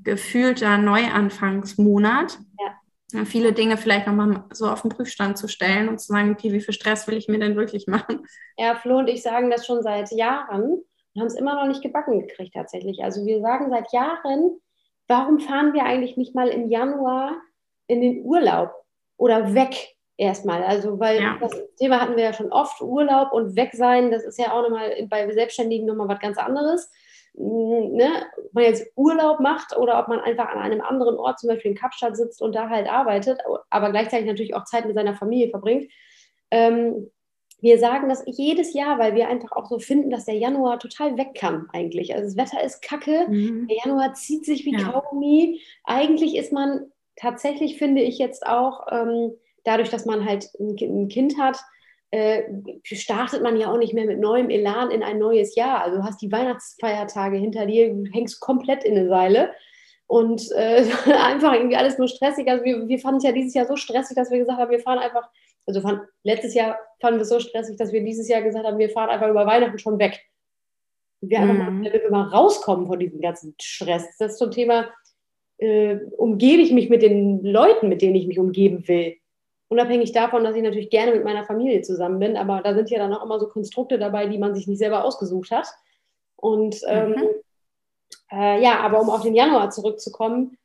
gefühlter 0.03 0.79
Neuanfangsmonat. 0.79 2.39
Ja 2.59 2.66
viele 3.25 3.53
Dinge 3.53 3.77
vielleicht 3.77 4.07
nochmal 4.07 4.45
so 4.53 4.69
auf 4.69 4.83
den 4.83 4.91
Prüfstand 4.91 5.39
zu 5.39 5.49
stellen 5.49 5.89
und 5.89 5.99
zu 6.01 6.09
sagen, 6.09 6.33
okay, 6.33 6.53
wie 6.53 6.61
viel 6.61 6.75
Stress 6.75 7.07
will 7.07 7.17
ich 7.17 7.29
mir 7.29 7.39
denn 7.39 7.57
wirklich 7.57 7.87
machen? 7.87 8.27
Ja, 8.59 8.75
Flo 8.75 8.99
und 8.99 9.09
ich 9.09 9.23
sagen 9.23 9.51
das 9.51 9.65
schon 9.65 9.83
seit 9.83 10.11
Jahren 10.13 10.63
und 10.63 11.21
haben 11.21 11.27
es 11.27 11.37
immer 11.37 11.55
noch 11.55 11.67
nicht 11.67 11.83
gebacken 11.83 12.21
gekriegt 12.21 12.55
tatsächlich. 12.55 13.03
Also 13.03 13.25
wir 13.25 13.41
sagen 13.41 13.71
seit 13.71 13.93
Jahren, 13.93 14.61
warum 15.09 15.41
fahren 15.41 15.73
wir 15.73 15.85
eigentlich 15.85 16.17
nicht 16.17 16.35
mal 16.35 16.49
im 16.49 16.69
Januar 16.69 17.41
in 17.87 18.01
den 18.01 18.23
Urlaub 18.25 18.73
oder 19.17 19.55
weg 19.55 19.95
erstmal? 20.17 20.63
Also 20.63 20.99
weil 20.99 21.23
ja. 21.23 21.39
das 21.41 21.53
Thema 21.79 22.01
hatten 22.01 22.17
wir 22.17 22.25
ja 22.25 22.33
schon 22.33 22.53
oft, 22.53 22.81
Urlaub 22.83 23.33
und 23.33 23.57
weg 23.57 23.71
sein, 23.73 24.11
das 24.11 24.25
ist 24.25 24.39
ja 24.39 24.53
auch 24.53 24.63
nochmal 24.63 25.07
bei 25.09 25.31
Selbstständigen 25.33 25.87
nochmal 25.87 26.09
was 26.09 26.21
ganz 26.21 26.39
anderes 26.39 26.91
ne, 27.39 28.27
ob 28.39 28.55
man 28.55 28.65
jetzt 28.65 28.87
Urlaub 28.97 29.41
macht 29.41 29.77
oder 29.77 29.99
ob 29.99 30.09
man 30.09 30.21
einfach 30.21 30.49
an 30.49 30.59
einem 30.59 30.81
anderen 30.81 31.17
Ort, 31.17 31.39
zum 31.39 31.49
Beispiel 31.49 31.73
in 31.73 31.77
Kapstadt 31.77 32.17
sitzt 32.17 32.41
und 32.41 32.55
da 32.55 32.69
halt 32.69 32.89
arbeitet, 32.89 33.41
aber 33.71 33.91
gleichzeitig 33.91 34.27
natürlich 34.27 34.55
auch 34.55 34.65
Zeit 34.65 34.87
mit 34.87 34.95
seiner 34.95 35.15
Familie 35.15 35.51
verbringt. 35.51 35.91
Ähm, 36.51 37.11
wir 37.61 37.79
sagen 37.79 38.09
das 38.09 38.23
jedes 38.27 38.75
Jahr, 38.75 38.99
weil 38.99 39.15
wir 39.15 39.29
einfach 39.29 39.53
auch 39.53 39.67
so 39.67 39.79
finden, 39.79 40.11
dass 40.11 40.27
der 40.27 40.37
Januar 40.37 40.79
total 40.79 41.17
weg 41.17 41.35
kann 41.35 41.69
eigentlich. 41.73 42.15
Also 42.15 42.27
das 42.27 42.37
Wetter 42.37 42.63
ist 42.63 42.83
kacke, 42.83 43.27
mhm. 43.29 43.67
der 43.69 43.79
Januar 43.85 44.15
zieht 44.15 44.45
sich 44.45 44.65
wie 44.65 44.77
ja. 44.77 44.91
Kaugummi. 44.91 45.61
Eigentlich 45.85 46.37
ist 46.37 46.53
man 46.53 46.93
tatsächlich, 47.17 47.79
finde 47.79 48.03
ich 48.03 48.19
jetzt 48.19 48.47
auch, 48.47 48.87
ähm, 48.91 49.33
dadurch, 49.65 49.89
dass 49.89 50.07
man 50.07 50.25
halt 50.25 50.51
ein, 50.61 50.77
ein 50.81 51.09
Kind 51.09 51.39
hat, 51.39 51.59
äh, 52.17 52.45
startet 52.83 53.43
man 53.43 53.59
ja 53.59 53.71
auch 53.71 53.77
nicht 53.77 53.93
mehr 53.93 54.07
mit 54.07 54.19
neuem 54.19 54.49
Elan 54.49 54.91
in 54.91 55.03
ein 55.03 55.19
neues 55.19 55.55
Jahr. 55.55 55.83
Also 55.83 55.99
du 55.99 56.03
hast 56.03 56.23
die 56.23 56.33
Weihnachtsfeiertage 56.33 57.37
hinter 57.37 57.67
dir, 57.67 57.93
du 57.93 58.05
hängst 58.11 58.41
komplett 58.41 58.85
in 58.85 58.97
eine 58.97 59.09
Seile 59.09 59.51
und 60.07 60.51
äh, 60.53 60.87
einfach 61.23 61.53
irgendwie 61.53 61.77
alles 61.77 61.99
nur 61.99 62.09
stressig. 62.09 62.49
Also 62.49 62.65
wir, 62.65 62.89
wir 62.89 62.99
fanden 62.99 63.19
es 63.19 63.25
ja 63.25 63.33
dieses 63.33 63.53
Jahr 63.53 63.67
so 63.67 63.77
stressig, 63.77 64.17
dass 64.17 64.31
wir 64.31 64.39
gesagt 64.39 64.59
haben, 64.59 64.71
wir 64.71 64.81
fahren 64.81 64.99
einfach, 64.99 65.29
also 65.67 65.83
fahren, 65.83 66.01
letztes 66.23 66.55
Jahr 66.55 66.79
fanden 67.01 67.19
wir 67.19 67.25
es 67.25 67.29
so 67.29 67.39
stressig, 67.39 67.77
dass 67.77 67.93
wir 67.93 68.03
dieses 68.03 68.29
Jahr 68.29 68.41
gesagt 68.41 68.65
haben, 68.65 68.79
wir 68.79 68.91
fahren 68.91 69.11
einfach 69.11 69.29
über 69.29 69.45
Weihnachten 69.45 69.79
schon 69.79 69.99
weg. 69.99 70.25
Wir 71.21 71.41
mhm. 71.41 71.51
einfach 71.51 71.71
mal, 71.71 71.93
wir 71.93 72.11
mal 72.11 72.29
rauskommen 72.29 72.87
von 72.87 72.99
diesem 72.99 73.21
ganzen 73.21 73.55
Stress. 73.61 74.07
Das 74.19 74.33
ist 74.33 74.39
so 74.39 74.47
ein 74.47 74.53
Thema, 74.53 74.89
äh, 75.59 75.97
umgebe 76.17 76.63
ich 76.63 76.73
mich 76.73 76.89
mit 76.89 77.03
den 77.03 77.45
Leuten, 77.45 77.91
mit 77.91 78.01
denen 78.01 78.15
ich 78.15 78.27
mich 78.27 78.39
umgeben 78.39 78.89
will. 78.89 79.17
Unabhängig 79.69 80.13
davon, 80.13 80.45
dass 80.45 80.55
ich 80.55 80.63
natürlich 80.63 80.91
gerne 80.91 81.13
mit 81.13 81.25
meiner 81.25 81.45
Familie 81.45 81.83
zusammen 81.83 82.21
bin, 82.21 82.37
aber 82.37 82.63
da 82.63 82.75
sind 82.75 82.89
ja 82.89 82.99
dann 82.99 83.13
auch 83.13 83.25
immer 83.25 83.41
so 83.41 83.49
Konstrukte 83.49 83.99
dabei, 83.99 84.27
die 84.27 84.39
man 84.39 84.55
sich 84.55 84.69
nicht 84.69 84.79
selber 84.79 85.05
ausgesucht 85.05 85.51
hat. 85.51 85.69
Und 86.37 86.81
ähm, 86.87 87.11
mhm. 87.11 87.29
äh, 88.31 88.63
ja, 88.63 88.81
aber 88.81 89.01
um 89.01 89.11
auf 89.11 89.23
den 89.23 89.35
Januar 89.35 89.71
zurückzukommen, 89.71 90.57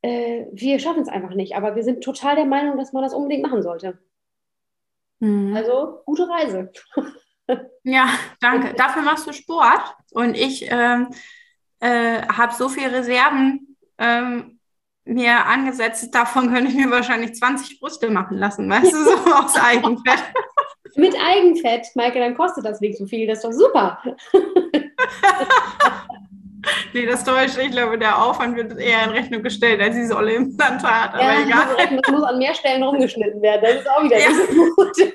äh, 0.00 0.46
wir 0.52 0.78
schaffen 0.78 1.02
es 1.02 1.08
einfach 1.08 1.34
nicht. 1.34 1.56
Aber 1.56 1.76
wir 1.76 1.82
sind 1.82 2.02
total 2.02 2.36
der 2.36 2.46
Meinung, 2.46 2.78
dass 2.78 2.92
man 2.92 3.02
das 3.02 3.12
unbedingt 3.12 3.42
machen 3.42 3.62
sollte. 3.62 3.98
Mhm. 5.20 5.54
Also 5.54 6.00
gute 6.06 6.28
Reise. 6.28 6.72
ja, 7.84 8.08
danke. 8.40 8.74
Dafür 8.74 9.02
machst 9.02 9.26
du 9.26 9.32
Sport 9.32 9.94
und 10.12 10.34
ich 10.36 10.66
ähm, 10.70 11.08
äh, 11.80 12.22
habe 12.22 12.54
so 12.54 12.68
viele 12.68 12.92
Reserven 12.92 13.76
ähm, 13.98 14.55
mir 15.06 15.46
angesetzt, 15.46 16.14
davon 16.14 16.52
könnte 16.52 16.70
ich 16.70 16.76
mir 16.76 16.90
wahrscheinlich 16.90 17.34
20 17.34 17.80
Brüste 17.80 18.10
machen 18.10 18.38
lassen, 18.38 18.68
weißt 18.68 18.92
du, 18.92 19.04
so 19.04 19.10
aus 19.34 19.56
Eigenfett. 19.56 20.22
Mit 20.96 21.14
Eigenfett, 21.20 21.86
Maike, 21.94 22.18
dann 22.18 22.36
kostet 22.36 22.64
das 22.64 22.80
nicht 22.80 22.98
so 22.98 23.06
viel, 23.06 23.26
das 23.26 23.38
ist 23.38 23.44
doch 23.44 23.52
super. 23.52 24.02
nee, 26.92 27.06
das 27.06 27.24
täuscht. 27.24 27.56
Ich 27.58 27.70
glaube, 27.70 27.98
der 27.98 28.22
Aufwand 28.22 28.56
wird 28.56 28.78
eher 28.78 29.04
in 29.04 29.10
Rechnung 29.10 29.42
gestellt 29.42 29.80
als 29.80 29.94
dieses 29.94 30.14
olle 30.14 30.34
Implantat. 30.34 31.14
Aber 31.14 31.22
ja, 31.22 31.44
egal. 31.44 31.66
Das 32.02 32.10
muss 32.10 32.22
an 32.22 32.38
mehr 32.38 32.54
Stellen 32.54 32.82
rumgeschnitten 32.82 33.40
werden. 33.42 33.60
Das 33.62 33.82
ist 33.82 33.90
auch 33.90 34.02
wieder 34.02 34.18
ja. 34.18 34.28
nicht 34.28 34.50
so 34.50 34.64
gut. 34.74 34.96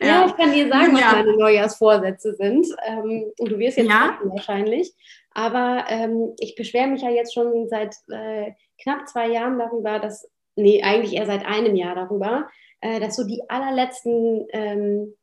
ja. 0.00 0.06
ja. 0.06 0.26
ich 0.26 0.36
kann 0.36 0.52
dir 0.52 0.68
sagen, 0.68 0.94
was 0.94 1.00
ja. 1.00 1.12
meine 1.12 1.36
Neujahrsvorsätze 1.36 2.34
sind. 2.34 2.66
Ähm, 2.86 3.32
und 3.38 3.52
du 3.52 3.58
wirst 3.58 3.76
jetzt 3.76 3.90
ja. 3.90 4.18
wahrscheinlich. 4.24 4.92
Aber 5.34 5.84
ähm, 5.88 6.32
ich 6.38 6.54
beschwere 6.54 6.86
mich 6.86 7.02
ja 7.02 7.10
jetzt 7.10 7.34
schon 7.34 7.68
seit 7.68 7.96
äh, 8.08 8.52
knapp 8.80 9.08
zwei 9.08 9.28
Jahren 9.28 9.58
darüber, 9.58 9.98
dass, 9.98 10.30
nee, 10.54 10.82
eigentlich 10.82 11.14
eher 11.14 11.26
seit 11.26 11.44
einem 11.44 11.74
Jahr 11.74 11.96
darüber, 11.96 12.48
äh, 12.80 13.00
dass 13.00 13.16
so 13.16 13.24
die 13.24 13.42
allerletzten 13.48 14.46
ähm, 14.50 15.14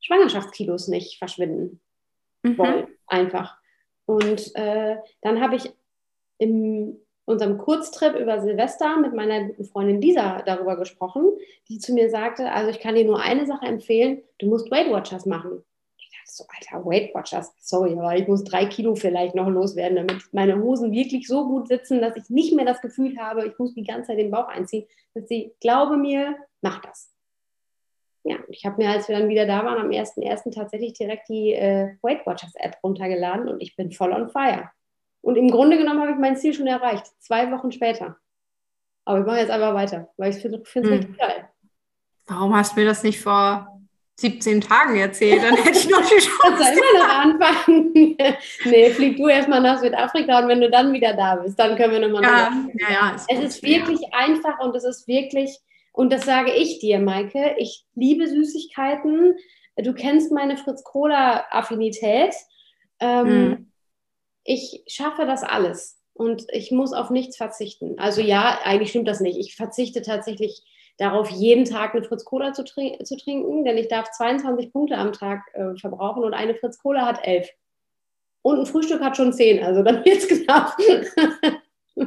Schwangerschaftskilos 0.00 0.88
nicht 0.88 1.18
verschwinden 1.18 1.80
mhm. 2.42 2.58
wollen, 2.58 2.86
einfach. 3.06 3.58
Und 4.06 4.54
äh, 4.56 4.96
dann 5.20 5.40
habe 5.42 5.56
ich 5.56 5.70
in 6.38 6.98
unserem 7.26 7.58
Kurztrip 7.58 8.16
über 8.16 8.40
Silvester 8.40 8.98
mit 8.98 9.14
meiner 9.14 9.44
guten 9.44 9.64
Freundin 9.64 10.00
Lisa 10.00 10.42
darüber 10.42 10.76
gesprochen, 10.76 11.24
die 11.68 11.78
zu 11.78 11.92
mir 11.92 12.10
sagte, 12.10 12.50
also 12.50 12.70
ich 12.70 12.80
kann 12.80 12.94
dir 12.94 13.04
nur 13.04 13.20
eine 13.20 13.46
Sache 13.46 13.66
empfehlen, 13.66 14.22
du 14.38 14.46
musst 14.46 14.70
Weight 14.70 14.90
Watchers 14.90 15.26
machen 15.26 15.64
so, 16.26 16.44
Alter, 16.48 16.84
Weight 16.84 17.14
Watchers, 17.14 17.52
sorry, 17.58 17.92
aber 17.92 18.16
ich 18.16 18.26
muss 18.26 18.44
drei 18.44 18.66
Kilo 18.66 18.94
vielleicht 18.94 19.34
noch 19.34 19.48
loswerden, 19.48 19.96
damit 19.96 20.22
meine 20.32 20.60
Hosen 20.60 20.92
wirklich 20.92 21.26
so 21.26 21.46
gut 21.46 21.68
sitzen, 21.68 22.00
dass 22.00 22.16
ich 22.16 22.28
nicht 22.30 22.54
mehr 22.54 22.64
das 22.64 22.80
Gefühl 22.80 23.18
habe, 23.18 23.46
ich 23.46 23.58
muss 23.58 23.74
die 23.74 23.84
ganze 23.84 24.08
Zeit 24.08 24.18
den 24.18 24.30
Bauch 24.30 24.48
einziehen, 24.48 24.86
dass 25.14 25.28
sie, 25.28 25.54
glaube 25.60 25.96
mir, 25.96 26.36
mach 26.60 26.80
das. 26.80 27.10
Ja, 28.24 28.38
ich 28.48 28.64
habe 28.64 28.82
mir, 28.82 28.90
als 28.90 29.08
wir 29.08 29.18
dann 29.18 29.28
wieder 29.28 29.46
da 29.46 29.64
waren, 29.64 29.78
am 29.78 29.90
1.1. 29.90 30.54
tatsächlich 30.54 30.94
direkt 30.94 31.28
die 31.28 31.52
äh, 31.52 31.96
Weight 32.00 32.26
Watchers 32.26 32.54
App 32.54 32.78
runtergeladen 32.82 33.48
und 33.48 33.60
ich 33.60 33.76
bin 33.76 33.92
voll 33.92 34.12
on 34.12 34.30
fire. 34.30 34.70
Und 35.20 35.36
im 35.36 35.50
Grunde 35.50 35.76
genommen 35.76 36.00
habe 36.00 36.12
ich 36.12 36.18
mein 36.18 36.36
Ziel 36.36 36.54
schon 36.54 36.66
erreicht, 36.66 37.06
zwei 37.18 37.50
Wochen 37.50 37.70
später. 37.70 38.16
Aber 39.04 39.20
ich 39.20 39.26
mache 39.26 39.38
jetzt 39.38 39.50
einfach 39.50 39.74
weiter, 39.74 40.08
weil 40.16 40.30
ich 40.30 40.36
finde 40.36 40.62
es 40.62 40.74
hm. 40.74 40.84
richtig 40.84 41.18
geil. 41.18 41.48
Warum 42.26 42.56
hast 42.56 42.74
du 42.74 42.80
mir 42.80 42.86
das 42.86 43.02
nicht 43.02 43.20
vor 43.20 43.73
17 44.16 44.60
Tagen 44.60 44.96
erzählt, 44.96 45.42
dann 45.42 45.56
hätte 45.56 45.78
ich 45.78 45.88
noch 45.88 46.02
die 46.02 46.14
Chance. 46.18 46.62
Soll 46.62 46.72
immer 46.72 47.04
noch 47.04 47.14
anfangen? 47.14 47.92
nee, 48.64 48.90
flieg 48.90 49.16
du 49.16 49.28
erstmal 49.28 49.60
nach 49.60 49.80
Südafrika 49.80 50.40
und 50.40 50.48
wenn 50.48 50.60
du 50.60 50.70
dann 50.70 50.92
wieder 50.92 51.14
da 51.14 51.36
bist, 51.36 51.58
dann 51.58 51.76
können 51.76 51.92
wir 51.92 52.08
nochmal 52.08 52.22
ja, 52.22 52.52
ja, 52.74 52.92
ja, 52.92 53.16
Es 53.28 53.40
ist 53.40 53.62
wirklich 53.62 54.00
ja. 54.00 54.08
einfach 54.12 54.60
und 54.60 54.76
es 54.76 54.84
ist 54.84 55.08
wirklich, 55.08 55.58
und 55.92 56.12
das 56.12 56.24
sage 56.24 56.52
ich 56.52 56.78
dir, 56.78 57.00
Maike, 57.00 57.56
ich 57.58 57.84
liebe 57.94 58.28
Süßigkeiten. 58.28 59.36
Du 59.76 59.92
kennst 59.92 60.30
meine 60.30 60.56
Fritz-Cola-Affinität. 60.56 62.34
Ähm, 63.00 63.26
hm. 63.26 63.72
Ich 64.44 64.84
schaffe 64.86 65.26
das 65.26 65.42
alles 65.42 65.98
und 66.12 66.44
ich 66.52 66.70
muss 66.70 66.92
auf 66.92 67.10
nichts 67.10 67.36
verzichten. 67.36 67.98
Also 67.98 68.20
ja, 68.20 68.60
eigentlich 68.62 68.90
stimmt 68.90 69.08
das 69.08 69.18
nicht. 69.18 69.38
Ich 69.38 69.56
verzichte 69.56 70.02
tatsächlich 70.02 70.62
darauf, 70.98 71.30
jeden 71.30 71.64
Tag 71.64 71.94
eine 71.94 72.04
Fritz 72.04 72.24
Cola 72.24 72.52
zu, 72.52 72.64
trin 72.64 73.04
zu 73.04 73.16
trinken, 73.16 73.64
denn 73.64 73.76
ich 73.76 73.88
darf 73.88 74.10
22 74.10 74.72
Punkte 74.72 74.96
am 74.96 75.12
Tag 75.12 75.42
äh, 75.54 75.76
verbrauchen 75.76 76.24
und 76.24 76.34
eine 76.34 76.54
Fritz 76.54 76.78
Cola 76.78 77.06
hat 77.06 77.24
11. 77.26 77.48
Und 78.42 78.60
ein 78.60 78.66
Frühstück 78.66 79.00
hat 79.00 79.16
schon 79.16 79.32
10, 79.32 79.64
also 79.64 79.82
dann 79.82 79.96
wird 80.04 80.18
es 80.18 80.44
knapp. 80.44 80.76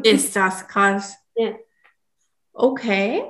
Ist 0.03 0.35
das 0.35 0.67
krass. 0.67 1.17
Ja. 1.35 1.53
Okay. 2.53 3.23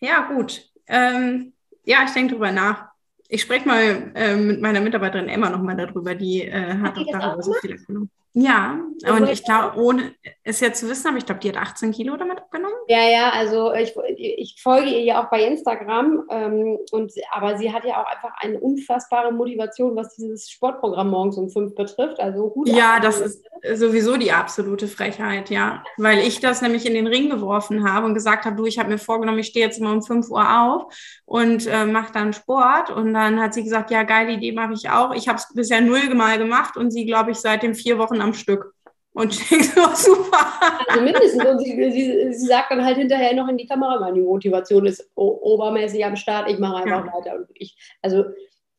Ja, 0.00 0.32
gut. 0.32 0.70
Ähm, 0.86 1.52
ja, 1.84 2.04
ich 2.04 2.12
denke 2.12 2.34
drüber 2.34 2.52
nach. 2.52 2.90
ich 3.28 3.42
spreche 3.42 3.66
mal 3.66 4.12
äh, 4.14 4.36
mit 4.36 4.60
meiner 4.60 4.80
Mitarbeiterin 4.80 5.28
Emma 5.28 5.50
nochmal 5.50 5.76
darüber, 5.76 6.14
die 6.14 6.42
äh, 6.42 6.74
hat, 6.74 6.96
hat 6.96 6.96
die 6.96 7.14
auch 7.14 7.18
darüber 7.18 7.42
so 7.42 7.52
viel 7.54 7.74
abgenommen. 7.74 8.10
Ja, 8.32 8.78
und 9.08 9.28
ich 9.28 9.44
glaube, 9.44 9.76
ohne 9.76 10.14
es 10.44 10.60
jetzt 10.60 10.80
zu 10.80 10.88
wissen, 10.88 11.08
aber 11.08 11.18
ich 11.18 11.26
glaube, 11.26 11.40
die 11.40 11.48
hat 11.48 11.56
18 11.56 11.90
Kilo 11.90 12.16
damit 12.16 12.38
abgenommen. 12.38 12.76
Ja, 12.86 13.08
ja, 13.08 13.30
also 13.30 13.72
ich, 13.74 13.96
ich 14.16 14.60
folge 14.62 14.88
ihr 14.88 15.02
ja 15.02 15.24
auch 15.24 15.30
bei 15.30 15.44
Instagram, 15.44 16.26
ähm, 16.30 16.78
und, 16.92 17.12
aber 17.32 17.58
sie 17.58 17.72
hat 17.72 17.84
ja 17.84 18.00
auch 18.00 18.06
einfach 18.06 18.30
eine 18.40 18.60
unfassbare 18.60 19.32
Motivation, 19.32 19.96
was 19.96 20.14
dieses 20.14 20.48
Sportprogramm 20.48 21.10
morgens 21.10 21.38
um 21.38 21.50
fünf 21.50 21.74
betrifft. 21.74 22.20
Also 22.20 22.50
gut. 22.50 22.68
Ja, 22.68 23.00
das 23.00 23.20
ist 23.20 23.49
sowieso 23.74 24.16
die 24.16 24.32
absolute 24.32 24.88
Frechheit, 24.88 25.50
ja. 25.50 25.82
Weil 25.96 26.18
ich 26.18 26.40
das 26.40 26.62
nämlich 26.62 26.86
in 26.86 26.94
den 26.94 27.06
Ring 27.06 27.30
geworfen 27.30 27.88
habe 27.88 28.06
und 28.06 28.14
gesagt 28.14 28.44
habe, 28.44 28.56
du, 28.56 28.66
ich 28.66 28.78
habe 28.78 28.88
mir 28.88 28.98
vorgenommen, 28.98 29.38
ich 29.38 29.48
stehe 29.48 29.66
jetzt 29.66 29.78
immer 29.78 29.92
um 29.92 30.02
5 30.02 30.30
Uhr 30.30 30.62
auf 30.62 30.94
und 31.24 31.66
äh, 31.66 31.84
mache 31.86 32.12
dann 32.12 32.32
Sport. 32.32 32.90
Und 32.90 33.14
dann 33.14 33.40
hat 33.40 33.54
sie 33.54 33.64
gesagt, 33.64 33.90
ja, 33.90 34.02
geile 34.02 34.32
Idee 34.32 34.52
mache 34.52 34.74
ich 34.74 34.88
auch. 34.90 35.14
Ich 35.14 35.28
habe 35.28 35.38
es 35.38 35.52
bisher 35.54 35.80
null 35.80 36.14
mal 36.14 36.38
gemacht 36.38 36.76
und 36.76 36.90
sie, 36.90 37.06
glaube 37.06 37.30
ich, 37.32 37.38
seit 37.38 37.62
den 37.62 37.74
vier 37.74 37.98
Wochen 37.98 38.20
am 38.20 38.34
Stück. 38.34 38.74
Und 39.12 39.32
ich 39.32 39.48
denke 39.48 39.64
so, 39.64 39.82
super. 39.94 40.46
Also 40.88 41.02
mindestens. 41.02 41.44
Und 41.44 41.58
sie, 41.58 41.90
sie, 41.90 42.32
sie, 42.32 42.46
sagt 42.46 42.70
dann 42.70 42.84
halt 42.84 42.96
hinterher 42.96 43.34
noch 43.34 43.48
in 43.48 43.56
die 43.56 43.66
Kamera, 43.66 43.98
meine 43.98 44.20
Motivation 44.20 44.86
ist 44.86 45.10
obermäßig 45.14 46.04
am 46.04 46.16
Start, 46.16 46.50
ich 46.50 46.58
mache 46.58 46.76
einfach 46.76 47.06
ja. 47.06 47.12
weiter. 47.12 47.36
Und 47.36 47.48
ich, 47.54 47.76
also 48.02 48.24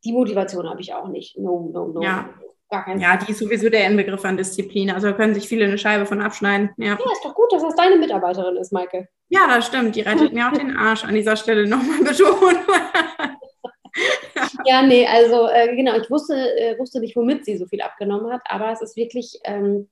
die 0.03 0.13
Motivation 0.13 0.69
habe 0.69 0.81
ich 0.81 0.93
auch 0.93 1.07
nicht. 1.07 1.37
No, 1.37 1.69
no, 1.71 1.87
no. 1.87 2.01
Ja. 2.01 2.29
Ja, 2.71 3.17
die 3.17 3.31
ist 3.31 3.39
sowieso 3.39 3.69
der 3.69 3.85
Inbegriff 3.85 4.23
an 4.23 4.37
Disziplin. 4.37 4.91
Also 4.91 5.07
da 5.07 5.13
können 5.13 5.33
sich 5.33 5.47
viele 5.47 5.65
eine 5.65 5.77
Scheibe 5.77 6.05
von 6.05 6.21
abschneiden. 6.21 6.69
Ja. 6.77 6.97
ja, 6.97 7.11
ist 7.11 7.23
doch 7.23 7.35
gut, 7.35 7.51
dass 7.51 7.63
das 7.63 7.75
deine 7.75 7.97
Mitarbeiterin 7.97 8.55
ist, 8.55 8.71
Maike. 8.71 9.07
Ja, 9.29 9.47
das 9.47 9.67
stimmt. 9.67 9.95
Die 9.95 10.01
rettet 10.01 10.33
mir 10.33 10.47
auch 10.47 10.53
den 10.53 10.75
Arsch 10.75 11.03
an 11.03 11.13
dieser 11.13 11.35
Stelle 11.35 11.67
nochmal 11.67 12.03
betonen. 12.03 12.59
ja, 14.65 14.81
nee, 14.83 15.05
also 15.05 15.47
äh, 15.49 15.75
genau, 15.75 15.97
ich 15.97 16.09
wusste, 16.09 16.35
äh, 16.35 16.79
wusste 16.79 16.99
nicht, 16.99 17.15
womit 17.15 17.45
sie 17.45 17.57
so 17.57 17.65
viel 17.65 17.81
abgenommen 17.81 18.31
hat, 18.31 18.41
aber 18.45 18.71
es 18.71 18.81
ist 18.81 18.95
wirklich, 18.95 19.39
ähm, 19.43 19.89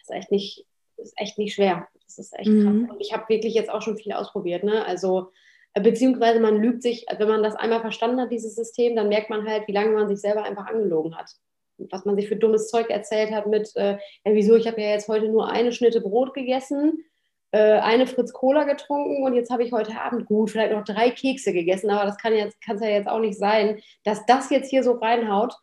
ist 0.00 0.10
echt 0.10 0.32
nicht, 0.32 0.66
ist 0.96 1.14
echt 1.16 1.38
nicht 1.38 1.54
schwer. 1.54 1.86
Das 2.04 2.18
ist 2.18 2.38
echt 2.38 2.48
mhm. 2.48 2.86
krass. 2.86 2.90
Und 2.90 3.00
ich 3.00 3.12
habe 3.12 3.28
wirklich 3.28 3.54
jetzt 3.54 3.70
auch 3.70 3.82
schon 3.82 3.98
viel 3.98 4.12
ausprobiert, 4.12 4.64
ne? 4.64 4.84
Also 4.84 5.30
äh, 5.74 5.80
beziehungsweise 5.80 6.40
man 6.40 6.60
lügt 6.60 6.82
sich, 6.82 7.06
wenn 7.16 7.28
man 7.28 7.42
das 7.42 7.54
einmal 7.54 7.80
verstanden 7.80 8.20
hat, 8.20 8.32
dieses 8.32 8.54
System, 8.54 8.96
dann 8.96 9.08
merkt 9.08 9.30
man 9.30 9.46
halt, 9.46 9.68
wie 9.68 9.72
lange 9.72 9.90
man 9.90 10.08
sich 10.08 10.20
selber 10.20 10.42
einfach 10.42 10.66
angelogen 10.66 11.16
hat. 11.16 11.30
Was 11.78 12.04
man 12.04 12.16
sich 12.16 12.28
für 12.28 12.36
dummes 12.36 12.68
Zeug 12.68 12.90
erzählt 12.90 13.32
hat 13.32 13.46
mit, 13.46 13.74
äh, 13.76 13.92
ja, 14.24 14.32
wieso, 14.32 14.56
ich 14.56 14.66
habe 14.66 14.80
ja 14.80 14.88
jetzt 14.88 15.08
heute 15.08 15.28
nur 15.28 15.50
eine 15.50 15.72
Schnitte 15.72 16.00
Brot 16.00 16.34
gegessen 16.34 17.04
äh, 17.52 17.78
eine 17.78 18.06
Fritz 18.06 18.32
Cola 18.32 18.64
getrunken 18.64 19.22
und 19.22 19.34
jetzt 19.34 19.50
habe 19.50 19.62
ich 19.62 19.72
heute 19.72 19.98
Abend 20.00 20.26
gut 20.26 20.50
vielleicht 20.50 20.72
noch 20.72 20.84
drei 20.84 21.10
Kekse 21.10 21.52
gegessen, 21.52 21.90
aber 21.90 22.04
das 22.04 22.18
kann 22.18 22.34
jetzt 22.34 22.60
kann 22.60 22.76
es 22.76 22.82
ja 22.82 22.88
jetzt 22.88 23.08
auch 23.08 23.20
nicht 23.20 23.38
sein, 23.38 23.80
dass 24.04 24.26
das 24.26 24.50
jetzt 24.50 24.68
hier 24.68 24.82
so 24.82 24.92
reinhaut. 24.92 25.54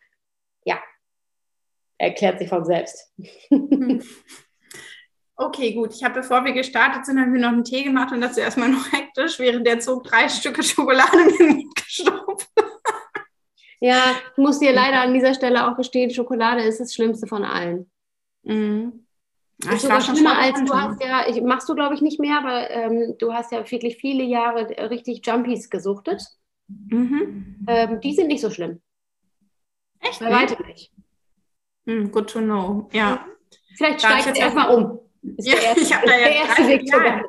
Ja, 0.66 0.80
erklärt 1.98 2.40
sich 2.40 2.50
von 2.50 2.66
selbst. 2.66 3.14
Okay, 5.36 5.74
gut. 5.74 5.96
Ich 5.96 6.04
habe, 6.04 6.22
bevor 6.22 6.46
wir 6.46 6.54
gestartet 6.54 7.08
sind, 7.08 7.20
haben 7.20 7.34
wir 7.34 7.42
noch 7.42 7.50
einen 7.50 7.64
Tee 7.64 7.84
gemacht 7.84 8.14
und 8.14 8.22
das 8.22 8.34
ist 8.34 8.38
erstmal 8.38 8.70
noch 8.70 8.92
hektisch, 8.94 9.40
während 9.40 9.66
der 9.66 9.80
Zug 9.80 10.04
drei 10.04 10.30
Stücke 10.30 10.62
Schokolade 10.62 11.24
in 11.24 11.38
den 11.38 11.48
Mund 11.58 11.76
gestopft. 11.76 12.50
Ja, 13.84 14.16
ich 14.32 14.38
muss 14.38 14.60
dir 14.60 14.72
leider 14.72 15.02
an 15.02 15.14
dieser 15.14 15.34
Stelle 15.34 15.68
auch 15.70 15.76
gestehen, 15.76 16.10
Schokolade 16.10 16.62
ist 16.64 16.80
das 16.80 16.94
Schlimmste 16.94 17.28
von 17.28 17.44
allen. 17.44 17.92
Mhm. 18.44 19.06
Ach, 19.68 19.74
ist 19.74 19.82
sogar 19.82 20.00
schlimmer 20.00 20.40
als 20.40 20.64
du 20.64 20.74
hast 20.74 21.04
ja, 21.04 21.28
ich, 21.28 21.42
machst 21.42 21.68
du 21.68 21.76
glaube 21.76 21.94
ich 21.94 22.02
nicht 22.02 22.18
mehr, 22.18 22.38
aber 22.38 22.72
ähm, 22.72 23.16
du 23.20 23.34
hast 23.34 23.52
ja 23.52 23.70
wirklich 23.70 23.98
viele 23.98 24.24
Jahre 24.24 24.70
richtig 24.90 25.28
Jumpies 25.28 25.70
gesuchtet. 25.70 26.24
Mhm. 26.70 27.66
Ähm, 27.68 28.00
die 28.00 28.14
sind 28.14 28.28
nicht 28.28 28.40
so 28.40 28.50
schlimm. 28.50 28.82
Echt? 30.00 30.22
Bei 30.22 30.32
weitem 30.32 30.66
nicht. 30.66 30.94
Mm, 31.84 32.06
good 32.06 32.30
to 32.30 32.40
know, 32.40 32.88
ja. 32.94 33.26
Vielleicht 33.76 34.00
steigt 34.00 34.28
jetzt 34.28 34.40
erstmal 34.40 34.74
um. 34.74 35.00
ja, 35.40 35.56
erste, 35.62 35.82
ich 35.82 35.94
habe 35.94 36.08
da 36.08 36.16
jetzt 36.16 36.94
drei 36.94 37.24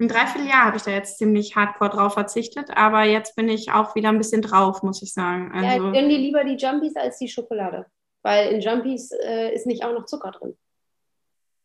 Im 0.00 0.08
Dreivierteljahr 0.08 0.64
habe 0.64 0.78
ich 0.78 0.82
da 0.82 0.92
jetzt 0.92 1.18
ziemlich 1.18 1.54
hardcore 1.56 1.90
drauf 1.90 2.14
verzichtet, 2.14 2.70
aber 2.74 3.02
jetzt 3.04 3.36
bin 3.36 3.50
ich 3.50 3.70
auch 3.70 3.94
wieder 3.94 4.08
ein 4.08 4.16
bisschen 4.16 4.40
drauf, 4.40 4.82
muss 4.82 5.02
ich 5.02 5.12
sagen. 5.12 5.52
Also, 5.52 5.66
ja, 5.66 5.76
gönn 5.92 6.08
dir 6.08 6.16
lieber 6.16 6.42
die 6.42 6.56
Jumpies 6.56 6.96
als 6.96 7.18
die 7.18 7.28
Schokolade, 7.28 7.84
weil 8.22 8.50
in 8.50 8.62
Jumpies 8.62 9.10
äh, 9.10 9.54
ist 9.54 9.66
nicht 9.66 9.84
auch 9.84 9.92
noch 9.92 10.06
Zucker 10.06 10.30
drin. 10.30 10.56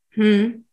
Hm. 0.09 0.65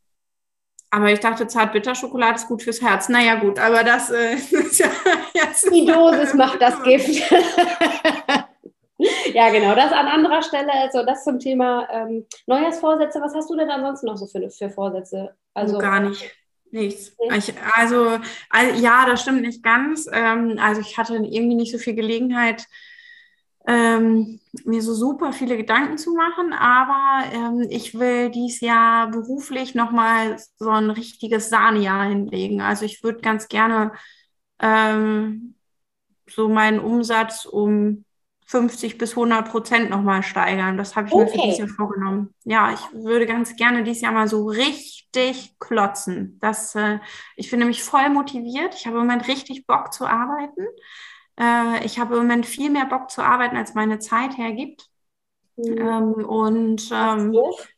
Aber 0.90 1.12
ich 1.12 1.20
dachte, 1.20 1.46
Zartbitterschokolade 1.46 2.34
ist 2.34 2.48
gut 2.48 2.64
fürs 2.64 2.82
Herz. 2.82 3.08
Naja, 3.08 3.36
gut, 3.36 3.60
aber 3.60 3.84
das 3.84 4.10
äh, 4.10 4.34
ist 4.50 4.80
ja 4.80 4.88
jetzt. 5.32 5.72
Die 5.72 5.86
Dosis 5.86 6.34
macht 6.34 6.60
das 6.60 6.82
Gift. 6.84 7.30
ja, 9.34 9.50
genau, 9.50 9.76
das 9.76 9.92
an 9.92 10.08
anderer 10.08 10.42
Stelle. 10.42 10.72
Also, 10.72 11.04
das 11.06 11.22
zum 11.22 11.38
Thema 11.38 11.88
ähm, 11.92 12.26
Neujahrsvorsätze. 12.48 13.20
Was 13.20 13.36
hast 13.36 13.48
du 13.48 13.56
denn 13.56 13.70
ansonsten 13.70 14.06
noch 14.06 14.16
so 14.16 14.26
für, 14.26 14.50
für 14.50 14.68
Vorsätze? 14.68 15.36
Also, 15.54 15.76
oh, 15.76 15.78
gar 15.78 16.00
nicht. 16.00 16.41
Nichts. 16.72 17.14
Ich, 17.36 17.54
also, 17.76 18.18
also, 18.48 18.80
ja, 18.80 19.04
das 19.06 19.22
stimmt 19.22 19.42
nicht 19.42 19.62
ganz. 19.62 20.08
Ähm, 20.10 20.58
also, 20.58 20.80
ich 20.80 20.96
hatte 20.98 21.14
irgendwie 21.14 21.54
nicht 21.54 21.70
so 21.70 21.78
viel 21.78 21.94
Gelegenheit, 21.94 22.66
ähm, 23.66 24.40
mir 24.64 24.82
so 24.82 24.94
super 24.94 25.32
viele 25.32 25.56
Gedanken 25.56 25.96
zu 25.98 26.14
machen, 26.14 26.52
aber 26.52 27.24
ähm, 27.32 27.66
ich 27.70 27.94
will 27.98 28.30
dieses 28.30 28.60
Jahr 28.60 29.10
beruflich 29.10 29.74
nochmal 29.74 30.36
so 30.58 30.70
ein 30.70 30.90
richtiges 30.90 31.48
Sahnejahr 31.48 32.08
hinlegen. 32.08 32.60
Also 32.60 32.84
ich 32.84 33.04
würde 33.04 33.20
ganz 33.20 33.46
gerne 33.48 33.92
ähm, 34.60 35.54
so 36.28 36.48
meinen 36.48 36.80
Umsatz 36.80 37.46
um 37.46 38.04
50 38.52 38.98
bis 38.98 39.12
100 39.12 39.50
Prozent 39.50 39.88
nochmal 39.88 40.22
steigern. 40.22 40.76
Das 40.76 40.94
habe 40.94 41.08
ich 41.08 41.14
okay. 41.14 41.24
mir 41.24 41.30
für 41.30 41.38
dieses 41.38 41.58
Jahr 41.58 41.68
vorgenommen. 41.68 42.34
Ja, 42.44 42.70
ich 42.70 42.80
würde 42.92 43.24
ganz 43.24 43.56
gerne 43.56 43.82
dieses 43.82 44.02
Jahr 44.02 44.12
mal 44.12 44.28
so 44.28 44.46
richtig 44.46 45.58
klotzen. 45.58 46.38
Das, 46.38 46.74
äh, 46.74 46.98
ich 47.34 47.50
bin 47.50 47.60
nämlich 47.60 47.82
voll 47.82 48.10
motiviert. 48.10 48.74
Ich 48.74 48.86
habe 48.86 48.98
im 48.98 49.06
Moment 49.06 49.26
richtig 49.26 49.66
Bock 49.66 49.94
zu 49.94 50.04
arbeiten. 50.04 50.66
Äh, 51.40 51.82
ich 51.86 51.98
habe 51.98 52.12
im 52.14 52.20
Moment 52.20 52.44
viel 52.44 52.68
mehr 52.68 52.84
Bock 52.84 53.10
zu 53.10 53.22
arbeiten, 53.22 53.56
als 53.56 53.72
meine 53.72 54.00
Zeit 54.00 54.36
hergibt. 54.36 54.86
Mhm. 55.56 55.78
Ähm, 55.78 56.12
und 56.12 56.90
ähm, 56.92 57.32
doof. 57.32 57.68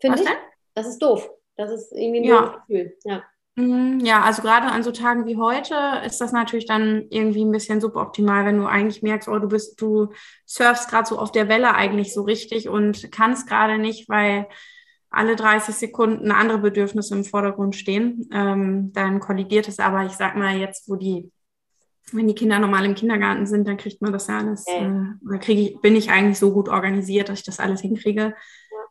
Finde 0.00 0.18
ich? 0.20 0.24
Denn? 0.24 0.36
Das 0.74 0.86
ist 0.86 1.02
doof. 1.02 1.28
Das 1.56 1.72
ist 1.72 1.90
irgendwie 1.90 2.20
ein 2.20 2.24
ja. 2.24 2.64
Gefühl. 2.68 2.96
Ja. 3.02 3.24
Mhm, 3.56 4.00
ja, 4.00 4.22
also 4.22 4.42
gerade 4.42 4.66
an 4.66 4.82
so 4.82 4.92
Tagen 4.92 5.24
wie 5.24 5.38
heute 5.38 5.74
ist 6.04 6.20
das 6.20 6.32
natürlich 6.32 6.66
dann 6.66 7.06
irgendwie 7.08 7.42
ein 7.42 7.52
bisschen 7.52 7.80
suboptimal, 7.80 8.44
wenn 8.44 8.58
du 8.58 8.66
eigentlich 8.66 9.02
merkst, 9.02 9.28
oh, 9.28 9.38
du 9.38 9.48
bist, 9.48 9.80
du 9.80 10.12
surfst 10.44 10.90
gerade 10.90 11.08
so 11.08 11.18
auf 11.18 11.32
der 11.32 11.48
Welle 11.48 11.74
eigentlich 11.74 12.12
so 12.12 12.22
richtig 12.22 12.68
und 12.68 13.10
kannst 13.12 13.48
gerade 13.48 13.78
nicht, 13.78 14.10
weil 14.10 14.46
alle 15.08 15.36
30 15.36 15.74
Sekunden 15.74 16.30
andere 16.30 16.58
Bedürfnisse 16.58 17.14
im 17.14 17.24
Vordergrund 17.24 17.74
stehen. 17.76 18.28
Ähm, 18.30 18.92
dann 18.92 19.20
kollidiert 19.20 19.68
es 19.68 19.78
aber, 19.78 20.04
ich 20.04 20.12
sag 20.12 20.36
mal, 20.36 20.58
jetzt, 20.58 20.88
wo 20.90 20.96
die 20.96 21.30
wenn 22.12 22.28
die 22.28 22.34
Kinder 22.34 22.58
normal 22.58 22.84
im 22.84 22.94
Kindergarten 22.94 23.46
sind, 23.46 23.66
dann 23.66 23.76
kriegt 23.76 24.00
man 24.00 24.12
das 24.12 24.28
ja 24.28 24.38
alles. 24.38 24.64
Äh, 24.68 24.88
da 25.28 25.38
kriege 25.38 25.60
ich, 25.60 25.80
bin 25.80 25.96
ich 25.96 26.10
eigentlich 26.10 26.38
so 26.38 26.52
gut 26.52 26.68
organisiert, 26.68 27.28
dass 27.28 27.40
ich 27.40 27.44
das 27.44 27.58
alles 27.58 27.80
hinkriege. 27.80 28.34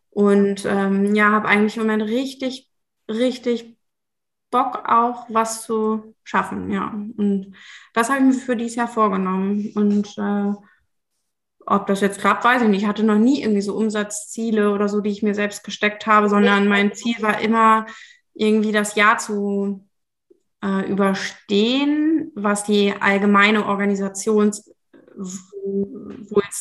Und 0.10 0.66
ähm, 0.66 1.16
ja, 1.16 1.32
habe 1.32 1.48
eigentlich 1.48 1.78
im 1.78 1.84
Moment 1.84 2.04
richtig, 2.04 2.70
richtig 3.08 3.75
Bock 4.56 4.84
auch, 4.88 5.26
was 5.28 5.64
zu 5.64 6.16
schaffen. 6.24 6.72
Ja, 6.72 6.88
und 7.18 7.54
das 7.94 8.10
habe 8.10 8.20
ich 8.20 8.26
mir 8.26 8.34
für 8.34 8.56
dieses 8.56 8.78
Jahr 8.78 8.88
vorgenommen. 8.88 9.74
Und 9.76 10.18
äh, 10.18 10.54
ob 11.66 11.88
das 11.88 12.00
jetzt 12.00 12.22
klappt, 12.22 12.46
weiß 12.46 12.62
ich 12.62 12.70
nicht. 12.70 12.84
Ich 12.84 12.88
hatte 12.88 13.04
noch 13.04 13.18
nie 13.18 13.42
irgendwie 13.42 13.60
so 13.62 13.76
Umsatzziele 13.76 14.72
oder 14.72 14.88
so, 14.88 15.02
die 15.02 15.10
ich 15.10 15.24
mir 15.24 15.36
selbst 15.36 15.66
gesteckt 15.66 16.08
habe, 16.08 16.30
sondern 16.30 16.70
mein 16.70 16.94
Ziel 16.94 17.16
war 17.20 17.42
immer 17.42 17.86
irgendwie 18.34 18.72
das 18.72 18.96
Jahr 18.96 19.18
zu 19.18 19.86
äh, 20.64 20.90
überstehen, 20.90 22.32
was 22.34 22.64
die 22.64 22.94
allgemeine 22.98 23.66
Organisationswulst 23.66 24.70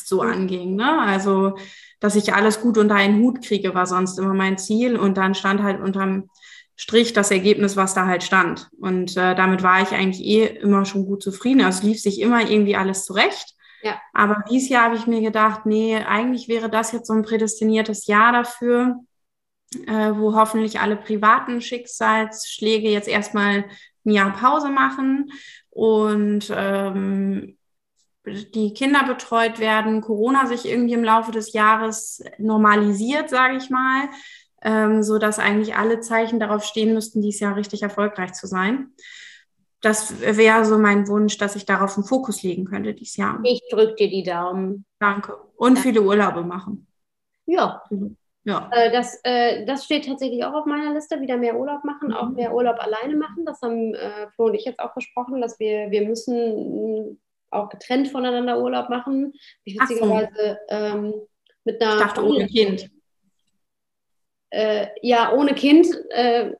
so 0.03 0.19
anging. 0.19 0.75
Ne? 0.75 0.99
Also, 0.99 1.55
dass 2.01 2.17
ich 2.17 2.33
alles 2.33 2.59
gut 2.59 2.77
unter 2.77 2.95
einen 2.95 3.21
Hut 3.21 3.41
kriege, 3.41 3.73
war 3.73 3.85
sonst 3.85 4.19
immer 4.19 4.33
mein 4.33 4.57
Ziel. 4.57 4.97
Und 4.97 5.15
dann 5.15 5.33
stand 5.33 5.63
halt 5.63 5.79
unterm 5.79 6.29
Strich 6.75 7.13
das 7.13 7.31
Ergebnis, 7.31 7.77
was 7.77 7.93
da 7.93 8.05
halt 8.05 8.23
stand. 8.23 8.69
Und 8.79 9.15
äh, 9.15 9.35
damit 9.35 9.63
war 9.63 9.81
ich 9.81 9.91
eigentlich 9.91 10.25
eh 10.25 10.45
immer 10.45 10.85
schon 10.85 11.05
gut 11.05 11.23
zufrieden. 11.23 11.61
Also 11.61 11.87
lief 11.87 12.01
sich 12.01 12.19
immer 12.19 12.49
irgendwie 12.49 12.75
alles 12.75 13.05
zurecht. 13.05 13.55
Ja. 13.81 14.01
Aber 14.13 14.43
dieses 14.49 14.69
Jahr 14.69 14.85
habe 14.85 14.95
ich 14.95 15.07
mir 15.07 15.21
gedacht, 15.21 15.65
nee, 15.65 15.95
eigentlich 15.95 16.47
wäre 16.47 16.69
das 16.69 16.91
jetzt 16.91 17.07
so 17.07 17.13
ein 17.13 17.23
prädestiniertes 17.23 18.07
Jahr 18.07 18.33
dafür, 18.33 18.99
äh, 19.85 20.11
wo 20.15 20.35
hoffentlich 20.35 20.79
alle 20.79 20.95
privaten 20.95 21.61
Schicksalsschläge 21.61 22.89
jetzt 22.89 23.07
erstmal 23.07 23.65
ein 24.05 24.11
Jahr 24.11 24.33
Pause 24.33 24.69
machen 24.69 25.31
und 25.69 26.51
ähm, 26.55 27.57
die 28.25 28.73
Kinder 28.73 29.03
betreut 29.05 29.59
werden, 29.59 30.01
Corona 30.01 30.47
sich 30.47 30.65
irgendwie 30.65 30.93
im 30.93 31.03
Laufe 31.03 31.31
des 31.31 31.53
Jahres 31.53 32.23
normalisiert, 32.37 33.29
sage 33.29 33.57
ich 33.57 33.69
mal, 33.69 34.09
ähm, 34.65 35.03
so 35.03 35.19
dass 35.19 35.39
eigentlich 35.39 35.75
alle 35.75 36.01
Zeichen 36.01 36.39
darauf 36.39 36.65
stehen 36.65 36.93
müssten, 36.93 37.21
dieses 37.21 37.39
Jahr 37.39 37.55
richtig 37.55 37.83
erfolgreich 37.83 38.33
zu 38.33 38.47
sein. 38.47 38.91
das 39.81 40.19
wäre 40.19 40.65
so 40.65 40.79
mein 40.79 41.07
Wunsch, 41.07 41.37
dass 41.37 41.55
ich 41.55 41.65
darauf 41.65 41.95
einen 41.95 42.07
Fokus 42.07 42.41
legen 42.41 42.65
könnte 42.65 42.95
dieses 42.95 43.17
Jahr. 43.17 43.39
Ich 43.43 43.61
drücke 43.69 43.93
dir 43.95 44.09
die 44.09 44.23
Daumen. 44.23 44.85
Danke. 44.99 45.37
Und 45.55 45.77
viele 45.77 46.01
Urlaube 46.01 46.41
machen. 46.41 46.87
Ja. 47.45 47.83
Ja. 48.43 48.69
Äh, 48.71 48.91
das, 48.91 49.19
äh, 49.23 49.65
das 49.65 49.85
steht 49.85 50.07
tatsächlich 50.07 50.43
auch 50.43 50.53
auf 50.53 50.65
meiner 50.65 50.93
Liste, 50.93 51.21
wieder 51.21 51.37
mehr 51.37 51.55
Urlaub 51.55 51.83
machen, 51.83 52.13
auch 52.13 52.29
mehr 52.29 52.53
Urlaub 52.53 52.79
alleine 52.79 53.15
machen. 53.15 53.45
Das 53.45 53.61
haben 53.61 53.93
äh, 53.93 54.27
Flo 54.35 54.45
und 54.45 54.55
ich 54.55 54.65
jetzt 54.65 54.79
auch 54.79 54.95
besprochen, 54.95 55.41
dass 55.41 55.59
wir, 55.59 55.91
wir 55.91 56.07
müssen 56.07 57.19
auch 57.51 57.69
getrennt 57.69 58.07
voneinander 58.07 58.59
Urlaub 58.59 58.89
machen. 58.89 59.33
Ich 59.63 59.79
witzigerweise 59.79 60.57
so. 60.67 60.75
ähm, 60.75 61.13
mit 61.63 61.81
einer. 61.81 61.95
Ich 61.95 62.01
dachte 62.01 62.25
ohne 62.25 62.47
Kind. 62.47 62.89
Äh, 64.55 64.87
ja, 65.01 65.33
ohne 65.33 65.53
Kind 65.53 65.85
äh, 66.11 66.53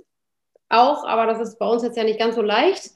auch, 0.67 1.05
aber 1.05 1.27
das 1.27 1.39
ist 1.39 1.57
bei 1.57 1.65
uns 1.65 1.81
jetzt 1.81 1.95
ja 1.95 2.03
nicht 2.03 2.19
ganz 2.19 2.35
so 2.35 2.41
leicht. 2.41 2.91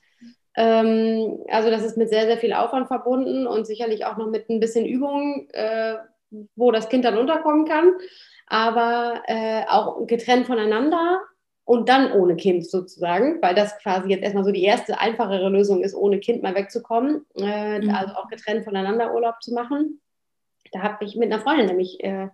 Ähm, 0.58 1.40
also 1.48 1.70
das 1.70 1.84
ist 1.84 1.96
mit 1.96 2.10
sehr, 2.10 2.26
sehr 2.26 2.38
viel 2.38 2.52
Aufwand 2.52 2.90
verbunden 2.90 3.48
und 3.48 3.66
sicherlich 3.66 4.06
auch 4.06 4.18
noch 4.18 4.28
mit 4.28 4.50
ein 4.50 4.60
bisschen 4.60 4.86
Übung, 4.86 5.48
äh, 5.52 5.96
wo 6.58 6.72
das 6.72 6.90
Kind 6.90 7.06
dann 7.06 7.18
unterkommen 7.18 7.66
kann. 7.66 7.94
Aber 8.48 9.22
äh, 9.28 9.64
auch 9.70 10.06
getrennt 10.06 10.48
voneinander 10.48 11.22
und 11.64 11.88
dann 11.88 12.12
ohne 12.12 12.36
Kind 12.36 12.70
sozusagen, 12.70 13.42
weil 13.42 13.56
das 13.56 13.78
quasi 13.78 14.10
jetzt 14.10 14.24
erstmal 14.24 14.44
so 14.44 14.52
die 14.52 14.64
erste 14.64 15.00
einfachere 15.00 15.48
Lösung 15.48 15.82
ist, 15.82 15.96
ohne 15.96 16.20
Kind 16.20 16.44
mal 16.44 16.56
wegzukommen, 16.56 17.26
äh, 17.38 17.80
mhm. 17.80 17.92
also 17.92 18.16
auch 18.16 18.28
getrennt 18.28 18.66
voneinander 18.66 19.14
Urlaub 19.14 19.42
zu 19.42 19.54
machen. 19.54 20.02
Da 20.74 20.82
habe 20.82 21.06
ich 21.06 21.16
mit 21.16 21.32
einer 21.32 21.42
Freundin 21.42 21.68
nämlich 21.68 22.04
äh, 22.04 22.28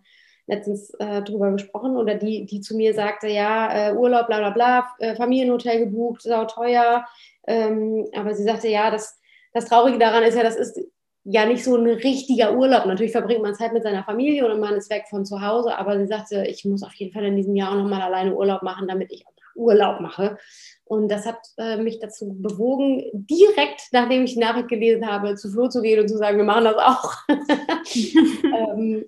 letztens 0.47 0.93
äh, 0.95 1.21
drüber 1.23 1.51
gesprochen 1.51 1.97
oder 1.97 2.15
die, 2.15 2.45
die 2.45 2.61
zu 2.61 2.75
mir 2.75 2.93
sagte, 2.93 3.27
ja, 3.27 3.89
äh, 3.89 3.93
Urlaub, 3.93 4.27
bla 4.27 4.37
bla 4.37 4.49
bla, 4.51 4.87
äh, 4.99 5.15
Familienhotel 5.15 5.79
gebucht, 5.79 6.21
sau 6.21 6.45
teuer. 6.45 7.05
Ähm, 7.47 8.07
aber 8.15 8.33
sie 8.33 8.43
sagte, 8.43 8.67
ja, 8.67 8.91
das, 8.91 9.19
das 9.53 9.65
Traurige 9.65 9.97
daran 9.97 10.23
ist 10.23 10.35
ja, 10.35 10.43
das 10.43 10.55
ist 10.55 10.79
ja 11.23 11.45
nicht 11.45 11.63
so 11.63 11.75
ein 11.75 11.87
richtiger 11.87 12.55
Urlaub. 12.55 12.85
Natürlich 12.85 13.11
verbringt 13.11 13.41
man 13.41 13.55
Zeit 13.55 13.73
mit 13.73 13.83
seiner 13.83 14.03
Familie 14.03 14.45
und 14.45 14.59
man 14.59 14.75
ist 14.75 14.91
weg 14.91 15.05
von 15.09 15.25
zu 15.25 15.41
Hause, 15.41 15.75
aber 15.77 15.97
sie 15.97 16.07
sagte, 16.07 16.45
ich 16.45 16.65
muss 16.65 16.83
auf 16.83 16.93
jeden 16.93 17.13
Fall 17.13 17.25
in 17.25 17.35
diesem 17.35 17.55
Jahr 17.55 17.71
auch 17.71 17.81
nochmal 17.81 18.01
alleine 18.01 18.35
Urlaub 18.35 18.61
machen, 18.61 18.87
damit 18.87 19.11
ich 19.11 19.25
Urlaub 19.55 20.01
mache. 20.01 20.37
Und 20.83 21.09
das 21.09 21.25
hat 21.25 21.39
äh, 21.57 21.77
mich 21.77 21.99
dazu 21.99 22.35
bewogen, 22.37 23.03
direkt 23.13 23.87
nachdem 23.91 24.23
ich 24.23 24.33
die 24.33 24.39
Nachricht 24.39 24.67
gelesen 24.67 25.07
habe, 25.07 25.35
zu 25.35 25.49
Flo 25.49 25.67
zu 25.67 25.81
gehen 25.81 25.99
und 25.99 26.07
zu 26.07 26.17
sagen, 26.17 26.37
wir 26.37 26.43
machen 26.43 26.65
das 26.65 26.75
auch. 26.75 27.13
ähm, 28.69 29.05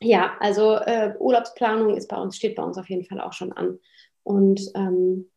ja, 0.00 0.36
also 0.40 0.74
äh, 0.74 1.14
Urlaubsplanung 1.18 1.96
ist 1.96 2.08
bei 2.08 2.16
uns, 2.16 2.36
steht 2.36 2.56
bei 2.56 2.62
uns 2.62 2.78
auf 2.78 2.88
jeden 2.88 3.04
Fall 3.04 3.20
auch 3.20 3.32
schon 3.32 3.52
an. 3.52 3.78
Und 4.22 4.60
ähm, 4.74 5.30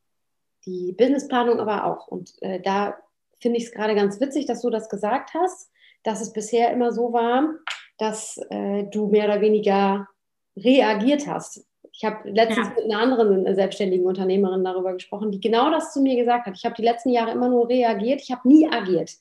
die 0.65 0.93
Businessplanung 0.93 1.59
aber 1.59 1.85
auch. 1.85 2.07
Und 2.07 2.33
äh, 2.41 2.59
da 2.59 2.97
finde 3.39 3.57
ich 3.57 3.65
es 3.65 3.71
gerade 3.71 3.95
ganz 3.95 4.19
witzig, 4.19 4.45
dass 4.45 4.61
du 4.61 4.69
das 4.69 4.89
gesagt 4.89 5.33
hast, 5.33 5.71
dass 6.03 6.21
es 6.21 6.33
bisher 6.33 6.71
immer 6.71 6.91
so 6.91 7.13
war, 7.13 7.55
dass 7.97 8.39
äh, 8.49 8.83
du 8.85 9.07
mehr 9.07 9.25
oder 9.25 9.41
weniger 9.41 10.07
reagiert 10.55 11.27
hast. 11.27 11.65
Ich 11.91 12.03
habe 12.05 12.29
letztens 12.29 12.67
ja. 12.67 12.73
mit 12.75 12.85
einer 12.85 12.99
anderen 12.99 13.45
äh, 13.45 13.55
selbstständigen 13.55 14.05
Unternehmerin 14.05 14.63
darüber 14.63 14.93
gesprochen, 14.93 15.31
die 15.31 15.39
genau 15.39 15.69
das 15.71 15.93
zu 15.93 16.01
mir 16.01 16.15
gesagt 16.15 16.45
hat. 16.45 16.55
Ich 16.57 16.65
habe 16.65 16.75
die 16.75 16.83
letzten 16.83 17.09
Jahre 17.09 17.31
immer 17.31 17.49
nur 17.49 17.67
reagiert, 17.67 18.21
ich 18.21 18.31
habe 18.31 18.47
nie 18.47 18.69
agiert. 18.69 19.11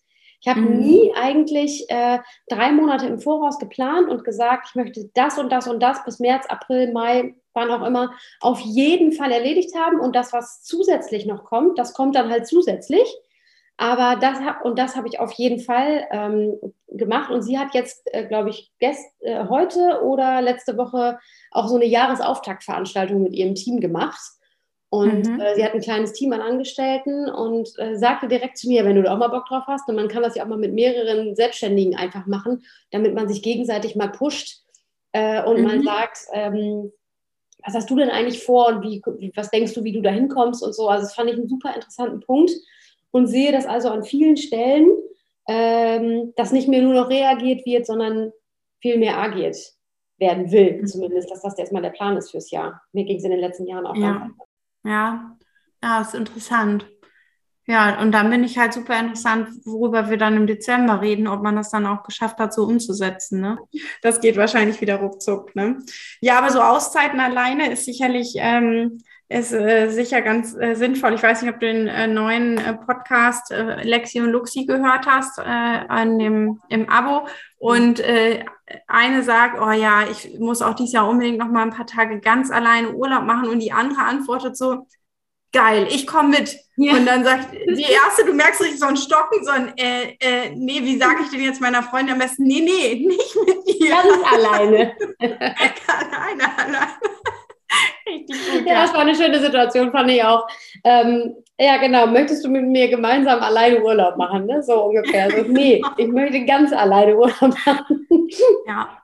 Ich 0.41 0.49
habe 0.49 0.61
mhm. 0.61 0.79
nie 0.79 1.13
eigentlich 1.17 1.87
äh, 1.89 2.19
drei 2.49 2.73
Monate 2.73 3.07
im 3.07 3.21
Voraus 3.21 3.59
geplant 3.59 4.09
und 4.09 4.25
gesagt, 4.25 4.69
ich 4.71 4.75
möchte 4.75 5.11
das 5.15 5.39
und 5.39 5.51
das 5.51 5.67
und 5.67 5.81
das 5.81 6.05
bis 6.05 6.21
März, 6.21 6.47
April, 6.47 6.93
Mai, 6.93 7.35
wann 7.55 7.71
auch 7.71 7.85
immer, 7.85 8.13
auf 8.41 8.61
jeden 8.61 9.13
Fall 9.13 9.33
erledigt 9.33 9.75
haben. 9.77 9.99
Und 9.99 10.15
das, 10.15 10.33
was 10.33 10.63
zusätzlich 10.63 11.27
noch 11.27 11.45
kommt, 11.45 11.79
das 11.79 11.93
kommt 11.93 12.15
dann 12.15 12.31
halt 12.31 12.47
zusätzlich. 12.47 13.09
Aber 13.77 14.17
das 14.21 14.41
hab, 14.41 14.65
und 14.65 14.79
das 14.79 14.97
habe 14.97 15.07
ich 15.09 15.21
auf 15.21 15.33
jeden 15.33 15.61
Fall 15.61 16.07
ähm, 16.11 16.57
gemacht. 16.89 17.31
Und 17.31 17.43
sie 17.43 17.59
hat 17.59 17.75
jetzt, 17.75 18.03
äh, 18.13 18.27
glaube 18.27 18.51
ich, 18.51 18.73
gest, 18.81 19.07
äh, 19.21 19.45
heute 19.49 20.03
oder 20.03 20.43
letzte 20.43 20.77
Woche 20.77 21.19
auch 21.53 21.69
so 21.69 21.77
eine 21.77 21.87
Jahresauftaktveranstaltung 21.87 23.23
mit 23.23 23.35
ihrem 23.35 23.55
Team 23.55 23.81
gemacht. 23.81 24.21
Und 24.91 25.29
mhm. 25.29 25.41
äh, 25.41 25.55
sie 25.55 25.65
hat 25.65 25.75
ein 25.75 25.81
kleines 25.81 26.15
Team 26.15 26.33
an 26.33 26.41
Angestellten 26.41 27.29
und 27.29 27.79
äh, 27.79 27.97
sagte 27.97 28.27
direkt 28.27 28.57
zu 28.57 28.69
mir, 28.69 28.85
wenn 28.85 28.97
du 28.97 29.03
da 29.03 29.13
auch 29.13 29.19
mal 29.19 29.29
Bock 29.29 29.47
drauf 29.47 29.65
hast, 29.67 29.89
und 29.89 29.97
man 29.97 30.09
kann 30.09 30.23
das 30.23 30.35
ja 30.35 30.45
auch 30.45 30.49
mal 30.49 30.57
mit 30.57 30.73
mehreren 30.73 31.37
Selbstständigen 31.37 31.95
einfach 31.95 32.27
machen, 32.27 32.65
damit 32.91 33.15
man 33.15 33.29
sich 33.29 33.43
gegenseitig 33.43 33.97
mal 33.97 34.09
pusht 34.09 34.63
äh, 35.13 35.43
und 35.45 35.59
mhm. 35.59 35.65
man 35.65 35.83
sagt, 35.83 36.19
ähm, 36.33 36.93
was 37.65 37.75
hast 37.75 37.91
du 37.91 37.97
denn 37.97 38.09
eigentlich 38.09 38.43
vor 38.43 38.69
und 38.69 38.83
wie, 38.83 39.03
was 39.35 39.51
denkst 39.51 39.75
du, 39.75 39.85
wie 39.85 39.93
du 39.93 40.01
da 40.01 40.11
hinkommst 40.11 40.63
und 40.63 40.75
so. 40.75 40.89
Also 40.89 41.05
das 41.05 41.15
fand 41.15 41.29
ich 41.29 41.37
einen 41.37 41.49
super 41.49 41.75
interessanten 41.75 42.21
Punkt 42.21 42.53
und 43.11 43.27
sehe 43.27 43.53
das 43.53 43.67
also 43.67 43.91
an 43.91 44.05
vielen 44.05 44.37
Stellen, 44.37 44.89
ähm, 45.49 46.33
dass 46.37 46.53
nicht 46.53 46.69
mehr 46.69 46.83
nur 46.83 46.95
noch 46.95 47.11
reagiert 47.11 47.67
wird, 47.67 47.85
sondern 47.85 48.33
viel 48.81 48.97
mehr 48.97 49.19
agiert 49.19 49.57
werden 50.19 50.51
will, 50.51 50.81
mhm. 50.81 50.87
zumindest, 50.87 51.31
dass 51.31 51.43
das 51.43 51.59
erstmal 51.59 51.83
der 51.83 51.91
Plan 51.91 52.17
ist 52.17 52.31
fürs 52.31 52.51
Jahr. 52.51 52.81
Mir 52.93 53.05
ging 53.05 53.19
es 53.19 53.25
in 53.25 53.31
den 53.31 53.41
letzten 53.41 53.67
Jahren 53.67 53.87
auch 53.87 53.97
ja. 53.97 54.31
Ja, 54.89 55.37
ja, 55.83 56.01
ist 56.01 56.15
interessant. 56.15 56.87
Ja, 57.67 58.01
und 58.01 58.13
dann 58.13 58.31
bin 58.31 58.43
ich 58.43 58.57
halt 58.57 58.73
super 58.73 58.99
interessant, 58.99 59.51
worüber 59.67 60.09
wir 60.09 60.17
dann 60.17 60.39
im 60.39 60.47
Dezember 60.47 61.03
reden, 61.03 61.29
ob 61.29 61.43
man 61.43 61.57
das 61.57 61.71
dann 61.71 61.85
auch 61.85 62.03
geschafft 62.03 62.39
hat, 62.39 62.55
so 62.55 62.65
umzusetzen. 62.65 63.43
Ne? 63.43 63.59
Das 64.01 64.23
geht 64.23 64.39
wahrscheinlich 64.39 64.81
wieder 64.81 64.97
ruckzuck. 64.97 65.55
Ne? 65.55 65.79
Ja, 66.23 66.39
aber 66.39 66.51
so 66.51 66.63
Auszeiten 66.63 67.21
alleine 67.21 67.71
ist 67.71 67.85
sicherlich 67.85 68.37
ähm, 68.39 69.03
ist 69.29 69.53
äh, 69.53 69.91
sicher 69.91 70.23
ganz 70.23 70.57
äh, 70.57 70.75
sinnvoll. 70.75 71.15
Ich 71.15 71.23
weiß 71.23 71.43
nicht, 71.43 71.53
ob 71.53 71.61
du 71.61 71.67
den 71.67 71.87
äh, 71.87 72.07
neuen 72.07 72.57
äh, 72.57 72.75
Podcast 72.75 73.51
äh, 73.51 73.83
Lexi 73.83 74.21
und 74.21 74.31
Luxi 74.31 74.65
gehört 74.65 75.07
hast 75.07 75.39
äh, 75.39 75.43
an 75.43 76.19
dem, 76.19 76.61
im 76.69 76.89
Abo. 76.89 77.27
Und 77.59 78.01
eine 78.87 79.23
sagt, 79.25 79.61
oh 79.61 79.73
ja, 79.73 80.05
ich 80.09 80.39
muss 80.39 80.63
auch 80.63 80.75
dieses 80.75 80.93
Jahr 80.93 81.09
unbedingt 81.09 81.39
noch 81.39 81.49
mal 81.49 81.63
ein 81.63 81.73
paar 81.73 81.89
Tage 81.89 82.21
ganz 82.21 82.53
alleine 82.53 82.93
Urlaub 82.93 83.25
machen. 83.25 83.49
Und 83.49 83.59
die 83.59 83.73
andere 83.73 84.03
antwortet 84.03 84.57
so, 84.57 84.87
geil, 85.53 85.89
ich 85.91 86.07
komme 86.07 86.29
mit. 86.29 86.57
Ja. 86.77 86.93
Und 86.95 87.07
dann 87.07 87.25
sagt 87.25 87.53
die 87.53 87.83
erste, 87.83 88.25
du 88.25 88.33
merkst 88.33 88.61
richtig 88.61 88.79
so 88.79 88.87
ein 88.87 88.97
Stocken, 88.97 89.45
so 89.45 89.51
ein, 89.51 89.77
äh, 89.77 90.17
äh, 90.21 90.51
nee, 90.55 90.81
wie 90.83 90.99
sage 90.99 91.23
ich 91.25 91.31
denn 91.31 91.41
jetzt 91.41 91.61
meiner 91.61 91.83
Freundin 91.83 92.15
am 92.15 92.21
besten? 92.21 92.45
Nee, 92.45 92.61
nee, 92.61 93.07
nicht 93.07 93.37
mit 93.45 93.67
dir. 93.67 93.91
Ganz 93.91 94.33
alleine. 94.33 94.97
alleine, 95.19 96.59
alleine. 96.59 96.89
Richtig 98.07 98.37
gut. 98.51 98.67
Ja, 98.67 98.83
das 98.83 98.93
war 98.93 99.01
eine 99.01 99.15
schöne 99.15 99.41
Situation, 99.41 99.91
fand 99.93 100.11
ich 100.11 100.23
auch. 100.23 100.47
Ähm, 100.85 101.37
ja, 101.59 101.77
genau. 101.79 102.07
Möchtest 102.07 102.45
du 102.45 102.49
mit 102.49 102.65
mir 102.65 102.89
gemeinsam 102.89 103.41
alleine 103.41 103.83
Urlaub 103.83 104.17
machen? 104.17 104.47
Ne? 104.47 104.63
So 104.63 104.85
ungefähr. 104.85 105.25
Also, 105.25 105.43
nee, 105.49 105.83
ich 105.97 106.09
möchte 106.09 106.45
ganz 106.45 106.73
alleine 106.73 107.17
Urlaub 107.17 107.55
machen. 107.67 108.07
Ja. 108.67 109.03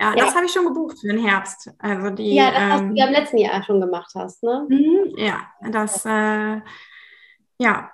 Ja, 0.00 0.14
ja. 0.14 0.24
das 0.24 0.34
habe 0.34 0.46
ich 0.46 0.52
schon 0.52 0.64
gebucht 0.64 0.98
für 0.98 1.08
den 1.08 1.22
Herbst. 1.22 1.70
Also 1.78 2.08
die, 2.08 2.34
ja, 2.34 2.50
das, 2.50 2.70
was 2.70 2.80
ähm, 2.80 2.88
du 2.88 2.94
ja 2.96 3.06
im 3.06 3.12
letzten 3.12 3.36
Jahr 3.36 3.62
schon 3.62 3.82
gemacht 3.82 4.12
hast, 4.14 4.42
ne? 4.42 4.66
Mhm, 4.66 5.14
ja, 5.18 5.42
das, 5.70 6.06
äh, 6.06 6.60
ja. 7.58 7.90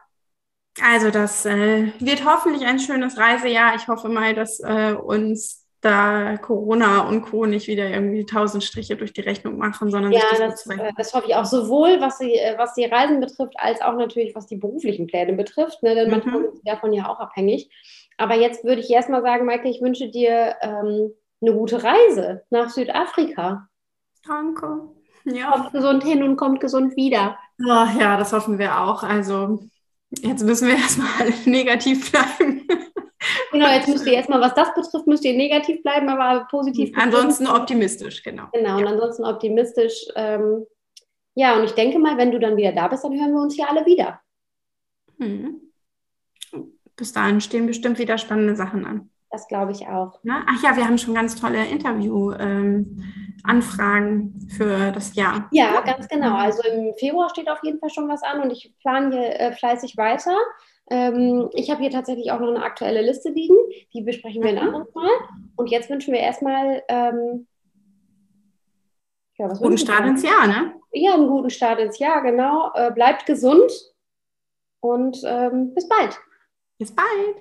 Also 0.80 1.10
das 1.10 1.46
äh, 1.46 1.92
wird 1.98 2.24
hoffentlich 2.24 2.64
ein 2.64 2.78
schönes 2.78 3.18
Reisejahr. 3.18 3.74
Ich 3.74 3.88
hoffe 3.88 4.08
mal, 4.08 4.34
dass 4.34 4.60
äh, 4.60 4.92
uns 4.92 5.65
da 5.86 6.36
Corona 6.36 7.08
und 7.08 7.22
Co. 7.22 7.46
nicht 7.46 7.68
wieder 7.68 7.88
irgendwie 7.88 8.26
tausend 8.26 8.64
Striche 8.64 8.96
durch 8.96 9.12
die 9.12 9.20
Rechnung 9.20 9.56
machen, 9.56 9.90
sondern 9.90 10.12
ja, 10.12 10.20
das, 10.38 10.64
das, 10.64 10.78
äh, 10.78 10.92
das 10.96 11.14
hoffe 11.14 11.26
ich 11.28 11.34
auch 11.34 11.44
sowohl, 11.44 12.00
was 12.00 12.18
die, 12.18 12.34
äh, 12.34 12.58
was 12.58 12.74
die 12.74 12.84
Reisen 12.84 13.20
betrifft, 13.20 13.54
als 13.56 13.80
auch 13.80 13.94
natürlich, 13.94 14.34
was 14.34 14.46
die 14.46 14.56
beruflichen 14.56 15.06
Pläne 15.06 15.34
betrifft, 15.34 15.82
ne? 15.82 15.94
denn 15.94 16.10
manchmal 16.10 16.40
mhm. 16.40 16.52
sind 16.52 16.68
davon 16.68 16.92
ja 16.92 17.08
auch 17.08 17.20
abhängig. 17.20 17.70
Aber 18.18 18.34
jetzt 18.34 18.64
würde 18.64 18.80
ich 18.80 18.90
erstmal 18.90 19.22
sagen, 19.22 19.46
Maike, 19.46 19.68
ich 19.68 19.80
wünsche 19.80 20.08
dir 20.08 20.56
ähm, 20.60 21.12
eine 21.40 21.52
gute 21.52 21.82
Reise 21.82 22.42
nach 22.50 22.70
Südafrika. 22.70 23.68
Danke. 24.26 24.88
Ja. 25.24 25.52
Kommt 25.52 25.72
gesund 25.72 26.04
hin 26.04 26.22
und 26.22 26.36
kommt 26.36 26.60
gesund 26.60 26.96
wieder. 26.96 27.38
Oh, 27.60 27.86
ja, 27.98 28.16
das 28.16 28.32
hoffen 28.32 28.58
wir 28.58 28.80
auch. 28.80 29.02
Also 29.02 29.60
jetzt 30.10 30.44
müssen 30.44 30.68
wir 30.68 30.76
erstmal 30.78 31.32
negativ 31.44 32.10
bleiben. 32.10 32.55
Genau, 33.52 33.68
jetzt 33.68 33.88
müsst 33.88 34.06
ihr 34.06 34.14
erstmal, 34.14 34.40
was 34.40 34.54
das 34.54 34.74
betrifft, 34.74 35.06
müsst 35.06 35.24
ihr 35.24 35.36
negativ 35.36 35.82
bleiben, 35.82 36.08
aber 36.08 36.46
positiv. 36.50 36.92
Ansonsten 36.96 37.46
optimistisch, 37.46 38.22
genau. 38.22 38.44
Genau, 38.52 38.70
ja. 38.70 38.76
und 38.76 38.86
ansonsten 38.86 39.24
optimistisch. 39.24 40.06
Ähm, 40.14 40.66
ja, 41.34 41.56
und 41.56 41.64
ich 41.64 41.72
denke 41.72 41.98
mal, 41.98 42.16
wenn 42.16 42.32
du 42.32 42.38
dann 42.38 42.56
wieder 42.56 42.72
da 42.72 42.88
bist, 42.88 43.04
dann 43.04 43.18
hören 43.18 43.32
wir 43.32 43.42
uns 43.42 43.54
hier 43.54 43.68
alle 43.68 43.84
wieder. 43.84 44.20
Hm. 45.18 45.60
Bis 46.96 47.12
dahin 47.12 47.40
stehen 47.40 47.66
bestimmt 47.66 47.98
wieder 47.98 48.16
spannende 48.16 48.56
Sachen 48.56 48.86
an. 48.86 49.10
Das 49.30 49.46
glaube 49.48 49.72
ich 49.72 49.86
auch. 49.86 50.18
Na? 50.22 50.46
Ach 50.48 50.62
ja, 50.62 50.76
wir 50.76 50.86
haben 50.86 50.98
schon 50.98 51.14
ganz 51.14 51.38
tolle 51.38 51.66
Interview-Anfragen 51.66 54.34
ähm, 54.34 54.48
für 54.48 54.92
das 54.92 55.14
Jahr. 55.14 55.46
Ja, 55.50 55.82
ganz 55.82 56.08
genau. 56.08 56.36
Also 56.36 56.62
im 56.62 56.94
Februar 56.94 57.28
steht 57.28 57.50
auf 57.50 57.62
jeden 57.62 57.78
Fall 57.80 57.90
schon 57.90 58.08
was 58.08 58.22
an 58.22 58.40
und 58.40 58.50
ich 58.50 58.72
plane 58.80 59.14
hier 59.14 59.38
äh, 59.40 59.52
fleißig 59.52 59.98
weiter. 59.98 60.34
Ähm, 60.90 61.50
ich 61.52 61.70
habe 61.70 61.80
hier 61.80 61.90
tatsächlich 61.90 62.30
auch 62.30 62.40
noch 62.40 62.48
eine 62.48 62.62
aktuelle 62.62 63.02
Liste 63.02 63.30
liegen. 63.30 63.56
Die 63.92 64.02
besprechen 64.02 64.42
wir 64.42 64.50
ein 64.50 64.58
anderes 64.58 64.94
Mal. 64.94 65.10
Und 65.56 65.70
jetzt 65.70 65.90
wünschen 65.90 66.12
wir 66.12 66.20
erstmal 66.20 66.82
ähm, 66.88 67.46
ja, 69.38 69.48
guten 69.48 69.78
Start 69.78 70.06
ins 70.06 70.22
Jahr, 70.22 70.46
ne? 70.46 70.74
Ja, 70.92 71.14
einen 71.14 71.28
guten 71.28 71.50
Start 71.50 71.78
ins 71.80 71.98
Jahr, 71.98 72.22
genau. 72.22 72.70
Äh, 72.74 72.90
bleibt 72.92 73.26
gesund 73.26 73.70
und 74.80 75.20
ähm, 75.24 75.74
bis 75.74 75.88
bald. 75.88 76.18
Bis 76.78 76.94
bald. 76.94 77.36